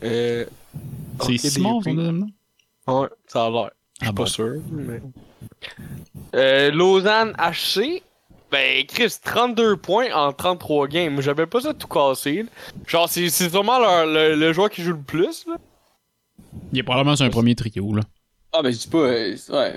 [0.03, 0.45] Euh,
[1.23, 1.85] C'est Simon, DP.
[1.85, 2.29] son deuxième nom?
[3.01, 3.71] Ouais, ça a l'air.
[4.01, 4.23] Je suis Ah bon.
[4.25, 4.55] pas sûr.
[4.71, 5.01] Mais...
[6.35, 8.03] Euh, Lausanne HC.
[8.51, 11.21] Ben, Chris, 32 points en 33 games.
[11.21, 12.43] J'avais pas ça tout cassé.
[12.45, 12.49] là.
[12.87, 15.45] Genre, c'est c'est sûrement leur- le, le joueur qui joue le plus.
[15.49, 15.57] Là.
[16.73, 18.03] Il est probablement sur un premier trio, là.
[18.53, 18.99] Ah, mais je dis pas.
[18.99, 19.73] euh, ouais.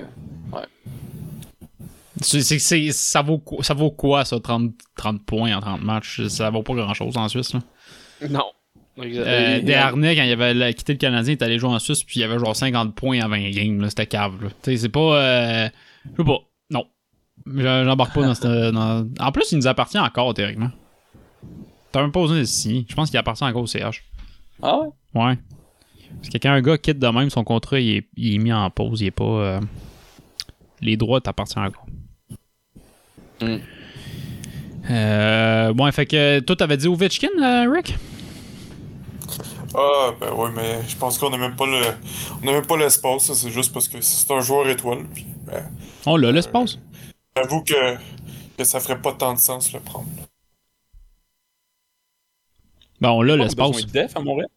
[2.21, 5.81] C'est, c'est- c'est- ça, vaut, quoi- ça vaut quoi, ça, 30, 30 points en 30
[5.81, 6.21] matchs?
[6.27, 7.61] Ça vaut pas grand-chose en Suisse, là.
[8.29, 8.43] Non.
[8.99, 12.03] Euh, Il- Desharnais, quand il avait quitté le Canadien, il est allé jouer en Suisse,
[12.03, 13.89] puis il avait genre 50 points en 20 games, là.
[13.89, 14.49] C'était cave, là.
[14.61, 14.99] Tu sais, c'est pas...
[15.15, 15.69] Euh,
[16.11, 16.39] je sais pas.
[17.47, 18.45] J'embarque pas dans cette...
[18.73, 20.69] dans- En plus, il nous appartient encore, théoriquement.
[21.91, 22.85] T'as même pas besoin de signer.
[22.87, 24.03] Je pense qu'il appartient encore au CH.
[24.61, 24.87] Ah ouais?
[25.15, 25.37] Ouais.
[26.17, 28.53] Parce que quand un gars quitte de même, son contrat, il est, il est mis
[28.53, 29.01] en pause.
[29.01, 29.23] Il est pas...
[29.23, 29.59] euh,
[30.81, 31.85] Les droits t'appartiennent encore.
[33.41, 33.57] Mm.
[34.91, 37.95] Euh, bon, fait que toi, t'avais dit Ovechkin, euh, Rick?
[39.75, 41.79] Ah, ben ouais, mais je pense qu'on a même pas le.
[42.43, 45.05] On a même pas l'espace, ça, c'est juste parce que c'est un joueur étoile.
[45.13, 45.63] Puis, ben,
[46.07, 46.79] On l'a, l'espace?
[47.41, 47.95] J'avoue que,
[48.57, 50.07] que ça ferait pas tant de sens le prendre.
[53.01, 53.71] Ben, on l'a, On a l'espace.
[53.71, 54.49] besoin de def à Montréal?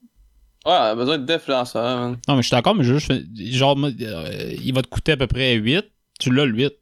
[0.64, 2.18] Ouais, besoin de def là man.
[2.28, 3.12] Non, mais je suis d'accord, mais je juste
[3.52, 5.84] Genre, moi, euh, il va te coûter à peu près 8.
[6.20, 6.72] Tu l'as, le 8.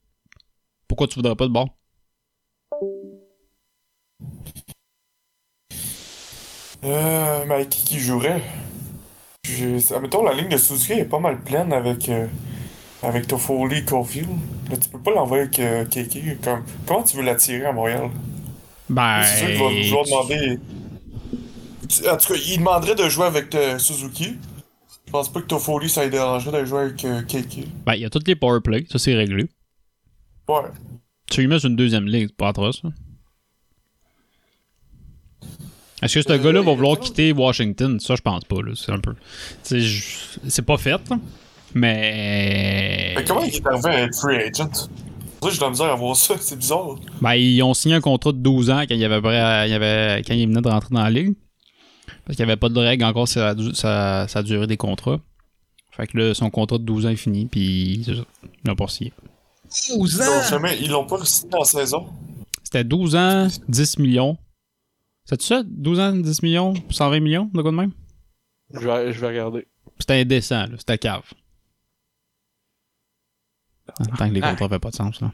[0.89, 1.69] Pourquoi tu voudrais pas de bord?
[6.85, 8.43] Euh, mais qui qui jouerait?
[9.45, 12.09] Je- Admettons, la ligne de Suzuki est pas mal pleine avec.
[12.09, 12.27] euh,
[13.03, 14.29] avec Toffoli, Caulfield.
[14.71, 16.41] Là, tu peux pas l'envoyer avec euh, Keke.
[16.43, 16.65] Comme...
[16.87, 18.11] Comment tu veux l'attirer à Montréal?
[18.89, 19.23] Ben.
[19.23, 20.59] C'est sûr qu'il va demander.
[22.09, 24.37] En tout cas, il demanderait de jouer avec euh, Suzuki.
[25.07, 27.67] Je pense pas que Toffoli ça lui dérangerait de jouer avec euh, Keke.
[27.85, 28.87] Ben, il y a toutes les powerplays.
[28.91, 29.49] Ça, c'est réglé.
[30.49, 30.63] Ouais.
[31.31, 32.91] Tu lui mets une deuxième ligue, c'est pas atroce, là.
[36.03, 38.01] Est-ce que ce gars-là va vouloir quitter Washington?
[38.01, 38.73] Ça, je pense pas, là.
[38.75, 39.15] C'est un peu.
[39.63, 41.19] C'est pas fait, là.
[41.75, 43.15] Mais.
[43.17, 44.89] Mais comment il est arrivé à être free agent?
[45.43, 46.97] J'ai de la misère à voir ça, c'est bizarre.
[47.21, 49.73] Ben, ils ont signé un contrat de 12 ans quand il y avait, prêt il
[49.73, 51.35] avait, quand il venait de rentrer dans la ligue.
[52.25, 55.21] Parce qu'il n'y avait pas de règle encore sur la, sa, sa durée des contrats.
[55.91, 58.23] Fait que là, son contrat de 12 ans est fini, puis c'est ça.
[58.43, 59.13] Il n'a pas signé.
[59.97, 62.07] 12 Ils l'ont jamais, ils l'ont pas signé en saison.
[62.63, 64.37] C'était 12 ans, 10 millions.
[65.25, 65.63] C'est ça?
[65.65, 67.93] 12 ans, 10 millions, 120 millions, de quoi de même?
[68.73, 69.67] Je vais, je vais regarder.
[69.99, 70.77] C'était indécent, là.
[70.79, 71.23] C'était cave.
[74.19, 74.51] Tant que les Ah.
[74.51, 75.33] contrats fait pas de sens, là.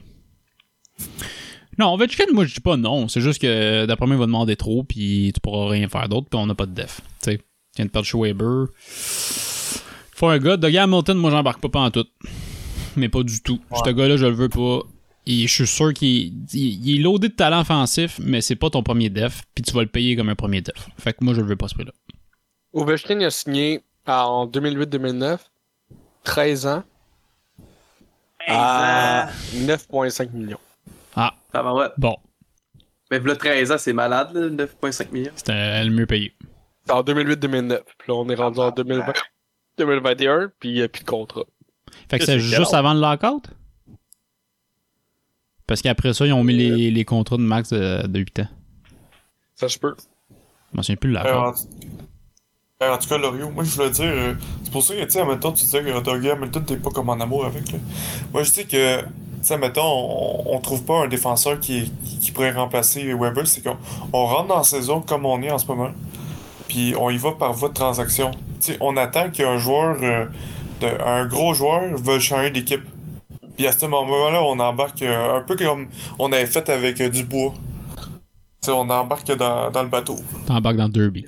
[1.78, 3.06] Non, Ovechkin, moi, je dis pas non.
[3.08, 6.28] C'est juste que, d'après moi, il va demander trop, puis tu pourras rien faire d'autre,
[6.30, 7.00] puis on n'a pas de def.
[7.22, 7.40] Tu sais, il
[7.76, 8.66] vient de perdre chez Weber.
[10.14, 10.56] Faut un gars.
[10.56, 12.06] Dougie Hamilton, moi, j'embarque pas en tout.
[12.96, 13.60] Mais pas du tout.
[13.84, 14.80] Ce gars-là, je le veux pas.
[15.26, 18.70] Et je suis sûr qu'il il- il est loadé de talent offensif, mais c'est pas
[18.70, 20.88] ton premier def, puis tu vas le payer comme un premier def.
[20.98, 21.92] Fait que moi, je le veux pas ce prix-là.
[22.72, 25.50] Ovechkin a signé en 2008-2009,
[26.24, 26.84] 13 ans,
[28.46, 30.58] à 9,5 millions.
[31.14, 31.34] Ah.
[31.52, 31.88] Ça va, ouais.
[31.98, 32.16] Bon.
[33.10, 35.32] Mais là, 13 ans, c'est malade, là, 9,5 millions.
[35.36, 36.32] C'était le mieux payé.
[36.84, 37.80] C'est en 2008-2009.
[37.98, 39.12] Puis là, on est rendu en 2020,
[39.78, 41.44] 2021, puis il n'y a plus de contrat.
[42.10, 43.48] Fait que c'est juste avant le lockout?
[45.66, 48.48] Parce qu'après ça, ils ont mis les, les contrats de max de, de 8 ans.
[49.54, 49.96] Ça se peut.
[50.72, 51.58] Je m'en souviens plus de Euh, lockout.
[52.80, 55.04] En, euh, en tout cas, Lorio, moi je voulais dire, euh, c'est pour ça que,
[55.04, 57.72] tu sais, mettons, tu disais que Dougie Hamilton, t'es pas comme en amour avec.
[57.72, 57.78] Là.
[58.32, 59.06] Moi je dis que, tu
[59.42, 63.62] sais, mettons, on, on trouve pas un défenseur qui, qui, qui pourrait remplacer Weber, c'est
[63.62, 63.76] qu'on
[64.12, 65.90] on rentre dans la saison comme on est en ce moment,
[66.68, 68.30] puis on y va par voie de transaction.
[68.60, 70.26] Tu sais, on attend qu'un joueur, euh,
[70.80, 72.82] de, un gros joueur, veuille changer d'équipe.
[73.56, 75.86] Puis à ce moment-là, on embarque euh, un peu comme
[76.18, 77.54] on avait fait avec Dubois.
[77.96, 80.16] Tu sais, on embarque dans, dans le bateau.
[80.46, 81.24] T'embarques dans le derby.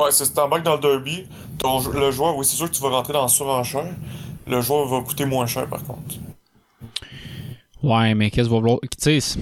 [0.00, 1.24] Ouais, c'est si t'embarques dans le derby,
[1.58, 3.94] ton, le joueur, oui, c'est sûr que tu vas rentrer dans la surenchère.
[4.46, 6.16] Le joueur va coûter moins cher, par contre.
[7.82, 8.78] Ouais, mais qu'est-ce que va vouloir?
[9.00, 9.38] Tu sais,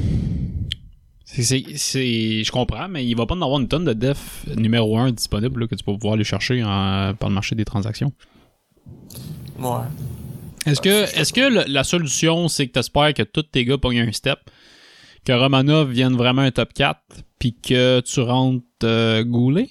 [2.45, 5.61] je comprends, mais il va pas en avoir une tonne de def numéro 1 disponible
[5.63, 8.13] là, que tu vas pouvoir aller chercher en- par le marché des transactions.
[9.59, 9.69] Ouais.
[10.67, 13.79] Est-ce que, est-ce que le- la solution, c'est que tu espères que tous tes gars
[13.79, 14.39] pognent un step,
[15.25, 17.01] que Romanov vienne vraiment un top 4,
[17.39, 19.71] puis que tu rentres euh, Goulet?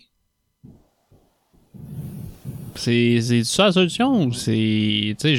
[2.76, 4.24] C'est, ça la solution?
[4.24, 5.16] ou C'est.
[5.20, 5.38] Tu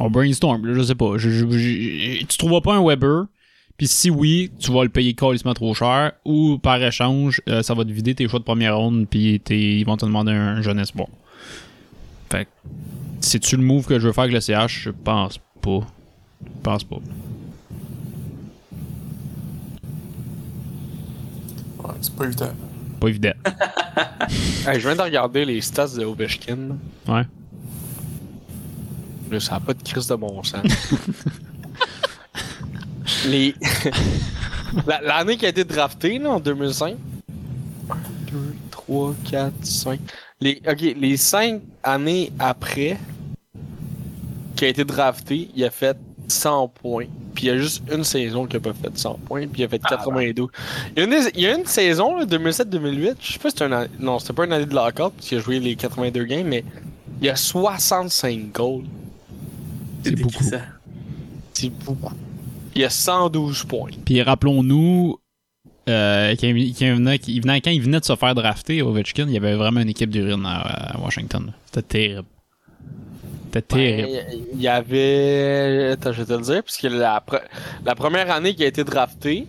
[0.00, 1.16] on brainstorm, je sais pas.
[1.18, 3.26] Tu trouveras pas un Weber,
[3.76, 7.74] puis si oui, tu vas le payer carrément trop cher, ou par échange, euh, ça
[7.74, 10.78] va te vider tes choix de première ronde, puis ils vont te demander un jeune
[10.78, 11.08] espoir.
[12.30, 12.50] Fait que,
[13.20, 14.82] c'est-tu le move que je veux faire avec le CH?
[14.84, 15.80] Je pense pas.
[16.42, 16.98] Je pense pas.
[22.00, 22.52] C'est pas évident.
[23.02, 23.32] Pas évident.
[24.64, 26.76] Hey, je viens de regarder les stats de Ovechkin.
[27.08, 27.24] Ouais.
[29.28, 30.64] Là, ça n'a pas de crise de bon sens.
[33.26, 33.56] les...
[34.86, 36.96] L'année qui a été draftée, là, en 2005.
[37.90, 37.94] 1,
[38.30, 40.00] 2, 3, 4, 5.
[40.40, 40.62] Les...
[40.66, 42.96] Ok, les 5 années après
[44.54, 45.98] qui a été drafté, il a fait
[46.28, 47.06] 100 points.
[47.42, 49.64] Puis il y a juste une saison qui a pas fait 100 points, puis il
[49.64, 50.48] a fait 92.
[50.96, 53.56] Il y a une, il y a une saison, là, 2007-2008, je sais pas si
[53.58, 55.74] c'était un an- Non, c'était pas une année de lockout, parce qu'il a joué les
[55.74, 56.62] 82 games, mais
[57.20, 58.84] il y a 65 goals.
[60.04, 60.44] C'est beaucoup.
[61.52, 62.14] C'est beaucoup.
[62.76, 63.90] Il y a 112 points.
[64.04, 65.16] Puis rappelons-nous,
[65.88, 66.86] euh, quand, il quand
[67.26, 69.88] il venait, quand il venait de se faire drafter, Ovechkin, il y avait vraiment une
[69.88, 71.52] équipe d'urine à, à Washington.
[71.66, 72.28] C'était terrible.
[73.52, 74.08] C'était terrible.
[74.08, 75.90] Ben, Il y avait.
[75.92, 77.42] Attends, je vais te le dire, puisque la, pre-
[77.84, 79.46] la première année qu'il a été drafté,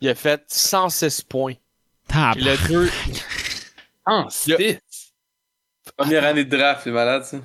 [0.00, 1.54] il a fait 106 points.
[2.12, 2.90] Ah, Puis le deux.
[4.06, 4.28] Ah.
[5.96, 7.38] Première année de draft, c'est malade, ça.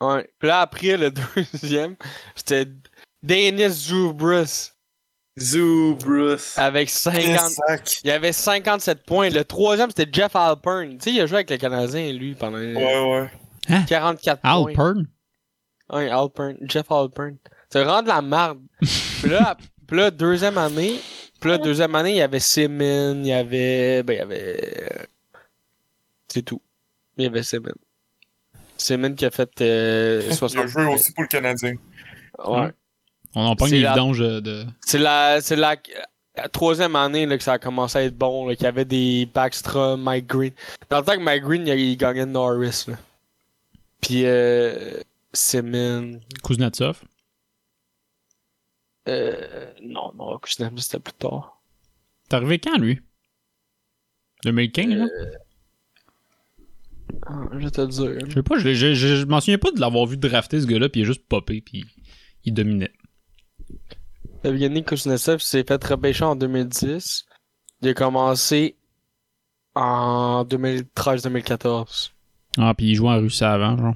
[0.00, 0.28] Ouais.
[0.38, 1.10] Puis là, après, le
[1.52, 1.96] deuxième,
[2.34, 2.66] c'était
[3.22, 4.72] Dennis Zubrus.
[5.38, 6.58] Zubrus.
[6.58, 7.52] Avec 50.
[8.04, 9.30] Il y avait 57 points.
[9.30, 10.98] Le troisième, c'était Jeff Alpern.
[10.98, 13.30] Tu sais, il a joué avec le Canadien, lui, pendant Ouais, ouais.
[13.86, 14.50] 44 points.
[14.68, 15.06] Alpern?
[15.92, 16.56] Ouais, Alpern.
[16.62, 17.36] Jeff Alpern.
[17.70, 18.60] C'est vraiment de la merde.
[19.20, 19.56] puis, là,
[19.86, 21.00] puis là, deuxième année.
[21.40, 24.02] Puis là, deuxième année, il y avait Simmons, il y avait.
[24.02, 25.06] Ben, il y avait.
[26.28, 26.62] C'est tout.
[27.18, 27.72] Il y avait Simmons.
[28.76, 31.74] Simmons qui a fait euh, Il 60 a joué aussi pour le Canadien.
[32.46, 32.70] Ouais.
[33.34, 34.40] On en pogne les la- vidanges de.
[34.40, 35.76] de- C'est la, c'est la,
[36.36, 39.28] la troisième année là, que ça a commencé à être bon, qu'il y avait des
[39.32, 40.52] Backstrom, Mike Green.
[40.90, 42.84] Dans le temps que Mike Green, il, il gagnait Norris.
[42.88, 42.94] Là.
[44.02, 45.00] Puis euh,
[45.32, 46.20] Simmons.
[46.44, 47.02] Kuznetsov?
[49.08, 51.62] Euh, non, non, Kuznetsov, c'était plus tard.
[52.28, 53.00] T'es arrivé quand, lui?
[54.44, 55.06] 2015, là?
[57.52, 58.26] Je vais te dire.
[58.28, 60.66] Je sais pas, je, je, je, je m'en souviens pas de l'avoir vu drafter ce
[60.66, 61.84] gars-là, puis il est juste popé, puis
[62.44, 62.92] il dominait.
[64.44, 67.26] Evgeny Kuznetsov s'est fait repêcher en 2010.
[67.82, 68.76] Il a commencé
[69.74, 72.10] en 2013-2014.
[72.58, 73.94] Ah, puis il jouait en Russie avant, genre.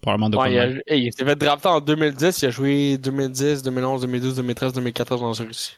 [0.00, 2.40] Probablement de Ouais, il, a- hey, il s'est fait drafter en 2010.
[2.42, 5.76] Il a joué 2010, 2011, 2012, 2013, 2014 dans la Russie.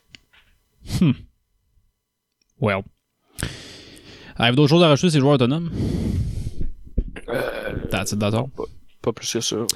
[1.01, 1.13] Hmm.
[2.61, 2.83] Well.
[4.37, 5.71] Avez-vous d'autres choses à rajouter, ces joueurs autonomes?
[7.29, 8.47] Euh, That's it, that's all.
[9.01, 9.57] Pas plus que ça.
[9.57, 9.67] ouais.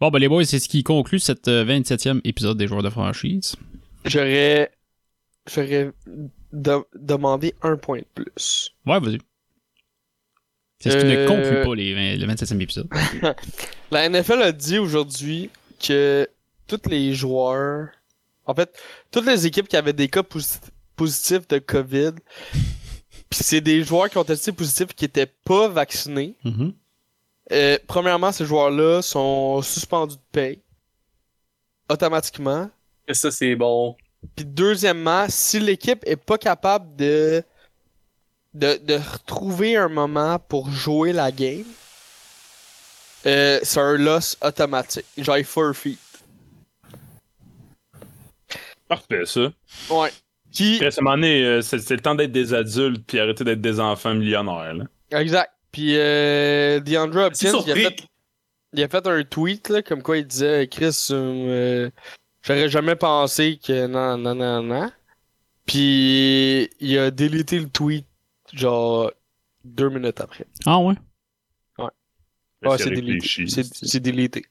[0.00, 3.56] Bon, ben les boys, c'est ce qui conclut euh, 27e épisode des joueurs de franchise.
[4.04, 4.70] J'aurais.
[5.52, 5.90] J'aurais
[6.52, 8.70] de- demandé un point de plus.
[8.86, 9.18] Ouais, vas-y.
[10.80, 12.88] C'est ce qui ne Euh, conclut pas les 20 le 27e épisode.
[13.90, 16.26] La NFL a dit aujourd'hui que
[16.66, 17.88] tous les joueurs,
[18.46, 18.70] en fait,
[19.10, 20.60] toutes les équipes qui avaient des cas posi-
[20.96, 22.12] positifs de COVID,
[23.30, 26.34] puis c'est des joueurs qui ont testé positifs qui étaient pas vaccinés.
[26.44, 26.72] Mhm.
[27.52, 30.60] Euh, premièrement, ces joueurs-là sont suspendus de paye
[31.88, 32.70] automatiquement.
[33.08, 33.96] Et ça, c'est bon.
[34.36, 37.42] Puis deuxièmement, si l'équipe est pas capable de,
[38.54, 41.64] de de retrouver un moment pour jouer la game,
[43.26, 45.06] euh, c'est un loss automatique.
[45.18, 45.98] Genre forfeit.
[48.88, 49.52] Parfait, ça.
[49.90, 50.10] Ouais.
[50.50, 50.78] Qui...
[50.78, 53.60] Puis, à ce moment donné, euh, c'est le temps d'être des adultes puis arrêter d'être
[53.60, 54.74] des enfants millionnaires.
[54.74, 54.84] Là.
[55.20, 55.52] Exact.
[55.70, 58.02] Puis euh, DeAndre Hopkins, il a, fait,
[58.72, 61.88] il a fait un tweet là, comme quoi il disait Chris, euh,
[62.42, 64.90] j'aurais jamais pensé que non, non, non, non.
[65.66, 68.06] Puis il a délité le tweet
[68.52, 69.10] genre
[69.64, 70.46] deux minutes après.
[70.66, 70.94] Ah ouais?
[71.78, 71.88] Ouais.
[72.62, 73.46] Qu'il c'est a délité.
[73.72, 74.44] C'est délité.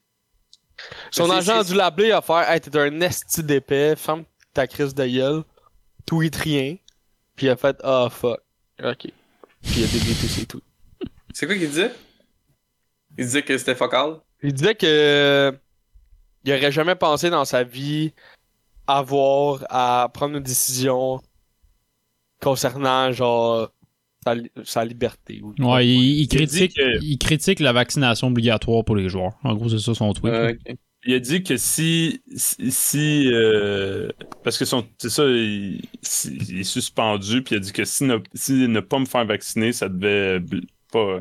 [1.12, 4.24] Son agent a dû l'appeler à faire Hey, t'es un esti d'épais, ferme
[4.54, 5.44] ta crise de gueule,
[6.06, 6.78] tweet rien.
[7.36, 8.40] Puis il a fait Ah fuck.
[8.84, 9.08] Ok.
[9.62, 10.64] Puis il a délité ses tweets.
[11.34, 11.94] C'est quoi qu'il disait?
[13.18, 14.20] Il disait que c'était focal.
[14.42, 15.54] Il disait que
[16.46, 18.14] il aurait jamais pensé dans sa vie
[18.88, 21.22] avoir à prendre une décision
[22.42, 23.70] concernant genre
[24.24, 25.42] sa, li- sa liberté.
[25.42, 29.34] ou- Ouais, il, critique, que- il critique la vaccination obligatoire pour les joueurs.
[29.44, 30.32] En gros, c'est ça son tweet.
[30.34, 30.52] là.
[31.06, 32.22] Il a dit que si.
[32.36, 34.10] si, si, euh,
[34.44, 37.86] parce que son, c'est ça, il, si- il est suspendu, puis il a dit que
[37.86, 40.42] si ne, si ne pas me faire vacciner, ça devait
[40.92, 41.20] pas.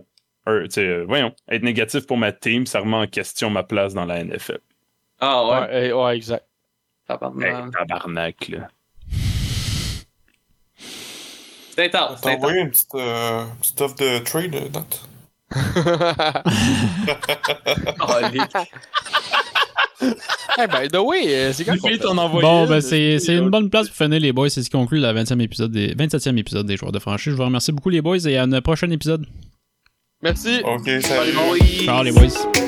[0.48, 4.04] euh, euh, voyons, être négatif pour ma team, ça remet en question ma place dans
[4.06, 4.58] la NFL.
[5.20, 5.50] Ah ouais.
[5.60, 6.46] Ouais, euh, ouais, exact.
[7.06, 7.70] Tabarnak.
[7.72, 8.68] tabarnak, là.
[11.78, 12.20] C'est intense.
[12.20, 14.84] T'as envoyé une petite, euh, petite offre de trade, euh, Nat?
[20.59, 21.78] hey, by the way, euh, c'est quand fait-
[22.42, 24.50] Bon, ben, c'est c'est une bonne place pour finir, les boys.
[24.50, 27.30] C'est ce qui conclut la 20e épisode des, 27e épisode des joueurs de franchise.
[27.32, 29.24] Je vous remercie beaucoup, les boys, et à un prochain épisode.
[30.20, 30.60] Merci.
[30.64, 31.32] Ok, salut.
[31.84, 32.68] Ciao, les boys.